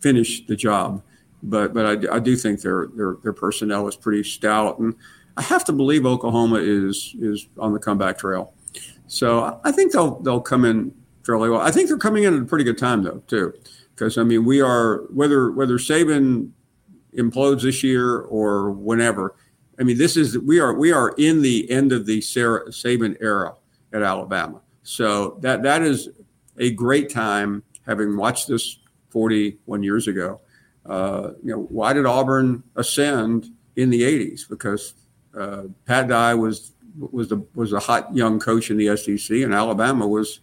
finish 0.00 0.46
the 0.46 0.56
job, 0.56 1.02
but 1.42 1.74
but 1.74 1.86
I, 1.86 2.16
I 2.16 2.18
do 2.18 2.36
think 2.36 2.62
their 2.62 2.88
their 2.94 3.16
their 3.22 3.32
personnel 3.32 3.88
is 3.88 3.96
pretty 3.96 4.22
stout, 4.22 4.78
and 4.78 4.94
I 5.36 5.42
have 5.42 5.64
to 5.66 5.72
believe 5.72 6.06
Oklahoma 6.06 6.56
is 6.56 7.14
is 7.18 7.48
on 7.58 7.72
the 7.72 7.78
comeback 7.78 8.18
trail. 8.18 8.54
So 9.06 9.60
I 9.64 9.72
think 9.72 9.92
they'll 9.92 10.20
they'll 10.20 10.40
come 10.40 10.64
in 10.64 10.94
fairly 11.24 11.50
well. 11.50 11.60
I 11.60 11.70
think 11.70 11.88
they're 11.88 11.98
coming 11.98 12.24
in 12.24 12.34
at 12.34 12.42
a 12.42 12.46
pretty 12.46 12.64
good 12.64 12.78
time 12.78 13.02
though 13.02 13.22
too, 13.26 13.54
because 13.94 14.18
I 14.18 14.22
mean 14.22 14.44
we 14.44 14.60
are 14.60 14.98
whether 15.10 15.50
whether 15.50 15.78
Saban 15.78 16.50
implodes 17.16 17.62
this 17.62 17.82
year 17.82 18.20
or 18.20 18.70
whenever. 18.70 19.34
I 19.78 19.82
mean, 19.82 19.96
this 19.96 20.16
is 20.16 20.38
we 20.38 20.60
are 20.60 20.74
we 20.74 20.92
are 20.92 21.14
in 21.16 21.42
the 21.42 21.70
end 21.70 21.92
of 21.92 22.06
the 22.06 22.20
Sarah 22.20 22.68
Saban 22.68 23.16
era 23.20 23.54
at 23.92 24.02
Alabama. 24.02 24.60
So 24.82 25.38
that 25.40 25.62
that 25.62 25.82
is 25.82 26.08
a 26.58 26.70
great 26.70 27.10
time, 27.10 27.62
having 27.86 28.16
watched 28.16 28.48
this 28.48 28.78
41 29.10 29.82
years 29.82 30.08
ago. 30.08 30.40
Uh, 30.86 31.32
you 31.42 31.52
know, 31.52 31.62
why 31.64 31.92
did 31.92 32.06
Auburn 32.06 32.62
ascend 32.76 33.48
in 33.76 33.90
the 33.90 34.02
80s? 34.02 34.48
Because 34.48 34.94
uh, 35.38 35.64
Pat 35.86 36.08
Dye 36.08 36.34
was 36.34 36.72
was 36.98 37.28
the 37.28 37.44
was 37.54 37.72
a 37.72 37.80
hot 37.80 38.14
young 38.14 38.38
coach 38.38 38.70
in 38.70 38.76
the 38.76 38.96
SEC, 38.96 39.38
and 39.38 39.54
Alabama 39.54 40.06
was 40.06 40.40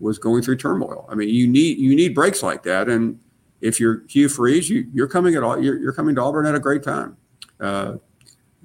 was 0.00 0.18
going 0.18 0.42
through 0.42 0.56
turmoil. 0.56 1.08
I 1.10 1.14
mean, 1.14 1.28
you 1.28 1.46
need 1.46 1.78
you 1.78 1.94
need 1.96 2.14
breaks 2.14 2.42
like 2.42 2.62
that, 2.64 2.88
and 2.88 3.18
if 3.60 3.80
you're 3.80 4.04
Hugh 4.08 4.28
Freeze, 4.28 4.70
you, 4.70 4.86
are 5.02 5.08
coming 5.08 5.34
at 5.34 5.42
all. 5.42 5.60
You're, 5.60 5.78
you're, 5.78 5.92
coming 5.92 6.14
to 6.14 6.22
Auburn 6.22 6.46
at 6.46 6.54
a 6.54 6.60
great 6.60 6.82
time. 6.82 7.16
Uh, 7.58 7.94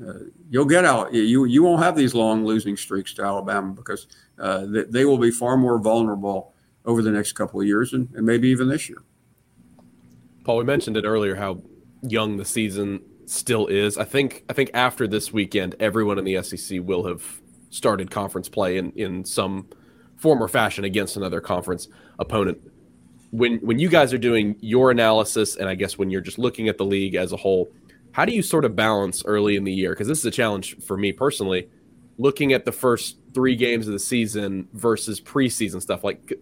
uh, 0.01 0.13
you'll 0.49 0.65
get 0.65 0.85
out. 0.85 1.13
You 1.13 1.45
you 1.45 1.63
won't 1.63 1.83
have 1.83 1.95
these 1.95 2.15
long 2.15 2.45
losing 2.45 2.75
streaks 2.75 3.13
to 3.15 3.23
Alabama 3.23 3.73
because 3.73 4.07
uh, 4.39 4.65
they, 4.65 4.83
they, 4.83 5.05
will 5.05 5.19
be 5.19 5.29
far 5.29 5.55
more 5.55 5.77
vulnerable 5.77 6.53
over 6.85 7.01
the 7.01 7.11
next 7.11 7.33
couple 7.33 7.61
of 7.61 7.67
years 7.67 7.93
and, 7.93 8.09
and, 8.15 8.25
maybe 8.25 8.49
even 8.49 8.67
this 8.67 8.89
year. 8.89 9.03
Paul, 10.43 10.57
we 10.57 10.63
mentioned 10.63 10.97
it 10.97 11.05
earlier 11.05 11.35
how 11.35 11.61
young 12.01 12.37
the 12.37 12.43
season 12.43 13.01
still 13.25 13.67
is. 13.67 13.97
I 13.97 14.03
think 14.03 14.43
I 14.49 14.53
think 14.53 14.71
after 14.73 15.07
this 15.07 15.31
weekend, 15.31 15.75
everyone 15.79 16.17
in 16.17 16.25
the 16.25 16.41
SEC 16.41 16.79
will 16.81 17.05
have 17.05 17.41
started 17.69 18.09
conference 18.09 18.49
play 18.49 18.77
in 18.77 18.91
in 18.93 19.23
some 19.23 19.67
form 20.17 20.41
or 20.41 20.47
fashion 20.47 20.85
against 20.85 21.17
another 21.17 21.39
conference 21.39 21.87
opponent. 22.17 22.57
When 23.29 23.57
when 23.59 23.77
you 23.77 23.89
guys 23.89 24.11
are 24.11 24.17
doing 24.17 24.55
your 24.59 24.89
analysis, 24.89 25.55
and 25.55 25.69
I 25.69 25.75
guess 25.75 25.99
when 25.99 26.09
you're 26.09 26.21
just 26.21 26.39
looking 26.39 26.67
at 26.67 26.79
the 26.79 26.85
league 26.85 27.13
as 27.13 27.31
a 27.31 27.37
whole 27.37 27.71
how 28.13 28.25
do 28.25 28.31
you 28.31 28.41
sort 28.41 28.63
of 28.65 28.75
balance 28.75 29.23
early 29.25 29.55
in 29.55 29.63
the 29.63 29.73
year? 29.73 29.91
Because 29.91 30.07
this 30.07 30.19
is 30.19 30.25
a 30.25 30.31
challenge 30.31 30.77
for 30.83 30.97
me 30.97 31.11
personally, 31.11 31.69
looking 32.17 32.53
at 32.53 32.63
the 32.63 32.71
first 32.71 33.17
three 33.33 33.55
games 33.55 33.87
of 33.87 33.93
the 33.93 33.99
season 33.99 34.67
versus 34.73 35.19
preseason 35.19 35.81
stuff. 35.81 36.03
Like, 36.03 36.33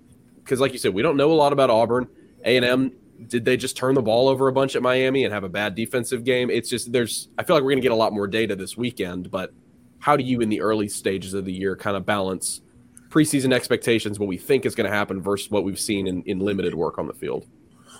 because 0.43 0.59
like 0.59 0.73
you 0.73 0.77
said, 0.77 0.93
we 0.93 1.01
don't 1.01 1.17
know 1.17 1.31
a 1.31 1.33
lot 1.33 1.53
about 1.53 1.69
Auburn. 1.69 2.07
A 2.45 2.57
and 2.57 2.65
M 2.65 2.91
did 3.27 3.45
they 3.45 3.57
just 3.57 3.77
turn 3.77 3.95
the 3.95 4.01
ball 4.01 4.27
over 4.27 4.47
a 4.47 4.53
bunch 4.53 4.75
at 4.75 4.81
Miami 4.81 5.23
and 5.23 5.33
have 5.33 5.43
a 5.43 5.49
bad 5.49 5.75
defensive 5.75 6.23
game? 6.23 6.49
It's 6.49 6.69
just 6.69 6.91
there's 6.91 7.29
I 7.37 7.43
feel 7.43 7.55
like 7.55 7.63
we're 7.63 7.75
to 7.75 7.81
get 7.81 7.91
a 7.91 7.95
lot 7.95 8.13
more 8.13 8.27
data 8.27 8.55
this 8.55 8.77
weekend, 8.77 9.31
but 9.31 9.53
how 9.99 10.17
do 10.17 10.23
you 10.23 10.41
in 10.41 10.49
the 10.49 10.61
early 10.61 10.87
stages 10.87 11.33
of 11.33 11.45
the 11.45 11.53
year 11.53 11.75
kind 11.75 11.95
of 11.95 12.05
balance 12.05 12.61
preseason 13.09 13.53
expectations, 13.53 14.19
what 14.19 14.27
we 14.27 14.37
think 14.37 14.65
is 14.65 14.73
going 14.73 14.89
to 14.89 14.95
happen 14.95 15.21
versus 15.21 15.51
what 15.51 15.63
we've 15.63 15.79
seen 15.79 16.07
in, 16.07 16.23
in 16.23 16.39
limited 16.39 16.73
work 16.73 16.97
on 16.97 17.07
the 17.07 17.13
field? 17.13 17.45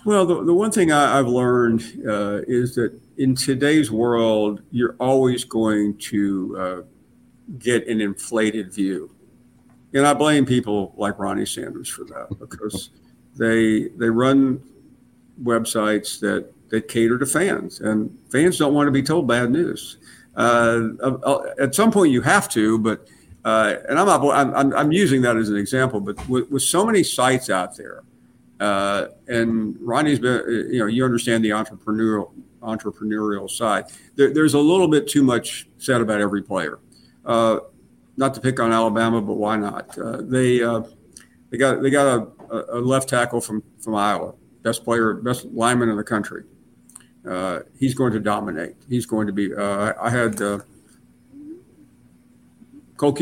Well, 0.04 0.26
the, 0.26 0.44
the 0.44 0.54
one 0.54 0.72
thing 0.72 0.90
I, 0.90 1.16
have 1.16 1.28
learned 1.28 1.82
uh, 2.06 2.40
is 2.48 2.74
that 2.74 2.98
in 3.18 3.36
today's 3.36 3.90
world, 3.90 4.60
you're 4.72 4.96
always 4.98 5.44
going 5.44 5.96
to 5.98 6.56
uh, 6.58 6.82
get 7.58 7.86
an 7.86 8.00
inflated 8.00 8.72
view. 8.72 9.14
And 9.94 10.06
I 10.06 10.14
blame 10.14 10.44
people 10.44 10.92
like 10.96 11.18
Ronnie 11.18 11.46
Sanders 11.46 11.88
for 11.88 12.04
that 12.04 12.36
because 12.40 12.90
they 13.36 13.88
they 13.96 14.08
run 14.08 14.62
websites 15.42 16.18
that 16.20 16.52
that 16.70 16.88
cater 16.88 17.18
to 17.18 17.26
fans, 17.26 17.80
and 17.80 18.16
fans 18.30 18.58
don't 18.58 18.74
want 18.74 18.88
to 18.88 18.92
be 18.92 19.02
told 19.02 19.28
bad 19.28 19.50
news. 19.50 19.98
Uh, 20.34 20.88
uh 21.00 21.42
at 21.60 21.74
some 21.74 21.92
point, 21.92 22.10
you 22.10 22.22
have 22.22 22.48
to, 22.48 22.78
but 22.78 23.06
uh, 23.44 23.74
and 23.88 23.98
I'm 23.98 24.06
not 24.06 24.54
I'm, 24.56 24.72
I'm 24.72 24.92
using 24.92 25.22
that 25.22 25.36
as 25.36 25.48
an 25.48 25.56
example, 25.56 26.00
but 26.00 26.26
with, 26.28 26.50
with 26.50 26.62
so 26.62 26.86
many 26.86 27.02
sites 27.02 27.50
out 27.50 27.76
there, 27.76 28.02
uh, 28.62 29.08
and 29.26 29.76
Ronnie's 29.80 30.20
been 30.20 30.68
you 30.70 30.78
know 30.78 30.86
you 30.86 31.04
understand 31.04 31.44
the 31.44 31.50
entrepreneurial 31.50 32.32
entrepreneurial 32.62 33.50
side. 33.50 33.86
There, 34.14 34.32
there's 34.32 34.54
a 34.54 34.58
little 34.58 34.86
bit 34.86 35.08
too 35.08 35.24
much 35.24 35.66
said 35.78 36.00
about 36.00 36.20
every 36.20 36.42
player. 36.42 36.78
Uh, 37.24 37.58
not 38.16 38.34
to 38.34 38.40
pick 38.40 38.60
on 38.60 38.72
Alabama, 38.72 39.20
but 39.20 39.34
why 39.34 39.56
not? 39.56 39.98
Uh, 39.98 40.18
they 40.22 40.62
uh, 40.62 40.82
they 41.50 41.58
got 41.58 41.82
they 41.82 41.90
got 41.90 42.28
a, 42.50 42.78
a, 42.78 42.80
left 42.80 43.08
tackle 43.08 43.40
from 43.40 43.64
from 43.80 43.96
Iowa, 43.96 44.34
best 44.62 44.84
player, 44.84 45.14
best 45.14 45.46
lineman 45.46 45.88
in 45.88 45.96
the 45.96 46.04
country. 46.04 46.44
Uh, 47.28 47.60
he's 47.76 47.94
going 47.94 48.12
to 48.12 48.20
dominate. 48.20 48.76
He's 48.88 49.06
going 49.06 49.26
to 49.26 49.32
be. 49.32 49.52
Uh, 49.52 49.92
I 50.00 50.08
had 50.08 50.40
uh, 50.40 50.60
Cole 52.96 53.16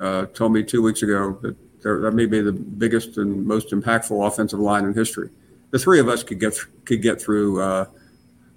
uh, 0.00 0.26
told 0.26 0.52
me 0.52 0.62
two 0.62 0.80
weeks 0.80 1.02
ago 1.02 1.38
that 1.42 1.56
that 2.00 2.12
may 2.12 2.26
be 2.26 2.40
the 2.40 2.52
biggest 2.52 3.16
and 3.16 3.46
most 3.46 3.70
impactful 3.70 4.26
offensive 4.26 4.58
line 4.58 4.84
in 4.84 4.94
history. 4.94 5.30
The 5.70 5.78
three 5.78 6.00
of 6.00 6.08
us 6.08 6.22
could 6.22 6.40
get 6.40 6.58
could 6.84 7.02
get 7.02 7.20
through 7.20 7.60
uh, 7.60 7.86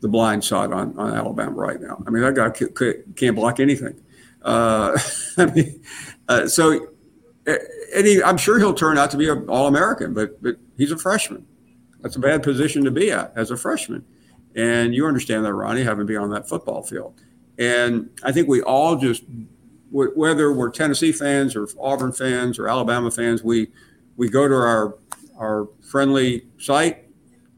the 0.02 0.08
blind 0.08 0.44
side 0.44 0.72
on, 0.72 0.98
on 0.98 1.14
Alabama 1.14 1.52
right 1.52 1.80
now. 1.80 2.04
I 2.06 2.10
mean, 2.10 2.24
that 2.24 2.36
guy 2.36 3.04
can't 3.16 3.36
block 3.36 3.60
anything. 3.60 4.02
Uh, 4.42 4.98
I 5.38 5.46
mean, 5.46 5.84
uh, 6.28 6.48
so 6.48 6.88
and 7.46 8.08
he, 8.08 8.24
I'm 8.24 8.38
sure 8.38 8.60
he'll 8.60 8.74
turn 8.74 8.98
out 8.98 9.12
to 9.12 9.18
be 9.18 9.30
an 9.30 9.50
All 9.50 9.68
American, 9.68 10.14
but 10.14 10.42
but 10.42 10.58
he's 10.78 10.92
a 10.92 10.98
freshman. 10.98 11.46
That's 12.02 12.16
a 12.16 12.20
bad 12.20 12.44
position 12.44 12.84
to 12.86 12.92
be 12.92 13.12
at 13.12 13.34
as 13.36 13.52
a 13.52 13.58
freshman, 13.58 14.06
and 14.56 14.94
you 14.94 15.06
understand 15.06 15.46
that, 15.46 15.54
Ronnie, 15.54 15.84
having 15.84 16.06
been 16.06 16.18
on 16.18 16.30
that 16.32 16.50
football 16.50 16.84
field. 16.84 17.14
And 17.58 18.10
I 18.24 18.32
think 18.32 18.48
we 18.48 18.62
all 18.62 18.96
just, 18.96 19.24
whether 19.92 20.54
we're 20.54 20.70
Tennessee 20.70 21.12
fans 21.12 21.56
or 21.56 21.68
Auburn 21.80 22.14
fans 22.14 22.58
or 22.58 22.68
Alabama 22.68 23.12
fans, 23.12 23.44
we 23.44 23.68
we 24.16 24.30
go 24.30 24.48
to 24.48 24.56
our 24.56 24.98
our 25.38 25.68
friendly 25.82 26.46
site, 26.58 27.06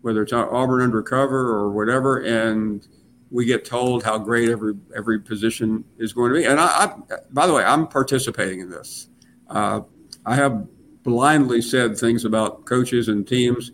whether 0.02 0.24
it's 0.24 0.34
Auburn 0.34 0.82
Undercover 0.82 1.50
or 1.50 1.70
whatever, 1.72 2.20
and 2.22 2.88
we 3.30 3.46
get 3.46 3.66
told 3.66 4.04
how 4.04 4.18
great 4.18 4.50
every 4.50 4.74
every 4.96 5.20
position 5.20 5.84
is 5.98 6.14
going 6.14 6.34
to 6.34 6.40
be. 6.40 6.46
And 6.46 6.60
I, 6.60 6.66
I 6.66 6.94
by 7.32 7.46
the 7.46 7.54
way, 7.54 7.64
I'm 7.64 7.88
participating 7.88 8.62
in 8.62 8.70
this. 8.70 9.10
Uh, 9.48 9.82
I 10.26 10.36
have 10.36 10.68
blindly 11.04 11.62
said 11.62 11.98
things 11.98 12.26
about 12.26 12.66
coaches 12.66 13.10
and 13.10 13.28
teams 13.28 13.72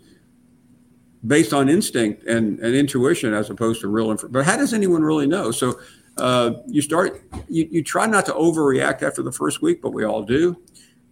based 1.26 1.52
on 1.52 1.68
instinct 1.68 2.24
and, 2.24 2.58
and 2.60 2.74
intuition 2.74 3.34
as 3.34 3.50
opposed 3.50 3.80
to 3.82 3.88
real 3.88 4.10
information. 4.10 4.32
But 4.32 4.44
how 4.44 4.56
does 4.56 4.72
anyone 4.74 5.02
really 5.02 5.26
know? 5.26 5.50
So 5.50 5.78
uh, 6.20 6.62
you 6.66 6.82
start, 6.82 7.22
you, 7.48 7.68
you 7.70 7.82
try 7.82 8.06
not 8.06 8.26
to 8.26 8.32
overreact 8.32 9.02
after 9.02 9.22
the 9.22 9.32
first 9.32 9.62
week, 9.62 9.80
but 9.82 9.90
we 9.90 10.04
all 10.04 10.22
do. 10.22 10.56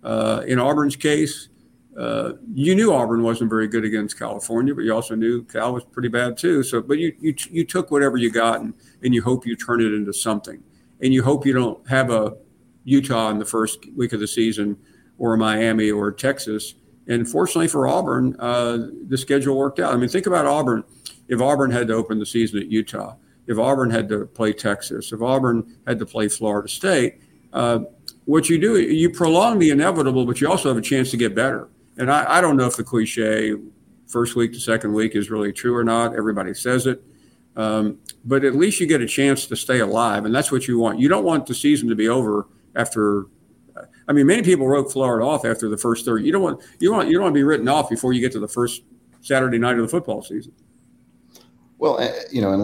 Uh, 0.04 0.42
in 0.46 0.58
Auburn's 0.58 0.96
case, 0.96 1.48
uh, 1.98 2.34
you 2.54 2.76
knew 2.76 2.92
Auburn 2.92 3.22
wasn't 3.24 3.50
very 3.50 3.66
good 3.66 3.84
against 3.84 4.16
California, 4.18 4.72
but 4.74 4.84
you 4.84 4.94
also 4.94 5.16
knew 5.16 5.42
Cal 5.42 5.74
was 5.74 5.84
pretty 5.84 6.08
bad 6.08 6.36
too. 6.36 6.62
So, 6.62 6.80
but 6.80 6.98
you 6.98 7.12
you, 7.18 7.34
you 7.50 7.64
took 7.64 7.90
whatever 7.90 8.16
you 8.16 8.30
got 8.30 8.60
and, 8.60 8.72
and 9.02 9.12
you 9.12 9.20
hope 9.20 9.44
you 9.44 9.56
turn 9.56 9.80
it 9.80 9.92
into 9.92 10.12
something, 10.12 10.62
and 11.02 11.12
you 11.12 11.24
hope 11.24 11.44
you 11.44 11.52
don't 11.52 11.84
have 11.88 12.10
a 12.10 12.36
Utah 12.84 13.30
in 13.30 13.38
the 13.38 13.44
first 13.44 13.80
week 13.96 14.12
of 14.12 14.20
the 14.20 14.28
season, 14.28 14.76
or 15.18 15.36
Miami 15.36 15.90
or 15.90 16.12
Texas. 16.12 16.74
And 17.08 17.28
fortunately 17.28 17.68
for 17.68 17.88
Auburn, 17.88 18.36
uh, 18.38 18.88
the 19.08 19.18
schedule 19.18 19.56
worked 19.56 19.80
out. 19.80 19.92
I 19.92 19.96
mean, 19.96 20.08
think 20.08 20.26
about 20.26 20.46
Auburn. 20.46 20.84
If 21.26 21.40
Auburn 21.40 21.70
had 21.70 21.88
to 21.88 21.94
open 21.94 22.18
the 22.18 22.26
season 22.26 22.60
at 22.60 22.70
Utah, 22.70 23.16
if 23.48 23.58
Auburn 23.58 23.90
had 23.90 24.08
to 24.10 24.26
play 24.26 24.52
Texas, 24.52 25.12
if 25.12 25.20
Auburn 25.20 25.76
had 25.86 25.98
to 25.98 26.06
play 26.06 26.28
Florida 26.28 26.68
State, 26.68 27.20
uh, 27.52 27.80
what 28.26 28.48
you 28.48 28.58
do, 28.58 28.78
you 28.78 29.10
prolong 29.10 29.58
the 29.58 29.70
inevitable, 29.70 30.24
but 30.24 30.40
you 30.40 30.48
also 30.48 30.68
have 30.68 30.76
a 30.76 30.82
chance 30.82 31.10
to 31.10 31.16
get 31.16 31.34
better 31.34 31.68
and 31.98 32.10
I, 32.10 32.38
I 32.38 32.40
don't 32.40 32.56
know 32.56 32.66
if 32.66 32.76
the 32.76 32.84
cliche 32.84 33.54
first 34.06 34.36
week 34.36 34.52
to 34.52 34.60
second 34.60 34.94
week 34.94 35.14
is 35.14 35.30
really 35.30 35.52
true 35.52 35.76
or 35.76 35.84
not. 35.84 36.16
Everybody 36.16 36.54
says 36.54 36.86
it. 36.86 37.02
Um, 37.56 37.98
but 38.24 38.44
at 38.44 38.54
least 38.54 38.78
you 38.78 38.86
get 38.86 39.00
a 39.00 39.06
chance 39.06 39.46
to 39.46 39.56
stay 39.56 39.80
alive, 39.80 40.24
and 40.24 40.34
that's 40.34 40.52
what 40.52 40.68
you 40.68 40.78
want. 40.78 41.00
You 41.00 41.08
don't 41.08 41.24
want 41.24 41.46
the 41.46 41.54
season 41.54 41.88
to 41.88 41.96
be 41.96 42.08
over 42.08 42.46
after. 42.76 43.26
I 44.06 44.12
mean, 44.12 44.26
many 44.26 44.42
people 44.42 44.66
wrote 44.68 44.92
Florida 44.92 45.26
off 45.26 45.44
after 45.44 45.68
the 45.68 45.76
first 45.76 46.04
third. 46.04 46.24
You 46.24 46.30
don't 46.30 46.42
want 46.42 46.62
you 46.78 46.92
want 46.92 47.08
you 47.08 47.14
don't 47.14 47.24
want 47.24 47.34
to 47.34 47.38
be 47.38 47.42
written 47.42 47.68
off 47.68 47.90
before 47.90 48.12
you 48.12 48.20
get 48.20 48.30
to 48.32 48.40
the 48.40 48.48
first 48.48 48.82
Saturday 49.22 49.58
night 49.58 49.76
of 49.76 49.82
the 49.82 49.88
football 49.88 50.22
season. 50.22 50.52
Well, 51.78 51.98
eh, 51.98 52.12
you 52.30 52.40
know, 52.40 52.52
and 52.52 52.62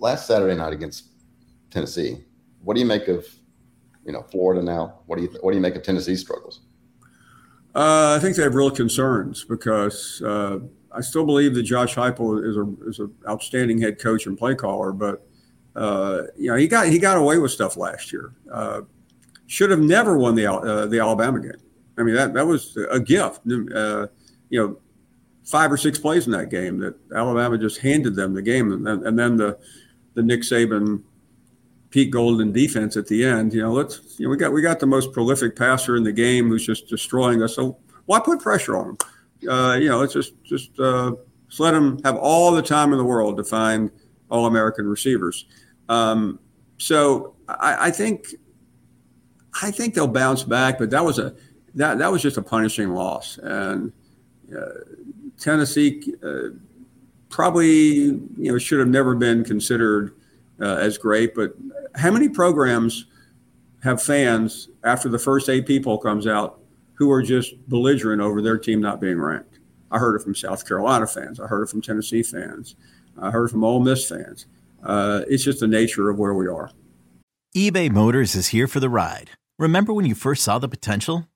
last 0.00 0.26
Saturday 0.26 0.56
night 0.56 0.72
against 0.72 1.04
Tennessee, 1.70 2.24
what 2.62 2.74
do 2.74 2.80
you 2.80 2.86
make 2.86 3.08
of 3.08 3.26
you 4.04 4.12
know 4.12 4.22
Florida 4.22 4.62
now? 4.62 5.00
What 5.06 5.16
do 5.16 5.22
you 5.22 5.28
what 5.40 5.52
do 5.52 5.56
you 5.56 5.62
make 5.62 5.76
of 5.76 5.82
Tennessee's 5.82 6.20
struggles? 6.20 6.60
Uh, 7.74 8.16
I 8.16 8.18
think 8.20 8.34
they 8.34 8.42
have 8.42 8.54
real 8.54 8.70
concerns 8.70 9.44
because 9.44 10.20
uh, 10.22 10.58
I 10.90 11.00
still 11.00 11.24
believe 11.24 11.54
that 11.54 11.62
Josh 11.62 11.94
Heupel 11.94 12.44
is 12.44 12.56
a 12.56 12.88
is 12.88 12.98
an 12.98 13.14
outstanding 13.28 13.80
head 13.80 14.00
coach 14.00 14.26
and 14.26 14.36
play 14.36 14.54
caller, 14.54 14.92
but 14.92 15.26
uh, 15.76 16.22
you 16.36 16.50
know 16.50 16.56
he 16.56 16.66
got 16.66 16.88
he 16.88 16.98
got 16.98 17.16
away 17.16 17.38
with 17.38 17.52
stuff 17.52 17.76
last 17.76 18.12
year. 18.12 18.32
Uh, 18.52 18.82
should 19.46 19.70
have 19.70 19.80
never 19.80 20.18
won 20.18 20.34
the 20.34 20.50
uh, 20.50 20.86
the 20.86 20.98
Alabama 20.98 21.40
game. 21.40 21.52
I 21.98 22.02
mean 22.02 22.14
that 22.14 22.34
that 22.34 22.46
was 22.46 22.76
a 22.90 22.98
gift. 22.98 23.40
Uh, 23.46 24.06
you 24.48 24.60
know, 24.60 24.78
five 25.44 25.70
or 25.70 25.76
six 25.76 25.98
plays 25.98 26.26
in 26.26 26.32
that 26.32 26.50
game 26.50 26.78
that 26.78 26.96
Alabama 27.14 27.56
just 27.56 27.78
handed 27.78 28.16
them 28.16 28.34
the 28.34 28.42
game, 28.42 28.72
and 28.72 29.06
and 29.06 29.18
then 29.18 29.36
the 29.36 29.58
the 30.14 30.22
Nick 30.22 30.42
Saban 30.42 31.02
Pete 31.90 32.10
Golding 32.10 32.52
defense 32.52 32.96
at 32.96 33.06
the 33.06 33.24
end. 33.24 33.52
You 33.52 33.62
know, 33.62 33.72
let's 33.72 34.18
you 34.18 34.26
know 34.26 34.30
we 34.30 34.36
got 34.36 34.52
we 34.52 34.62
got 34.62 34.80
the 34.80 34.86
most 34.86 35.12
prolific 35.12 35.56
passer 35.56 35.96
in 35.96 36.04
the 36.04 36.12
game 36.12 36.48
who's 36.48 36.64
just 36.64 36.88
destroying 36.88 37.42
us. 37.42 37.54
So 37.54 37.76
why 38.06 38.20
put 38.20 38.40
pressure 38.40 38.76
on 38.76 38.90
him? 38.90 38.98
Uh, 39.48 39.74
you 39.74 39.88
know, 39.88 39.98
let's 39.98 40.12
just 40.12 40.32
just 40.44 40.78
uh, 40.78 41.12
just 41.48 41.60
let 41.60 41.74
him 41.74 42.00
have 42.04 42.16
all 42.16 42.52
the 42.52 42.62
time 42.62 42.92
in 42.92 42.98
the 42.98 43.04
world 43.04 43.36
to 43.36 43.44
find 43.44 43.90
all 44.30 44.46
American 44.46 44.86
receivers. 44.86 45.46
Um, 45.88 46.38
so 46.78 47.34
I, 47.48 47.88
I, 47.88 47.90
think 47.90 48.26
I 49.60 49.72
think 49.72 49.94
they'll 49.94 50.06
bounce 50.06 50.44
back, 50.44 50.78
but 50.78 50.90
that 50.90 51.04
was 51.04 51.18
a 51.18 51.34
that 51.74 51.98
that 51.98 52.12
was 52.12 52.22
just 52.22 52.36
a 52.36 52.42
punishing 52.42 52.90
loss, 52.90 53.38
and 53.38 53.92
uh, 54.56 54.66
Tennessee 55.38 56.14
uh, 56.22 56.50
probably 57.30 57.68
you 57.68 58.28
know 58.36 58.58
should 58.58 58.78
have 58.78 58.88
never 58.88 59.14
been 59.14 59.44
considered 59.44 60.14
uh, 60.60 60.76
as 60.76 60.98
great, 60.98 61.34
but 61.34 61.54
how 61.94 62.10
many 62.10 62.28
programs 62.28 63.06
have 63.82 64.02
fans 64.02 64.68
after 64.84 65.08
the 65.08 65.18
first 65.18 65.48
AP 65.48 65.82
poll 65.82 65.96
comes 65.96 66.26
out 66.26 66.60
who 66.94 67.10
are 67.10 67.22
just 67.22 67.54
belligerent 67.68 68.20
over 68.20 68.42
their 68.42 68.58
team 68.58 68.80
not 68.80 69.00
being 69.00 69.18
ranked? 69.18 69.58
I 69.90 69.98
heard 69.98 70.16
it 70.16 70.22
from 70.22 70.34
South 70.34 70.66
Carolina 70.68 71.06
fans. 71.06 71.40
I 71.40 71.46
heard 71.46 71.62
it 71.62 71.70
from 71.70 71.80
Tennessee 71.80 72.22
fans. 72.22 72.76
I 73.18 73.30
heard 73.30 73.46
it 73.46 73.50
from 73.50 73.64
Ole 73.64 73.80
Miss 73.80 74.08
fans. 74.08 74.46
Uh, 74.82 75.22
it's 75.28 75.44
just 75.44 75.60
the 75.60 75.66
nature 75.66 76.10
of 76.10 76.18
where 76.18 76.34
we 76.34 76.46
are. 76.46 76.70
eBay 77.56 77.90
Motors 77.90 78.34
is 78.34 78.48
here 78.48 78.68
for 78.68 78.80
the 78.80 78.88
ride. 78.88 79.30
Remember 79.58 79.92
when 79.92 80.06
you 80.06 80.14
first 80.14 80.42
saw 80.42 80.58
the 80.58 80.68
potential? 80.68 81.26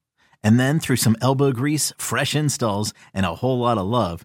And 0.43 0.61
then 0.61 0.79
through 0.79 0.97
some 0.97 1.17
elbow 1.23 1.53
grease, 1.53 1.93
fresh 1.99 2.35
installs, 2.35 2.93
and 3.15 3.25
a 3.25 3.35
whole 3.35 3.59
lot 3.59 3.79
of 3.79 3.87
love, 3.87 4.25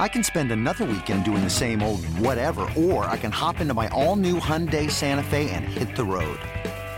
I 0.00 0.08
can 0.08 0.24
spend 0.24 0.50
another 0.50 0.86
weekend 0.86 1.24
doing 1.26 1.44
the 1.44 1.50
same 1.50 1.82
old 1.82 2.02
whatever, 2.06 2.66
or 2.74 3.04
I 3.04 3.18
can 3.18 3.30
hop 3.30 3.60
into 3.60 3.74
my 3.74 3.88
all 3.88 4.16
new 4.16 4.40
Hyundai 4.40 4.90
Santa 4.90 5.22
Fe 5.22 5.50
and 5.50 5.62
hit 5.62 5.94
the 5.94 6.06
road. 6.06 6.40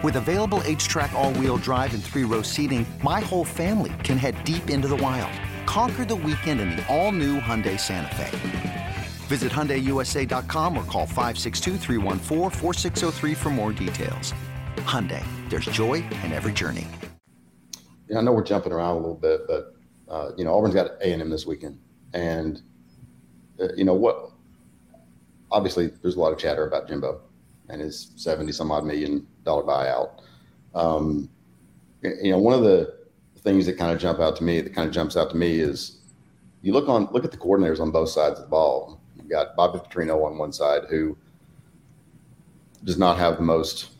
With 0.04 0.14
available 0.14 0.60
H 0.64 0.86
track, 0.86 1.12
all 1.12 1.32
wheel 1.32 1.56
drive, 1.56 1.94
and 1.94 2.02
three 2.04 2.22
row 2.22 2.42
seating, 2.42 2.86
my 3.02 3.18
whole 3.18 3.44
family 3.44 3.92
can 4.04 4.18
head 4.18 4.44
deep 4.44 4.70
into 4.70 4.86
the 4.86 4.98
wild. 4.98 5.32
Conquer 5.66 6.04
the 6.04 6.14
weekend 6.14 6.60
in 6.60 6.76
the 6.76 6.86
all 6.86 7.10
new 7.10 7.40
Hyundai 7.40 7.76
Santa 7.76 8.14
Fe. 8.14 8.94
Visit 9.26 9.50
HyundaiUSA.com 9.50 10.78
or 10.78 10.84
call 10.84 11.06
562 11.06 11.78
for 13.34 13.50
more 13.50 13.72
details. 13.72 14.32
Hyundai, 14.76 15.24
there's 15.50 15.66
joy 15.66 15.94
in 16.22 16.30
every 16.30 16.52
journey. 16.52 16.86
Yeah, 18.08 18.18
I 18.18 18.20
know 18.20 18.30
we're 18.30 18.44
jumping 18.44 18.70
around 18.70 18.92
a 18.92 19.00
little 19.00 19.16
bit, 19.16 19.40
but 19.48 19.74
uh, 20.08 20.30
you 20.36 20.44
know 20.44 20.54
Auburn's 20.54 20.76
got 20.76 20.92
A 21.00 21.12
and 21.12 21.20
M 21.20 21.30
this 21.30 21.46
weekend, 21.46 21.80
and 22.12 22.62
you 23.76 23.84
know 23.84 23.94
what? 23.94 24.30
Obviously, 25.50 25.88
there's 26.00 26.16
a 26.16 26.20
lot 26.20 26.32
of 26.32 26.38
chatter 26.38 26.66
about 26.66 26.88
Jimbo 26.88 27.20
and 27.68 27.80
his 27.80 28.12
seventy 28.16 28.52
some 28.52 28.70
odd 28.70 28.84
million 28.84 29.26
dollar 29.44 29.62
buyout. 29.62 30.20
Um, 30.74 31.28
you 32.02 32.30
know, 32.30 32.38
one 32.38 32.54
of 32.54 32.62
the 32.62 32.96
things 33.38 33.66
that 33.66 33.78
kind 33.78 33.92
of 33.92 33.98
jump 33.98 34.20
out 34.20 34.36
to 34.36 34.44
me, 34.44 34.60
that 34.60 34.74
kind 34.74 34.88
of 34.88 34.94
jumps 34.94 35.16
out 35.16 35.30
to 35.30 35.36
me, 35.36 35.60
is 35.60 35.98
you 36.62 36.72
look 36.72 36.88
on 36.88 37.08
look 37.12 37.24
at 37.24 37.30
the 37.30 37.36
coordinators 37.36 37.80
on 37.80 37.90
both 37.90 38.08
sides 38.08 38.38
of 38.38 38.44
the 38.44 38.50
ball. 38.50 39.00
You've 39.16 39.28
got 39.28 39.56
Bobby 39.56 39.78
Petrino 39.78 40.24
on 40.24 40.38
one 40.38 40.52
side, 40.52 40.82
who 40.88 41.16
does 42.84 42.98
not 42.98 43.18
have 43.18 43.36
the 43.36 43.42
most 43.42 43.90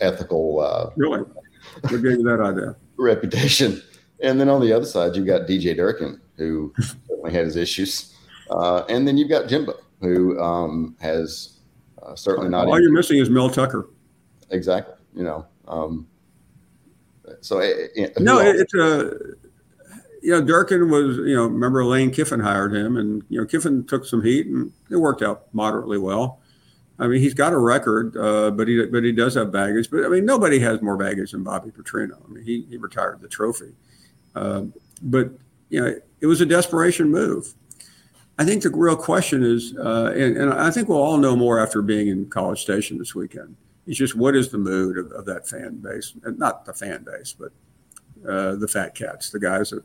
ethical. 0.00 0.60
Uh, 0.60 0.90
really, 0.96 1.20
what 1.82 2.02
gave 2.02 2.18
you 2.18 2.22
that 2.24 2.40
idea? 2.40 2.76
Reputation. 2.96 3.82
And 4.20 4.40
then 4.40 4.48
on 4.48 4.60
the 4.60 4.72
other 4.72 4.84
side, 4.84 5.14
you've 5.14 5.26
got 5.26 5.42
DJ 5.42 5.76
Durkin, 5.76 6.20
who 6.36 6.74
certainly 7.28 7.38
had 7.38 7.46
his 7.46 7.56
issues. 7.56 8.14
Uh, 8.50 8.84
and 8.88 9.06
then 9.06 9.16
you've 9.16 9.28
got 9.28 9.48
Jimbo, 9.48 9.74
who 10.00 10.40
um, 10.40 10.96
has 11.00 11.58
uh, 12.02 12.14
certainly 12.14 12.48
not. 12.48 12.66
All 12.66 12.80
you're 12.80 12.92
missing 12.92 13.18
is 13.18 13.28
Mel 13.30 13.50
Tucker. 13.50 13.88
Exactly. 14.50 14.94
You 15.14 15.24
know. 15.24 15.46
Um, 15.66 16.06
so 17.40 17.58
it, 17.58 17.92
eh, 17.96 18.02
it, 18.02 18.12
eh, 18.16 18.20
no, 18.20 18.38
it's 18.38 18.74
a. 18.74 19.12
You 20.20 20.32
know, 20.32 20.40
Durkin 20.40 20.90
was. 20.90 21.18
You 21.18 21.36
know, 21.36 21.46
remember 21.46 21.84
Lane 21.84 22.10
Kiffin 22.10 22.40
hired 22.40 22.74
him, 22.74 22.96
and 22.96 23.22
you 23.28 23.40
know 23.40 23.46
Kiffin 23.46 23.84
took 23.86 24.04
some 24.04 24.22
heat, 24.22 24.46
and 24.46 24.72
it 24.90 24.96
worked 24.96 25.22
out 25.22 25.52
moderately 25.52 25.98
well. 25.98 26.40
I 27.00 27.06
mean, 27.06 27.20
he's 27.20 27.34
got 27.34 27.52
a 27.52 27.58
record, 27.58 28.16
uh, 28.16 28.50
but 28.50 28.66
he 28.66 28.84
but 28.86 29.04
he 29.04 29.12
does 29.12 29.34
have 29.34 29.52
baggage. 29.52 29.90
But 29.90 30.04
I 30.04 30.08
mean, 30.08 30.24
nobody 30.24 30.58
has 30.60 30.80
more 30.82 30.96
baggage 30.96 31.32
than 31.32 31.44
Bobby 31.44 31.70
Petrino. 31.70 32.24
I 32.24 32.32
mean, 32.32 32.44
he 32.44 32.66
he 32.68 32.78
retired 32.78 33.20
the 33.20 33.28
trophy, 33.28 33.76
uh, 34.34 34.62
but 35.02 35.30
you 35.68 35.80
know, 35.80 35.94
it 36.20 36.26
was 36.26 36.40
a 36.40 36.46
desperation 36.46 37.10
move. 37.10 37.54
I 38.38 38.44
think 38.44 38.62
the 38.62 38.70
real 38.70 38.96
question 38.96 39.42
is, 39.42 39.76
uh, 39.76 40.12
and, 40.14 40.36
and, 40.36 40.52
I 40.52 40.70
think 40.70 40.88
we'll 40.88 41.02
all 41.02 41.18
know 41.18 41.34
more 41.34 41.58
after 41.58 41.82
being 41.82 42.06
in 42.06 42.30
College 42.30 42.62
Station 42.62 42.96
this 42.96 43.14
weekend. 43.14 43.56
It's 43.86 43.98
just 43.98 44.14
what 44.14 44.36
is 44.36 44.48
the 44.48 44.58
mood 44.58 44.96
of, 44.96 45.10
of 45.10 45.24
that 45.24 45.48
fan 45.48 45.76
base, 45.78 46.12
and 46.22 46.38
not 46.38 46.64
the 46.64 46.72
fan 46.72 47.02
base, 47.02 47.34
but 47.36 47.50
uh, 48.28 48.54
the 48.54 48.68
fat 48.68 48.94
cats, 48.94 49.30
the 49.30 49.40
guys 49.40 49.70
that 49.70 49.82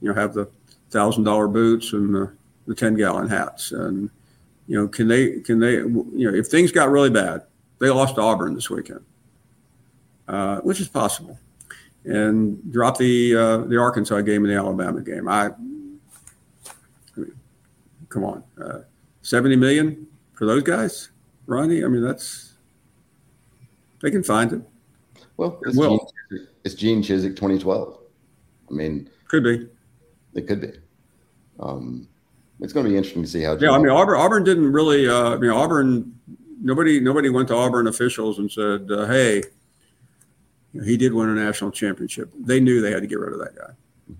you 0.00 0.08
know 0.08 0.14
have 0.14 0.32
the 0.32 0.48
thousand 0.90 1.24
dollar 1.24 1.48
boots 1.48 1.92
and 1.92 2.14
the, 2.14 2.32
the 2.66 2.74
ten 2.74 2.94
gallon 2.94 3.28
hats, 3.28 3.72
and 3.72 4.10
you 4.66 4.80
know, 4.80 4.88
can 4.88 5.08
they 5.08 5.40
can 5.40 5.58
they 5.58 5.74
you 5.74 6.30
know 6.30 6.34
if 6.34 6.46
things 6.46 6.72
got 6.72 6.90
really 6.90 7.10
bad, 7.10 7.42
they 7.78 7.90
lost 7.90 8.18
Auburn 8.18 8.54
this 8.54 8.70
weekend, 8.70 9.04
uh, 10.28 10.60
which 10.60 10.80
is 10.80 10.88
possible, 10.88 11.38
and 12.04 12.72
drop 12.72 12.98
the 12.98 13.36
uh, 13.36 13.56
the 13.58 13.78
Arkansas 13.78 14.20
game 14.22 14.44
and 14.44 14.52
the 14.52 14.56
Alabama 14.56 15.00
game. 15.00 15.28
I 15.28 15.50
come 18.08 18.24
on, 18.24 18.44
uh, 18.62 18.80
seventy 19.22 19.56
million 19.56 20.06
for 20.34 20.46
those 20.46 20.62
guys, 20.62 21.10
Ronnie. 21.46 21.84
I 21.84 21.88
mean, 21.88 22.02
that's 22.02 22.54
they 24.00 24.10
can 24.10 24.22
find 24.22 24.52
it. 24.52 24.62
Well, 25.36 25.58
it's, 25.62 25.76
Gene, 25.76 26.00
it's 26.64 26.74
Gene 26.74 27.02
Chizik, 27.02 27.36
twenty 27.36 27.58
twelve. 27.58 27.98
I 28.70 28.74
mean, 28.74 29.08
could 29.28 29.44
be. 29.44 29.68
It 30.34 30.46
could 30.46 30.60
be. 30.60 30.72
Um, 31.60 32.08
it's 32.60 32.72
going 32.72 32.84
to 32.84 32.90
be 32.90 32.96
interesting 32.96 33.22
to 33.22 33.28
see 33.28 33.42
how. 33.42 33.56
Yeah, 33.56 33.72
I 33.72 33.78
mean, 33.78 33.90
Auburn. 33.90 34.18
Auburn 34.18 34.44
didn't 34.44 34.72
really. 34.72 35.08
Uh, 35.08 35.34
I 35.34 35.36
mean, 35.36 35.50
Auburn. 35.50 36.18
Nobody. 36.60 37.00
Nobody 37.00 37.28
went 37.28 37.48
to 37.48 37.54
Auburn 37.54 37.86
officials 37.86 38.38
and 38.38 38.50
said, 38.50 38.88
uh, 38.90 39.06
"Hey, 39.06 39.42
he 40.84 40.96
did 40.96 41.12
win 41.12 41.28
a 41.28 41.34
national 41.34 41.70
championship." 41.70 42.32
They 42.38 42.60
knew 42.60 42.80
they 42.80 42.92
had 42.92 43.02
to 43.02 43.06
get 43.06 43.18
rid 43.18 43.32
of 43.32 43.38
that 43.40 43.56
guy. 43.56 44.16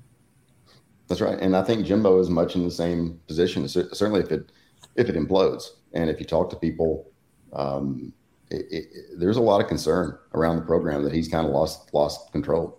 That's 1.09 1.21
right, 1.21 1.39
and 1.39 1.57
I 1.57 1.63
think 1.63 1.85
Jimbo 1.85 2.19
is 2.21 2.31
much 2.31 2.57
in 2.57 2.65
the 2.65 2.71
same 2.71 3.21
position. 3.27 3.69
Certainly, 3.69 4.21
if 4.21 4.33
it 4.33 4.53
if 4.97 5.09
it 5.09 5.17
implodes, 5.17 5.65
and 5.93 6.09
if 6.09 6.21
you 6.21 6.27
talk 6.27 6.51
to 6.51 6.57
people, 6.57 7.11
um, 7.53 8.13
it, 8.51 8.67
it, 8.71 8.87
there's 9.19 9.37
a 9.37 9.43
lot 9.43 9.61
of 9.61 9.69
concern 9.69 10.19
around 10.35 10.57
the 10.57 10.63
program 10.63 11.03
that 11.05 11.13
he's 11.13 11.29
kind 11.29 11.47
of 11.47 11.53
lost 11.53 11.93
lost 11.93 12.33
control. 12.33 12.79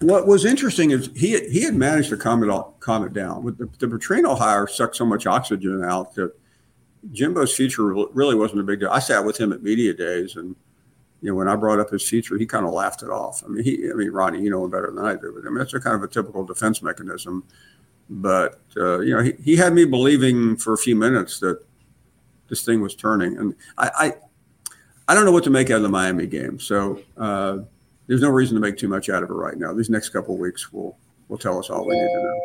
What 0.00 0.26
was 0.26 0.44
interesting 0.44 0.90
is 0.90 1.10
he 1.14 1.38
he 1.48 1.62
had 1.62 1.74
managed 1.74 2.10
to 2.10 2.16
calm 2.16 2.42
it 2.42 2.50
all, 2.50 2.76
calm 2.80 3.04
it 3.04 3.12
down. 3.12 3.42
With 3.42 3.58
the, 3.58 3.68
the 3.78 3.86
Petrino 3.86 4.36
hire 4.36 4.66
sucked 4.66 4.96
so 4.96 5.04
much 5.04 5.26
oxygen 5.26 5.84
out 5.84 6.14
that 6.16 6.32
Jimbo's 7.12 7.54
future 7.54 7.84
really 7.84 8.34
wasn't 8.34 8.60
a 8.60 8.64
big 8.64 8.80
deal. 8.80 8.90
I 8.90 8.98
sat 8.98 9.24
with 9.24 9.38
him 9.38 9.52
at 9.52 9.62
media 9.62 9.92
days, 9.92 10.36
and 10.36 10.56
you 11.22 11.30
know 11.30 11.34
when 11.34 11.48
I 11.48 11.56
brought 11.56 11.80
up 11.80 11.90
his 11.90 12.06
future, 12.06 12.36
he 12.36 12.44
kind 12.44 12.66
of 12.66 12.72
laughed 12.72 13.02
it 13.02 13.08
off. 13.08 13.42
I 13.44 13.48
mean, 13.48 13.64
he 13.64 13.90
I 13.90 13.94
mean 13.94 14.10
Ronnie, 14.10 14.42
you 14.42 14.50
know 14.50 14.64
him 14.64 14.70
better 14.70 14.90
than 14.90 15.04
I 15.04 15.14
do, 15.14 15.32
but 15.34 15.46
I 15.46 15.50
mean 15.50 15.58
that's 15.58 15.72
a 15.72 15.80
kind 15.80 15.96
of 15.96 16.02
a 16.02 16.08
typical 16.08 16.44
defense 16.44 16.82
mechanism 16.82 17.44
but 18.12 18.60
uh, 18.76 19.00
you 19.00 19.16
know, 19.16 19.22
he, 19.22 19.32
he 19.42 19.56
had 19.56 19.72
me 19.72 19.84
believing 19.84 20.56
for 20.56 20.72
a 20.72 20.78
few 20.78 20.94
minutes 20.94 21.40
that 21.40 21.64
this 22.48 22.64
thing 22.64 22.80
was 22.80 22.94
turning, 22.94 23.38
and 23.38 23.54
I, 23.78 23.90
I, 23.96 24.12
I 25.08 25.14
don't 25.14 25.24
know 25.24 25.32
what 25.32 25.44
to 25.44 25.50
make 25.50 25.70
out 25.70 25.76
of 25.76 25.82
the 25.82 25.88
Miami 25.88 26.26
game. 26.26 26.60
So 26.60 27.00
uh, 27.16 27.58
there's 28.06 28.20
no 28.20 28.28
reason 28.28 28.54
to 28.54 28.60
make 28.60 28.76
too 28.76 28.88
much 28.88 29.08
out 29.08 29.22
of 29.22 29.30
it 29.30 29.34
right 29.34 29.56
now. 29.56 29.72
These 29.72 29.90
next 29.90 30.10
couple 30.10 30.36
weeks 30.36 30.72
will 30.72 30.98
will 31.28 31.38
tell 31.38 31.58
us 31.58 31.70
all 31.70 31.86
we 31.86 31.94
need 31.94 32.06
to 32.06 32.22
know. 32.22 32.40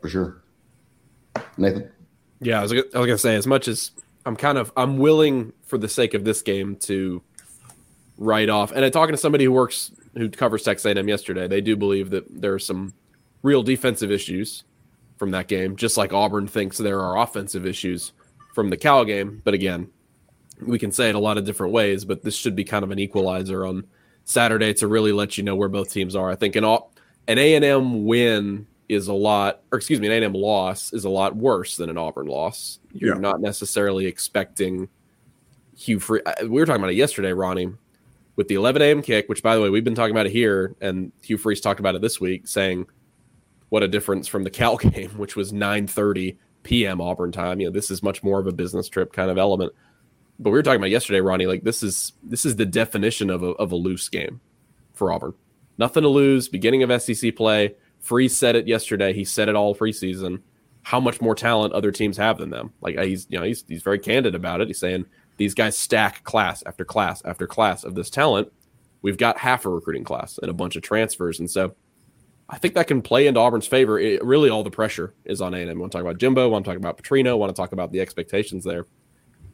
For 0.00 0.08
sure, 0.08 0.42
Nathan. 1.56 1.90
Yeah, 2.40 2.60
I 2.60 2.62
was, 2.62 2.72
I 2.72 2.76
was 2.76 2.92
gonna 2.92 3.18
say 3.18 3.34
as 3.34 3.46
much 3.46 3.68
as 3.68 3.90
I'm 4.24 4.36
kind 4.36 4.56
of 4.56 4.72
I'm 4.76 4.96
willing 4.96 5.52
for 5.64 5.76
the 5.76 5.88
sake 5.88 6.14
of 6.14 6.24
this 6.24 6.40
game 6.40 6.76
to 6.76 7.22
write 8.18 8.48
off. 8.48 8.72
And 8.72 8.84
I'm 8.84 8.90
talking 8.90 9.14
to 9.14 9.20
somebody 9.20 9.44
who 9.44 9.52
works 9.52 9.92
who 10.14 10.28
covers 10.28 10.64
Texas 10.64 10.84
A&M 10.84 11.08
yesterday. 11.08 11.46
They 11.46 11.60
do 11.60 11.76
believe 11.76 12.10
that 12.10 12.24
there 12.28 12.52
are 12.52 12.58
some 12.58 12.92
real 13.42 13.62
defensive 13.62 14.10
issues 14.10 14.64
from 15.16 15.30
that 15.30 15.48
game, 15.48 15.76
just 15.76 15.96
like 15.96 16.12
Auburn 16.12 16.46
thinks 16.46 16.78
there 16.78 17.00
are 17.00 17.18
offensive 17.18 17.66
issues 17.66 18.12
from 18.54 18.70
the 18.70 18.76
Cal 18.76 19.04
game. 19.04 19.40
But 19.44 19.54
again, 19.54 19.88
we 20.60 20.78
can 20.78 20.92
say 20.92 21.08
it 21.08 21.14
a 21.14 21.20
lot 21.20 21.38
of 21.38 21.44
different 21.44 21.72
ways, 21.72 22.04
but 22.04 22.22
this 22.22 22.34
should 22.34 22.56
be 22.56 22.64
kind 22.64 22.84
of 22.84 22.90
an 22.90 22.98
equalizer 22.98 23.64
on 23.64 23.86
Saturday 24.24 24.74
to 24.74 24.88
really 24.88 25.12
let 25.12 25.38
you 25.38 25.44
know 25.44 25.54
where 25.54 25.68
both 25.68 25.92
teams 25.92 26.16
are. 26.16 26.30
I 26.30 26.34
think 26.34 26.56
an 26.56 26.64
an 26.64 27.38
A 27.38 27.54
and 27.54 27.64
M 27.64 28.04
win 28.04 28.66
is 28.88 29.08
a 29.08 29.12
lot, 29.12 29.62
or 29.70 29.78
excuse 29.78 30.00
me, 30.00 30.06
an 30.06 30.12
A 30.12 30.16
and 30.16 30.24
M 30.24 30.32
loss 30.32 30.92
is 30.92 31.04
a 31.04 31.10
lot 31.10 31.36
worse 31.36 31.76
than 31.76 31.90
an 31.90 31.98
Auburn 31.98 32.26
loss. 32.26 32.80
You're 32.92 33.14
yeah. 33.14 33.20
not 33.20 33.40
necessarily 33.40 34.06
expecting 34.06 34.88
Hugh 35.76 36.00
Free. 36.00 36.20
Uh, 36.24 36.32
we 36.42 36.48
were 36.48 36.66
talking 36.66 36.82
about 36.82 36.92
it 36.92 36.96
yesterday, 36.96 37.32
Ronnie, 37.32 37.72
with 38.38 38.46
the 38.46 38.54
11 38.54 38.80
a.m. 38.80 39.02
kick, 39.02 39.28
which 39.28 39.42
by 39.42 39.56
the 39.56 39.60
way 39.60 39.68
we've 39.68 39.84
been 39.84 39.96
talking 39.96 40.12
about 40.12 40.26
it 40.26 40.32
here, 40.32 40.76
and 40.80 41.10
Hugh 41.22 41.36
Freeze 41.36 41.60
talked 41.60 41.80
about 41.80 41.96
it 41.96 42.00
this 42.00 42.20
week, 42.20 42.46
saying 42.46 42.86
what 43.68 43.82
a 43.82 43.88
difference 43.88 44.28
from 44.28 44.44
the 44.44 44.50
Cal 44.58 44.76
game, 44.78 45.10
which 45.18 45.34
was 45.36 45.52
9:30 45.52 46.38
p.m. 46.62 47.00
Auburn 47.00 47.32
time. 47.32 47.60
You 47.60 47.66
know, 47.66 47.72
this 47.72 47.90
is 47.90 48.00
much 48.00 48.22
more 48.22 48.38
of 48.38 48.46
a 48.46 48.52
business 48.52 48.88
trip 48.88 49.12
kind 49.12 49.28
of 49.28 49.38
element. 49.38 49.72
But 50.38 50.50
we 50.50 50.56
were 50.56 50.62
talking 50.62 50.80
about 50.80 50.90
yesterday, 50.90 51.20
Ronnie. 51.20 51.46
Like 51.46 51.64
this 51.64 51.82
is 51.82 52.12
this 52.22 52.46
is 52.46 52.54
the 52.54 52.64
definition 52.64 53.28
of 53.28 53.42
a 53.42 53.48
of 53.48 53.72
a 53.72 53.76
loose 53.76 54.08
game 54.08 54.40
for 54.94 55.12
Auburn. 55.12 55.34
Nothing 55.76 56.04
to 56.04 56.08
lose. 56.08 56.48
Beginning 56.48 56.84
of 56.84 57.02
SEC 57.02 57.34
play. 57.34 57.74
Freeze 57.98 58.36
said 58.36 58.54
it 58.54 58.68
yesterday. 58.68 59.12
He 59.12 59.24
said 59.24 59.48
it 59.48 59.56
all 59.56 59.74
preseason. 59.74 60.42
How 60.82 61.00
much 61.00 61.20
more 61.20 61.34
talent 61.34 61.74
other 61.74 61.90
teams 61.90 62.16
have 62.16 62.38
than 62.38 62.50
them? 62.50 62.72
Like 62.80 62.96
he's 63.00 63.26
you 63.28 63.40
know 63.40 63.44
he's 63.44 63.64
he's 63.66 63.82
very 63.82 63.98
candid 63.98 64.36
about 64.36 64.60
it. 64.60 64.68
He's 64.68 64.78
saying 64.78 65.06
these 65.38 65.54
guys 65.54 65.76
stack 65.76 66.22
class 66.24 66.62
after 66.66 66.84
class 66.84 67.22
after 67.24 67.46
class 67.46 67.84
of 67.84 67.94
this 67.94 68.10
talent. 68.10 68.52
We've 69.00 69.16
got 69.16 69.38
half 69.38 69.64
a 69.64 69.70
recruiting 69.70 70.04
class 70.04 70.38
and 70.38 70.50
a 70.50 70.54
bunch 70.54 70.76
of 70.76 70.82
transfers, 70.82 71.38
and 71.38 71.50
so 71.50 71.74
I 72.48 72.58
think 72.58 72.74
that 72.74 72.86
can 72.86 73.02
play 73.02 73.26
into 73.26 73.40
Auburn's 73.40 73.66
favor. 73.66 73.98
It, 73.98 74.22
really, 74.24 74.50
all 74.50 74.62
the 74.62 74.70
pressure 74.70 75.14
is 75.24 75.40
on 75.40 75.54
A&M. 75.54 75.68
I 75.68 75.74
want 75.74 75.92
to 75.92 75.96
talk 75.96 76.02
about 76.02 76.18
Jimbo. 76.18 76.44
I 76.44 76.46
want 76.46 76.64
to 76.64 76.70
talk 76.70 76.78
about 76.78 77.02
Petrino. 77.02 77.30
I 77.30 77.34
want 77.34 77.54
to 77.54 77.60
talk 77.60 77.72
about 77.72 77.92
the 77.92 78.00
expectations 78.00 78.64
there. 78.64 78.86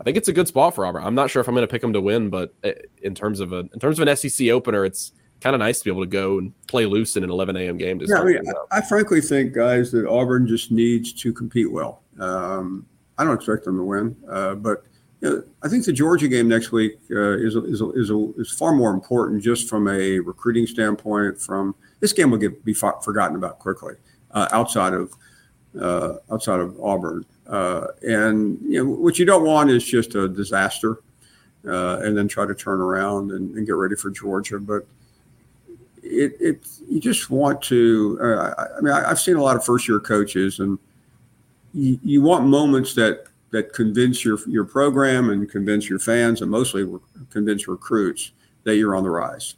I 0.01 0.05
think 0.05 0.17
it's 0.17 0.29
a 0.29 0.33
good 0.33 0.49
spot 0.49 0.75
for 0.75 0.87
Auburn. 0.87 1.05
I'm 1.05 1.15
not 1.15 1.31
sure 1.31 1.41
if 1.41 1.49
I'm 1.49 1.55
going 1.55 1.67
to 1.67 1.71
pick 1.71 1.83
them 1.83 1.93
to 1.93 2.01
win, 2.01 2.31
but 2.31 2.55
eh, 2.65 2.73
in 3.03 3.15
terms 3.15 3.41
of 3.41 3.53
a 3.53 3.61
in 3.61 3.79
terms 3.81 3.99
of 3.99 4.09
an 4.09 4.17
SEC 4.17 4.49
opener, 4.49 4.85
it's 4.85 5.13
kind 5.41 5.55
of 5.55 5.61
nice 5.61 5.79
to 5.81 5.85
be 5.85 5.91
able 5.91 6.03
to 6.03 6.09
go 6.09 6.39
and 6.39 6.53
play 6.67 6.87
loose 6.87 7.17
in 7.17 7.25
an 7.25 7.31
11 7.31 7.57
a.m. 7.57 7.77
game. 7.77 8.01
yeah, 8.05 8.21
I, 8.21 8.25
mean, 8.25 8.39
I, 8.71 8.79
I, 8.79 8.81
frankly 8.81 9.21
think, 9.21 9.53
guys, 9.53 9.93
that 9.93 10.07
Auburn 10.09 10.47
just 10.47 10.73
needs 10.73 11.13
to 11.13 11.33
compete 11.33 11.71
well. 11.71 12.03
Um, 12.19 12.87
I 13.19 13.25
don't 13.25 13.35
expect 13.35 13.65
them 13.65 13.77
to 13.77 13.85
win, 13.85 14.17
uh, 14.29 14.55
but 14.55 14.85
you 15.25 15.31
know, 15.31 15.43
I 15.63 15.69
think 15.69 15.87
the 15.87 15.93
Georgia 15.93 16.29
game 16.29 16.49
next 16.49 16.71
week 16.71 16.99
uh, 17.11 17.39
is 17.39 17.57
is 17.57 17.81
is, 17.81 18.11
is 18.11 18.51
far 18.51 18.75
more 18.75 18.91
important 18.91 19.43
just 19.43 19.71
from 19.71 19.89
a 19.89 20.19
recruiting 20.19 20.67
standpoint. 20.67 21.41
From 21.41 21.75
this 22.01 22.13
game 22.13 22.31
will 22.31 22.39
get 22.39 22.63
be 22.63 22.75
forgotten 22.75 23.35
about 23.35 23.59
quickly 23.59 23.95
uh, 24.33 24.49
outside 24.53 24.93
of 24.93 25.15
uh, 25.81 26.17
outside 26.31 26.61
of 26.61 26.79
Auburn, 26.79 27.25
uh, 27.47 27.87
and 28.03 28.59
you 28.63 28.85
know 28.85 28.91
what 28.91 29.19
you 29.19 29.25
don't 29.25 29.45
want 29.45 29.71
is 29.71 29.83
just 29.83 30.15
a 30.15 30.29
disaster, 30.29 30.99
uh, 31.67 32.01
and 32.03 32.15
then 32.15 32.29
try 32.29 32.45
to 32.45 32.55
turn 32.55 32.83
around 32.83 33.31
and, 33.31 33.55
and, 33.55 33.67
get 33.67 33.77
ready 33.77 33.97
for 33.97 34.11
Georgia. 34.11 34.59
But 34.59 34.87
it, 36.03 36.37
it 36.39 36.67
you 36.87 37.01
just 37.01 37.31
want 37.31 37.63
to. 37.63 38.19
I, 38.21 38.65
I 38.77 38.81
mean, 38.83 38.93
I, 38.93 39.11
I've 39.11 39.21
seen 39.21 39.37
a 39.37 39.43
lot 39.43 39.57
of 39.57 39.65
first 39.65 39.89
year 39.89 40.01
coaches 40.01 40.59
and 40.59 40.79
you, 41.73 41.99
you 42.03 42.21
want 42.21 42.47
moments 42.47 42.95
that 42.95 43.25
that 43.55 43.73
convince 43.73 44.25
your 44.25 44.37
your 44.49 44.65
program 44.65 45.31
and 45.31 45.49
convince 45.49 45.89
your 45.89 46.01
fans 46.01 46.43
and 46.43 46.51
mostly 46.51 46.85
convince 47.31 47.69
recruits 47.69 48.33
that 48.65 48.77
you're 48.77 48.97
on 48.97 49.05
the 49.05 49.11
rise. 49.11 49.55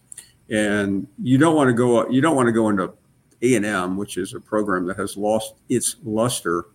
And 0.50 1.08
you 1.20 1.38
don't 1.38 1.56
want 1.56 1.68
to 1.68 1.72
go 1.72 2.06
you 2.10 2.20
don't 2.20 2.36
want 2.36 2.46
to 2.46 2.52
go 2.52 2.68
into 2.68 2.92
A 3.40 3.54
and 3.54 3.64
M, 3.64 3.96
which 3.96 4.18
is 4.18 4.34
a 4.34 4.40
program 4.40 4.84
that 4.86 4.98
has 4.98 5.16
lost 5.16 5.54
its 5.70 5.96
luster, 6.04 6.66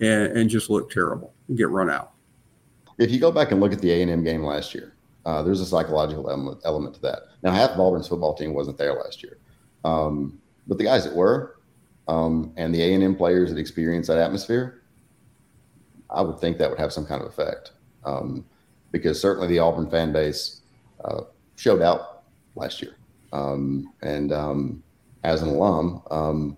and, 0.00 0.36
and 0.38 0.48
just 0.48 0.70
look 0.70 0.90
terrible 0.90 1.34
and 1.48 1.58
get 1.58 1.68
run 1.68 1.90
out. 1.90 2.12
If 2.96 3.10
you 3.10 3.20
go 3.20 3.30
back 3.30 3.52
and 3.52 3.60
look 3.60 3.74
at 3.74 3.80
the 3.80 3.92
A 3.92 4.00
and 4.00 4.10
M 4.10 4.24
game 4.24 4.42
last 4.42 4.74
year, 4.74 4.94
uh, 5.26 5.42
there's 5.42 5.60
a 5.60 5.66
psychological 5.66 6.30
element, 6.30 6.62
element 6.64 6.94
to 6.94 7.00
that. 7.02 7.24
Now, 7.42 7.52
half 7.52 7.72
of 7.72 7.80
Auburn's 7.80 8.08
football 8.08 8.34
team 8.34 8.54
wasn't 8.54 8.78
there 8.78 8.94
last 8.94 9.22
year, 9.22 9.36
um, 9.84 10.40
but 10.66 10.78
the 10.78 10.84
guys 10.84 11.04
that 11.04 11.14
were, 11.14 11.56
um, 12.08 12.54
and 12.56 12.74
the 12.74 12.82
A 12.82 12.94
and 12.94 13.02
M 13.02 13.14
players 13.14 13.50
that 13.50 13.58
experienced 13.58 14.08
that 14.08 14.16
atmosphere, 14.16 14.80
I 16.14 16.22
would 16.22 16.38
think 16.38 16.58
that 16.58 16.70
would 16.70 16.78
have 16.78 16.92
some 16.92 17.06
kind 17.06 17.22
of 17.22 17.28
effect. 17.28 17.72
Um, 18.04 18.44
because 18.92 19.20
certainly 19.20 19.48
the 19.48 19.58
Auburn 19.58 19.90
fan 19.90 20.12
base 20.12 20.60
uh, 21.04 21.22
showed 21.56 21.82
out 21.82 22.22
last 22.54 22.80
year, 22.80 22.96
um, 23.32 23.92
and 24.02 24.32
um, 24.32 24.82
as 25.24 25.42
an 25.42 25.48
alum, 25.48 26.02
um, 26.10 26.56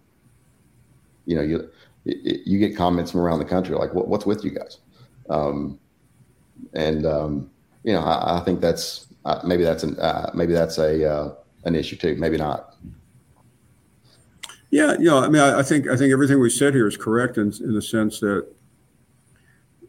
you 1.24 1.36
know 1.36 1.42
you 1.42 1.70
you 2.04 2.58
get 2.58 2.76
comments 2.76 3.10
from 3.10 3.20
around 3.20 3.38
the 3.38 3.44
country 3.44 3.74
like, 3.74 3.94
what, 3.94 4.08
"What's 4.08 4.26
with 4.26 4.44
you 4.44 4.50
guys?" 4.50 4.78
Um, 5.30 5.78
and 6.74 7.06
you 7.86 7.92
know, 7.92 8.00
I, 8.00 8.38
I 8.38 8.40
think 8.40 8.60
that's 8.60 9.06
uh, 9.24 9.40
maybe 9.44 9.62
that's 9.62 9.84
an 9.84 9.98
uh, 9.98 10.30
maybe 10.34 10.52
that's 10.52 10.78
a 10.78 11.10
uh, 11.10 11.34
an 11.64 11.74
issue 11.74 11.96
too. 11.96 12.16
Maybe 12.16 12.36
not. 12.36 12.74
Yeah, 14.70 14.94
you 14.98 15.04
know, 15.04 15.18
I 15.18 15.28
mean, 15.28 15.40
I, 15.40 15.60
I, 15.60 15.62
think 15.62 15.88
I 15.88 15.96
think 15.96 16.12
everything 16.12 16.40
we 16.40 16.50
said 16.50 16.74
here 16.74 16.88
is 16.88 16.96
correct 16.96 17.38
in, 17.38 17.52
in 17.60 17.72
the 17.72 17.80
sense 17.80 18.18
that 18.20 18.46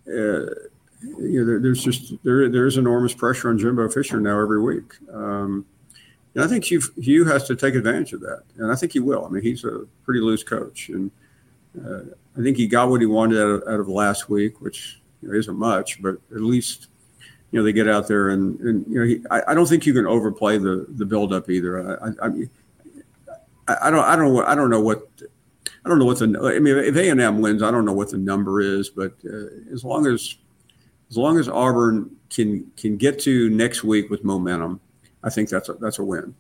you 0.08 1.39
know, 1.39 1.46
there, 1.46 1.60
there's 1.60 1.84
just 1.84 2.13
there 2.24 2.50
there's 2.50 2.78
enormous 2.78 3.13
pressure 3.13 3.50
on 3.50 3.58
Jimbo 3.58 3.89
Fisher 3.89 4.20
now 4.20 4.39
every 4.39 4.62
week, 4.62 4.93
um, 5.13 5.65
and 6.34 6.43
I 6.43 6.48
think 6.48 6.65
Hugh, 6.65 6.82
Hugh 6.98 7.26
has 7.26 7.43
to 7.46 7.56
take 7.56 7.76
advantage 7.76 8.13
of 8.13 8.22
that, 8.22 8.43
and 8.58 8.72
I 8.72 8.76
think 8.76 8.93
he 8.93 9.00
will. 9.00 9.26
I 9.26 9.30
mean, 9.30 9.43
he's 9.43 9.63
a 9.63 9.86
pretty 10.04 10.20
loose 10.20 10.43
coach, 10.43 10.89
and 10.89 11.12
uh, 11.86 12.02
I 12.38 12.41
think 12.41 12.58
he 12.58 12.67
got 12.67 12.89
what 12.89 13.02
he 13.02 13.08
wanted 13.08 13.39
out 13.39 13.50
of, 13.50 13.63
out 13.67 13.80
of 13.80 13.88
last 13.88 14.30
week, 14.30 14.62
which 14.62 15.00
you 15.22 15.30
know, 15.30 15.36
isn't 15.36 15.58
much, 15.58 16.02
but 16.02 16.15
at 16.32 16.41
least 16.41 16.88
you 17.52 17.60
know 17.60 17.63
they 17.63 17.74
get 17.74 17.88
out 17.88 18.08
there 18.08 18.30
and 18.30 18.60
and 18.60 18.86
you 18.88 19.00
know 19.00 19.06
he, 19.06 19.22
I, 19.32 19.52
I 19.52 19.54
don't 19.54 19.67
think 19.67 19.86
you 19.86 19.93
can 19.93 20.06
overplay 20.06 20.58
the 20.58 20.86
the 20.89 21.06
buildup 21.06 21.50
either. 21.50 22.00
I, 22.02 22.08
I, 22.08 22.28
I, 23.67 23.88
I 23.88 23.89
don't 23.89 24.04
I 24.04 24.15
don't 24.15 24.46
I 24.46 24.56
don't 24.56 24.70
know 24.70 24.82
what 24.82 25.08
I 25.88 25.89
don't 25.89 26.00
know 26.00 26.06
what 26.06 26.19
the 26.19 26.54
I 26.54 26.60
mean 26.60 26.78
if 26.80 26.97
A 26.97 27.10
and 27.10 27.21
M 27.21 27.39
wins 27.39 27.63
I 27.63 27.71
don't 27.71 27.86
know 27.86 27.93
what 27.93 28.12
the 28.12 28.17
number 28.17 28.60
is, 28.60 28.89
but 28.89 29.13
uh, 29.26 29.71
as 29.71 29.86
long 29.86 30.06
as 30.06 30.36
as 31.10 31.15
long 31.15 31.39
as 31.39 31.47
Auburn 31.47 32.13
can 32.30 32.69
can 32.76 32.97
get 32.97 33.19
to 33.19 33.50
next 33.50 33.86
week 33.86 34.10
with 34.10 34.26
momentum, 34.26 34.82
I 35.23 35.30
think 35.30 35.47
that's 35.47 35.69
a, 35.69 35.76
that's 35.76 36.00
a 36.00 36.04
win. 36.04 36.36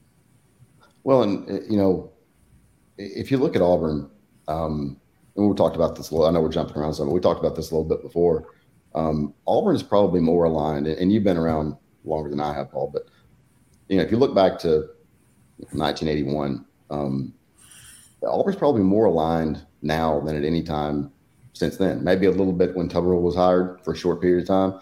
Well, 1.05 1.23
and 1.23 1.49
uh, 1.49 1.61
you 1.69 1.77
know, 1.77 2.11
if 2.97 3.31
you 3.31 3.37
look 3.37 3.55
at 3.55 3.61
Auburn, 3.61 4.09
um, 4.49 4.99
and 5.37 5.47
we 5.47 5.55
talked 5.55 5.77
about 5.77 5.95
this 5.95 6.09
a 6.09 6.13
little. 6.13 6.27
I 6.27 6.31
know 6.31 6.41
we're 6.41 6.49
jumping 6.49 6.75
around 6.75 6.95
some, 6.95 7.07
but 7.07 7.13
we 7.13 7.21
talked 7.21 7.39
about 7.39 7.55
this 7.55 7.71
a 7.71 7.73
little 7.73 7.87
bit 7.87 8.01
before. 8.01 8.47
Um, 8.95 9.33
Auburn 9.47 9.77
is 9.77 9.83
probably 9.83 10.19
more 10.19 10.43
aligned, 10.43 10.87
and 10.87 11.09
you've 11.09 11.23
been 11.23 11.37
around 11.37 11.77
longer 12.03 12.29
than 12.29 12.41
I 12.41 12.53
have, 12.53 12.69
Paul. 12.69 12.89
But 12.91 13.03
you 13.87 13.95
know, 13.95 14.03
if 14.03 14.11
you 14.11 14.17
look 14.17 14.35
back 14.35 14.59
to 14.59 14.89
1981, 15.71 16.65
um, 16.89 17.33
Auburn's 18.23 18.57
probably 18.57 18.81
more 18.81 19.05
aligned 19.05 19.65
now 19.81 20.19
than 20.21 20.35
at 20.35 20.43
any 20.43 20.63
time 20.63 21.11
since 21.53 21.77
then. 21.77 22.03
Maybe 22.03 22.25
a 22.25 22.31
little 22.31 22.53
bit 22.53 22.75
when 22.75 22.89
Tuberville 22.89 23.21
was 23.21 23.35
hired 23.35 23.79
for 23.83 23.93
a 23.93 23.97
short 23.97 24.21
period 24.21 24.41
of 24.41 24.47
time, 24.47 24.79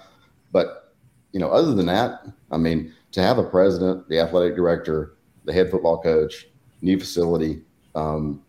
but 0.52 0.94
you 1.32 1.40
know, 1.40 1.50
other 1.50 1.74
than 1.74 1.86
that, 1.88 2.26
I 2.50 2.58
mean, 2.58 2.94
to 3.12 3.22
have 3.22 3.38
a 3.38 3.44
president, 3.44 4.08
the 4.08 4.20
athletic 4.20 4.56
director, 4.56 5.18
the 5.44 5.52
head 5.52 5.70
football 5.70 6.02
coach, 6.02 6.48
new 6.82 6.98
facility, 6.98 7.62
um, 7.94 8.42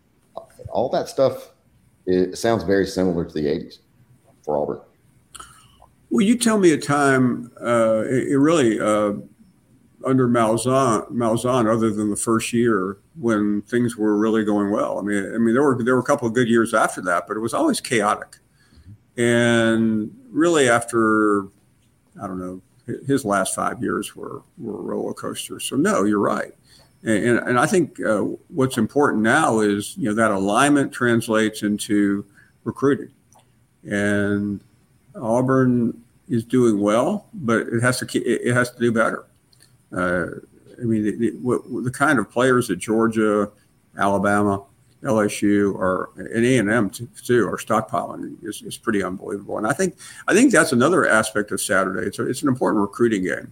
all 0.69 0.89
that 0.89 1.09
stuff, 1.09 1.51
it 2.05 2.37
sounds 2.37 2.63
very 2.63 2.85
similar 2.85 3.25
to 3.25 3.33
the 3.33 3.45
'80s 3.45 3.79
for 4.43 4.57
Auburn. 4.57 4.79
Will 6.09 6.25
you 6.25 6.37
tell 6.37 6.57
me 6.57 6.71
a 6.71 6.77
time, 6.77 7.51
uh, 7.61 8.03
it, 8.07 8.39
really, 8.39 8.79
uh, 8.79 9.13
under 10.05 10.27
Malzahn, 10.27 11.11
Malzahn, 11.11 11.71
other 11.71 11.89
than 11.89 12.09
the 12.09 12.15
first 12.15 12.53
year 12.53 12.97
when 13.19 13.61
things 13.63 13.97
were 13.97 14.17
really 14.17 14.43
going 14.43 14.71
well? 14.71 14.99
I 14.99 15.01
mean, 15.01 15.33
I 15.33 15.37
mean, 15.37 15.53
there 15.53 15.63
were 15.63 15.81
there 15.83 15.95
were 15.95 16.01
a 16.01 16.05
couple 16.05 16.27
of 16.27 16.33
good 16.33 16.47
years 16.47 16.73
after 16.73 17.01
that, 17.01 17.27
but 17.27 17.37
it 17.37 17.39
was 17.39 17.53
always 17.53 17.81
chaotic. 17.81 18.37
And 19.17 20.15
really, 20.29 20.69
after 20.69 21.43
I 22.21 22.27
don't 22.27 22.39
know, 22.39 22.61
his 23.05 23.25
last 23.25 23.55
five 23.55 23.81
years 23.81 24.15
were 24.15 24.41
were 24.57 24.81
roller 24.81 25.13
coasters. 25.13 25.65
So 25.65 25.75
no, 25.75 26.03
you're 26.03 26.19
right. 26.19 26.53
And, 27.03 27.23
and, 27.23 27.39
and 27.49 27.59
I 27.59 27.65
think 27.65 27.99
uh, 27.99 28.21
what's 28.49 28.77
important 28.77 29.23
now 29.23 29.59
is 29.59 29.95
you 29.97 30.09
know 30.09 30.15
that 30.15 30.31
alignment 30.31 30.91
translates 30.91 31.63
into 31.63 32.25
recruiting, 32.63 33.11
and 33.83 34.61
Auburn 35.15 36.01
is 36.29 36.43
doing 36.43 36.79
well, 36.79 37.27
but 37.33 37.67
it 37.67 37.81
has 37.81 37.99
to 37.99 38.19
it 38.19 38.53
has 38.53 38.71
to 38.71 38.79
do 38.79 38.91
better. 38.91 39.25
Uh, 39.91 40.25
I 40.79 40.83
mean, 40.83 41.03
the, 41.03 41.15
the, 41.15 41.29
what, 41.41 41.61
the, 41.83 41.91
kind 41.91 42.19
of 42.19 42.29
players 42.29 42.67
that 42.67 42.75
Georgia, 42.77 43.51
Alabama, 43.97 44.63
LSU, 45.03 45.73
or 45.75 46.09
and 46.17 46.45
A 46.45 46.57
and 46.57 46.69
M 46.69 46.89
too 46.89 47.47
are 47.47 47.57
stockpiling 47.57 48.35
is, 48.43 48.61
is 48.63 48.77
pretty 48.77 49.03
unbelievable. 49.03 49.57
And 49.57 49.67
I 49.67 49.73
think 49.73 49.95
I 50.27 50.33
think 50.33 50.51
that's 50.51 50.71
another 50.71 51.07
aspect 51.07 51.51
of 51.51 51.61
Saturday. 51.61 52.07
It's 52.07 52.19
a, 52.19 52.27
it's 52.27 52.41
an 52.41 52.47
important 52.47 52.81
recruiting 52.81 53.23
game 53.23 53.51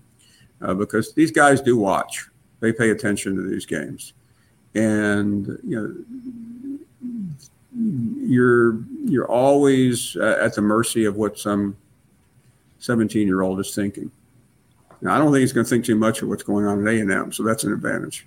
uh, 0.62 0.74
because 0.74 1.14
these 1.14 1.32
guys 1.32 1.62
do 1.62 1.78
watch. 1.78 2.28
They 2.60 2.74
pay 2.74 2.90
attention 2.90 3.36
to 3.36 3.44
these 3.44 3.66
games, 3.66 4.14
and 4.74 5.48
you 5.64 5.76
know 5.80 5.96
you're 8.26 8.80
you're 9.04 9.30
always 9.30 10.16
uh, 10.16 10.40
at 10.42 10.56
the 10.56 10.62
mercy 10.62 11.06
of 11.06 11.16
what 11.16 11.38
some 11.38 11.76
17 12.80 13.28
year 13.28 13.42
old 13.42 13.60
is 13.60 13.74
thinking. 13.76 14.12
Now, 15.06 15.14
I 15.14 15.18
don't 15.20 15.32
think 15.32 15.42
he's 15.42 15.54
going 15.54 15.66
to 15.66 15.70
think 15.70 15.86
too 15.86 15.96
much 15.96 16.24
of 16.24 16.30
what's 16.30 16.42
going 16.42 16.66
on 16.66 16.86
at 16.88 16.92
A&M, 16.92 17.32
so 17.32 17.44
that's 17.44 17.64
an 17.64 17.72
advantage. 17.72 18.26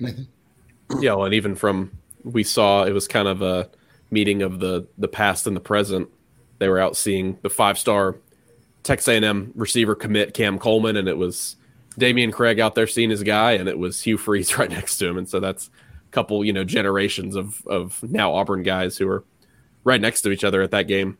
Yeah, 0.00 1.14
well, 1.14 1.26
and 1.26 1.34
even 1.34 1.54
from 1.54 1.92
we 2.24 2.42
saw 2.42 2.82
it 2.82 2.90
was 2.90 3.06
kind 3.06 3.28
of 3.28 3.42
a 3.42 3.70
meeting 4.10 4.42
of 4.42 4.58
the 4.58 4.88
the 4.98 5.06
past 5.06 5.46
and 5.46 5.54
the 5.54 5.60
present. 5.60 6.08
They 6.58 6.68
were 6.68 6.80
out 6.80 6.96
seeing 6.96 7.38
the 7.42 7.48
five 7.48 7.78
star 7.78 8.16
Texas 8.82 9.06
A&M 9.06 9.52
receiver 9.54 9.94
commit 9.94 10.34
Cam 10.34 10.58
Coleman, 10.58 10.96
and 10.96 11.06
it 11.06 11.16
was 11.16 11.54
Dameyune 11.96 12.32
Craig 12.32 12.58
out 12.58 12.74
there 12.74 12.88
seeing 12.88 13.10
his 13.10 13.22
guy, 13.22 13.52
and 13.52 13.68
it 13.68 13.78
was 13.78 14.02
Hugh 14.02 14.18
Freeze 14.18 14.58
right 14.58 14.68
next 14.70 14.96
to 14.96 15.06
him, 15.06 15.16
and 15.16 15.28
so 15.28 15.38
that's 15.38 15.70
a 16.08 16.10
couple 16.10 16.44
you 16.44 16.52
know 16.52 16.64
generations 16.64 17.36
of 17.36 17.64
of 17.68 18.02
now 18.02 18.34
Auburn 18.34 18.64
guys 18.64 18.98
who 18.98 19.08
are 19.08 19.22
right 19.84 20.00
next 20.00 20.22
to 20.22 20.32
each 20.32 20.42
other 20.42 20.60
at 20.60 20.72
that 20.72 20.88
game 20.88 21.18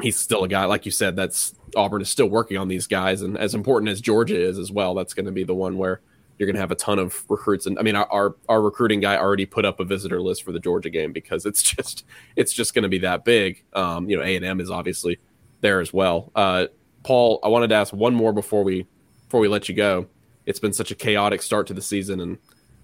he's 0.00 0.18
still 0.18 0.44
a 0.44 0.48
guy, 0.48 0.64
like 0.64 0.84
you 0.84 0.90
said, 0.90 1.16
that's 1.16 1.54
Auburn 1.74 2.02
is 2.02 2.08
still 2.08 2.28
working 2.28 2.56
on 2.56 2.68
these 2.68 2.86
guys. 2.86 3.22
And 3.22 3.36
as 3.38 3.54
important 3.54 3.90
as 3.90 4.00
Georgia 4.00 4.38
is 4.38 4.58
as 4.58 4.70
well, 4.70 4.94
that's 4.94 5.14
going 5.14 5.26
to 5.26 5.32
be 5.32 5.44
the 5.44 5.54
one 5.54 5.78
where 5.78 6.00
you're 6.38 6.46
going 6.46 6.54
to 6.54 6.60
have 6.60 6.70
a 6.70 6.76
ton 6.76 6.98
of 6.98 7.24
recruits. 7.28 7.66
And 7.66 7.78
I 7.78 7.82
mean, 7.82 7.96
our, 7.96 8.36
our 8.48 8.60
recruiting 8.60 9.00
guy 9.00 9.16
already 9.16 9.46
put 9.46 9.64
up 9.64 9.80
a 9.80 9.84
visitor 9.84 10.20
list 10.20 10.42
for 10.42 10.52
the 10.52 10.60
Georgia 10.60 10.90
game 10.90 11.12
because 11.12 11.46
it's 11.46 11.62
just, 11.74 12.04
it's 12.36 12.52
just 12.52 12.74
going 12.74 12.82
to 12.82 12.88
be 12.88 12.98
that 12.98 13.24
big. 13.24 13.64
Um, 13.72 14.08
you 14.08 14.16
know, 14.16 14.22
A 14.22 14.36
and 14.36 14.44
M 14.44 14.60
is 14.60 14.70
obviously 14.70 15.18
there 15.60 15.80
as 15.80 15.92
well. 15.92 16.30
Uh, 16.34 16.66
Paul, 17.02 17.40
I 17.42 17.48
wanted 17.48 17.68
to 17.68 17.76
ask 17.76 17.92
one 17.92 18.14
more 18.14 18.32
before 18.32 18.64
we, 18.64 18.86
before 19.24 19.40
we 19.40 19.48
let 19.48 19.68
you 19.68 19.74
go. 19.74 20.06
It's 20.44 20.60
been 20.60 20.72
such 20.72 20.90
a 20.90 20.94
chaotic 20.94 21.42
start 21.42 21.66
to 21.68 21.74
the 21.74 21.82
season 21.82 22.20
and 22.20 22.38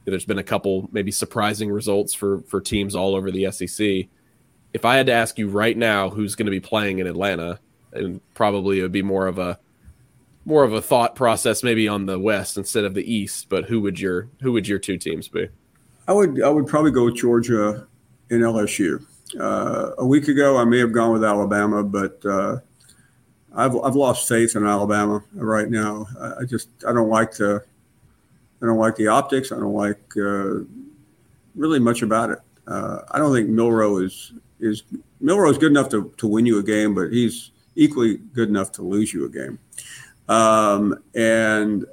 there's 0.04 0.24
been 0.24 0.38
a 0.38 0.42
couple 0.42 0.88
maybe 0.92 1.10
surprising 1.10 1.70
results 1.70 2.12
for 2.12 2.40
for 2.42 2.60
teams 2.60 2.94
all 2.94 3.14
over 3.14 3.30
the 3.30 3.50
SEC. 3.52 4.06
If 4.74 4.84
I 4.84 4.96
had 4.96 5.06
to 5.06 5.12
ask 5.12 5.38
you 5.38 5.48
right 5.48 5.76
now 5.76 6.10
who's 6.10 6.34
going 6.34 6.46
to 6.46 6.50
be 6.50 6.60
playing 6.60 6.98
in 6.98 7.06
Atlanta, 7.06 7.58
and 7.92 8.20
probably 8.34 8.78
it 8.78 8.82
would 8.82 8.92
be 8.92 9.02
more 9.02 9.26
of 9.26 9.38
a 9.38 9.58
more 10.44 10.64
of 10.64 10.72
a 10.72 10.82
thought 10.82 11.14
process 11.14 11.62
maybe 11.62 11.86
on 11.86 12.06
the 12.06 12.18
West 12.18 12.56
instead 12.56 12.84
of 12.84 12.94
the 12.94 13.12
East. 13.12 13.48
But 13.48 13.66
who 13.66 13.80
would 13.82 14.00
your 14.00 14.28
who 14.40 14.52
would 14.52 14.66
your 14.66 14.78
two 14.78 14.96
teams 14.96 15.28
be? 15.28 15.48
I 16.08 16.12
would 16.12 16.42
I 16.42 16.48
would 16.48 16.66
probably 16.66 16.90
go 16.90 17.04
with 17.04 17.16
Georgia 17.16 17.86
and 18.30 18.42
LSU. 18.42 19.04
Uh, 19.38 19.92
a 19.98 20.06
week 20.06 20.28
ago, 20.28 20.58
I 20.58 20.64
may 20.64 20.78
have 20.78 20.92
gone 20.92 21.12
with 21.12 21.24
Alabama, 21.24 21.82
but 21.82 22.24
uh, 22.24 22.58
I've 23.54 23.76
I've 23.76 23.96
lost 23.96 24.28
faith 24.28 24.56
in 24.56 24.66
Alabama 24.66 25.22
right 25.34 25.70
now. 25.70 26.06
I, 26.20 26.40
I, 26.40 26.44
just 26.44 26.68
I 26.86 26.92
don't 26.92 27.08
like 27.08 27.32
the 27.32 27.62
I 28.62 28.66
don't 28.66 28.78
like 28.78 28.96
the 28.96 29.08
optics. 29.08 29.52
I 29.52 29.56
don't 29.56 29.74
like 29.74 30.00
uh, 30.16 30.64
really 31.54 31.78
much 31.78 32.02
about 32.02 32.30
it. 32.30 32.38
Uh, 32.66 33.00
I 33.10 33.18
don't 33.18 33.32
think 33.32 33.48
Milroe 33.48 33.98
is 33.98 34.32
is 34.62 34.84
Milroe 35.20 35.50
is 35.50 35.58
good 35.58 35.72
enough 35.72 35.88
to, 35.90 36.12
to 36.16 36.26
win 36.26 36.46
you 36.46 36.58
a 36.58 36.62
game, 36.62 36.94
but 36.94 37.12
he's 37.12 37.50
equally 37.74 38.18
good 38.32 38.48
enough 38.48 38.72
to 38.72 38.82
lose 38.82 39.12
you 39.12 39.26
a 39.26 39.28
game. 39.28 39.58
Um, 40.28 41.02
and 41.14 41.84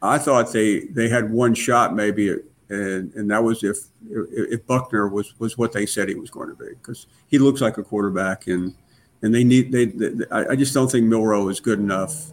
I 0.00 0.18
thought 0.18 0.52
they 0.52 0.80
they 0.80 1.08
had 1.08 1.30
one 1.30 1.54
shot 1.54 1.94
maybe, 1.94 2.30
and 2.68 3.12
and 3.14 3.30
that 3.30 3.42
was 3.42 3.64
if 3.64 3.78
if 4.08 4.66
Buchner 4.66 5.08
was 5.08 5.38
was 5.38 5.58
what 5.58 5.72
they 5.72 5.86
said 5.86 6.08
he 6.08 6.14
was 6.14 6.30
going 6.30 6.48
to 6.48 6.54
be 6.54 6.68
because 6.68 7.06
he 7.26 7.38
looks 7.38 7.60
like 7.60 7.78
a 7.78 7.82
quarterback 7.82 8.46
and 8.46 8.74
and 9.22 9.34
they 9.34 9.42
need 9.42 9.72
they, 9.72 9.86
they 9.86 10.24
I 10.30 10.54
just 10.54 10.72
don't 10.72 10.90
think 10.90 11.06
Milroe 11.06 11.48
is 11.48 11.58
good 11.58 11.78
enough 11.78 12.30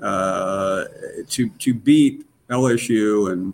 uh, 0.00 0.84
to 1.28 1.48
to 1.48 1.74
beat 1.74 2.24
LSU 2.48 3.32
and 3.32 3.52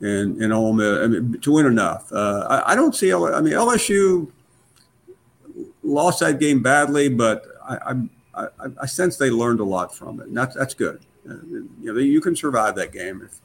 and 0.00 0.40
and 0.40 0.52
Ole 0.52 0.74
Miss 0.74 0.98
I 0.98 1.06
mean, 1.08 1.40
to 1.40 1.52
win 1.52 1.66
enough. 1.66 2.12
Uh, 2.12 2.46
I, 2.48 2.72
I, 2.72 2.74
don't 2.76 2.94
see. 2.94 3.12
I 3.12 3.40
mean 3.40 3.54
LSU 3.54 4.30
lost 5.88 6.20
that 6.20 6.38
game 6.38 6.62
badly, 6.62 7.08
but 7.08 7.44
I, 7.68 7.94
I, 8.34 8.46
I 8.82 8.86
sense 8.86 9.16
they 9.16 9.30
learned 9.30 9.60
a 9.60 9.64
lot 9.64 9.94
from 9.94 10.20
it, 10.20 10.28
and 10.28 10.36
that's 10.36 10.54
that's 10.54 10.74
good. 10.74 11.00
Uh, 11.28 11.34
you 11.80 11.92
know, 11.92 11.98
you 11.98 12.20
can 12.20 12.36
survive 12.36 12.74
that 12.76 12.92
game 12.92 13.22
if 13.22 13.40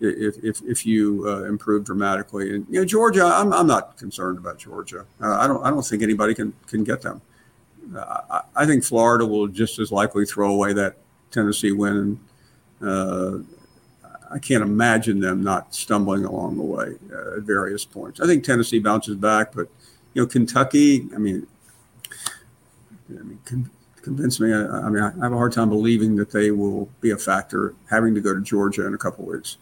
if 0.00 0.44
if, 0.44 0.62
if 0.62 0.86
you 0.86 1.24
uh, 1.26 1.44
improve 1.44 1.84
dramatically. 1.84 2.54
And 2.54 2.66
you 2.70 2.80
know, 2.80 2.84
Georgia, 2.84 3.24
I'm, 3.24 3.52
I'm 3.52 3.66
not 3.66 3.96
concerned 3.96 4.38
about 4.38 4.58
Georgia. 4.58 5.06
Uh, 5.20 5.36
I 5.36 5.46
don't 5.46 5.64
I 5.64 5.70
don't 5.70 5.82
think 5.82 6.02
anybody 6.02 6.34
can 6.34 6.52
can 6.66 6.84
get 6.84 7.02
them. 7.02 7.20
Uh, 7.94 8.20
I, 8.30 8.40
I, 8.56 8.66
think 8.66 8.82
Florida 8.82 9.24
will 9.24 9.46
just 9.46 9.78
as 9.78 9.92
likely 9.92 10.26
throw 10.26 10.52
away 10.52 10.72
that 10.72 10.96
Tennessee 11.30 11.72
win. 11.72 12.18
Uh, 12.82 13.38
I 14.28 14.40
can't 14.40 14.62
imagine 14.62 15.20
them 15.20 15.44
not 15.44 15.72
stumbling 15.72 16.24
along 16.24 16.56
the 16.56 16.64
way 16.64 16.94
at 17.36 17.44
various 17.44 17.84
points. 17.84 18.20
I 18.20 18.26
think 18.26 18.42
Tennessee 18.42 18.80
bounces 18.80 19.14
back, 19.14 19.52
but 19.54 19.68
you 20.14 20.22
know, 20.22 20.26
Kentucky. 20.26 21.08
I 21.14 21.18
mean, 21.18 21.46
I 23.08 23.22
mean, 23.22 23.38
con- 23.44 23.70
convince 24.02 24.40
me. 24.40 24.52
I, 24.52 24.64
I, 24.64 24.88
mean, 24.88 25.02
I 25.02 25.10
have 25.22 25.32
a 25.32 25.36
hard 25.36 25.52
time 25.52 25.68
believing 25.68 26.16
that 26.16 26.30
they 26.30 26.50
will 26.50 26.88
be 27.00 27.10
a 27.10 27.16
factor 27.16 27.74
having 27.90 28.14
to 28.14 28.20
go 28.20 28.34
to 28.34 28.40
Georgia 28.40 28.86
in 28.86 28.94
a 28.94 28.98
couple 28.98 29.24
weeks. 29.24 29.58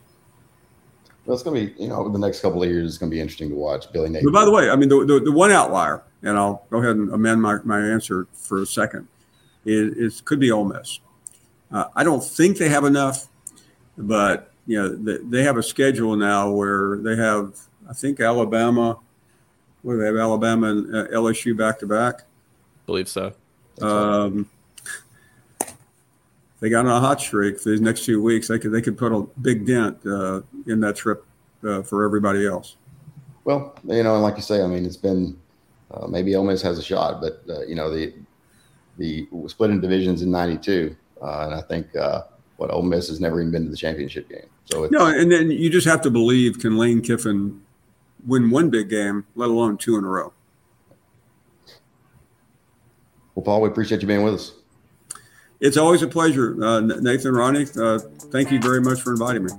Well, 1.25 1.35
it's 1.35 1.43
going 1.43 1.69
to 1.69 1.75
be, 1.75 1.83
you 1.83 1.89
know, 1.89 2.07
the 2.09 2.19
next 2.19 2.41
couple 2.41 2.63
of 2.63 2.69
years, 2.69 2.87
it's 2.87 2.99
going 2.99 3.11
to 3.11 3.15
be 3.15 3.21
interesting 3.21 3.49
to 3.49 3.55
watch 3.55 3.91
Billy 3.93 4.11
Napier. 4.11 4.31
But 4.31 4.39
by 4.39 4.45
the 4.45 4.51
way, 4.51 4.69
I 4.69 4.77
mean, 4.77 4.91
the, 4.91 5.07
the, 5.07 5.21
the, 5.21 5.33
one 5.33 5.51
outlier, 5.51 6.03
and 6.23 6.37
I'll 6.37 6.67
go 6.71 6.79
ahead 6.79 6.97
and 6.97 7.11
amend 7.15 7.41
my, 7.41 7.59
my 7.65 7.81
answer 7.81 8.27
for 8.35 8.61
a 8.61 8.67
second, 8.67 9.09
is, 9.65 10.21
could 10.21 10.39
be 10.39 10.51
Ole 10.51 10.67
Miss. 10.67 11.01
Uh, 11.73 11.87
I 11.97 12.05
don't 12.05 12.23
think 12.23 12.59
they 12.59 12.69
have 12.69 12.85
enough, 12.85 13.29
but, 13.97 14.53
you 14.67 14.77
know, 14.77 14.95
they, 14.95 15.17
they 15.17 15.43
have 15.43 15.57
a 15.57 15.63
schedule 15.63 16.15
now 16.15 16.51
where 16.51 16.99
they 16.99 17.17
have, 17.17 17.59
I 17.89 17.95
think, 17.95 18.21
Alabama, 18.21 18.99
where 19.81 19.97
they 19.97 20.05
have 20.05 20.17
Alabama 20.17 20.67
and 20.69 20.95
uh, 20.95 21.07
LSU 21.09 21.57
back 21.57 21.79
to 21.79 21.87
back. 21.87 22.25
Believe 22.87 23.09
so. 23.09 23.33
Um, 23.81 24.49
they 26.61 26.71
got 26.71 26.87
on 26.87 26.97
a 26.97 27.01
hot 27.01 27.21
streak 27.21 27.61
for 27.61 27.71
these 27.71 27.81
next 27.81 28.05
two 28.05 28.23
weeks. 28.23 28.49
They 28.49 28.59
could 28.59 28.73
they 28.73 28.81
could 28.81 28.97
put 28.97 29.13
a 29.13 29.23
big 29.41 29.67
dent 29.67 29.99
uh, 30.07 30.43
in 30.67 30.81
that 30.81 30.97
trip 30.97 31.25
uh, 31.63 31.83
for 31.83 32.05
everybody 32.05 32.47
else. 32.47 32.77
Well, 33.45 33.77
you 33.85 34.03
know, 34.03 34.15
and 34.15 34.23
like 34.23 34.37
you 34.37 34.43
say, 34.43 34.63
I 34.63 34.67
mean, 34.67 34.87
it's 34.87 34.97
been 34.97 35.39
uh, 35.91 36.07
maybe 36.07 36.35
Ole 36.35 36.45
Miss 36.45 36.63
has 36.63 36.79
a 36.79 36.83
shot, 36.83 37.21
but 37.21 37.43
uh, 37.49 37.67
you 37.67 37.75
know 37.75 37.91
the 37.91 38.15
the 38.99 39.29
split 39.49 39.71
in 39.71 39.81
divisions 39.81 40.23
in 40.23 40.31
'92, 40.31 40.97
uh, 41.21 41.41
and 41.47 41.55
I 41.55 41.61
think 41.63 41.95
uh, 41.97 42.23
what 42.57 42.71
Ole 42.71 42.83
Miss 42.83 43.09
has 43.09 43.21
never 43.21 43.41
even 43.41 43.53
been 43.53 43.65
to 43.65 43.71
the 43.71 43.77
championship 43.77 44.29
game. 44.29 44.47
So 44.65 44.89
no, 44.91 45.07
and 45.07 45.31
then 45.31 45.51
you 45.51 45.69
just 45.69 45.87
have 45.87 46.01
to 46.03 46.11
believe 46.11 46.59
can 46.59 46.77
Lane 46.77 47.03
Kiffin 47.03 47.63
win 48.27 48.51
one 48.51 48.71
big 48.71 48.89
game, 48.89 49.27
let 49.35 49.51
alone 49.51 49.77
two 49.77 49.97
in 49.97 50.05
a 50.05 50.09
row. 50.09 50.33
Well, 53.35 53.45
Paul, 53.45 53.63
we 53.63 53.69
appreciate 53.69 54.01
you 54.01 54.09
being 54.09 54.23
with 54.23 54.35
us. 54.35 54.53
It's 55.61 55.77
always 55.77 56.03
a 56.03 56.09
pleasure, 56.09 56.63
uh, 56.63 56.81
Nathan 56.81 57.33
Ronnie. 57.33 57.67
Uh, 57.77 57.99
thank 58.31 58.51
you 58.51 58.61
very 58.61 58.81
much 58.81 59.01
for 59.01 59.13
inviting 59.13 59.45
me. 59.45 59.51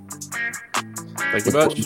Thank 1.31 1.45
you 1.45 1.51
much. 1.51 1.85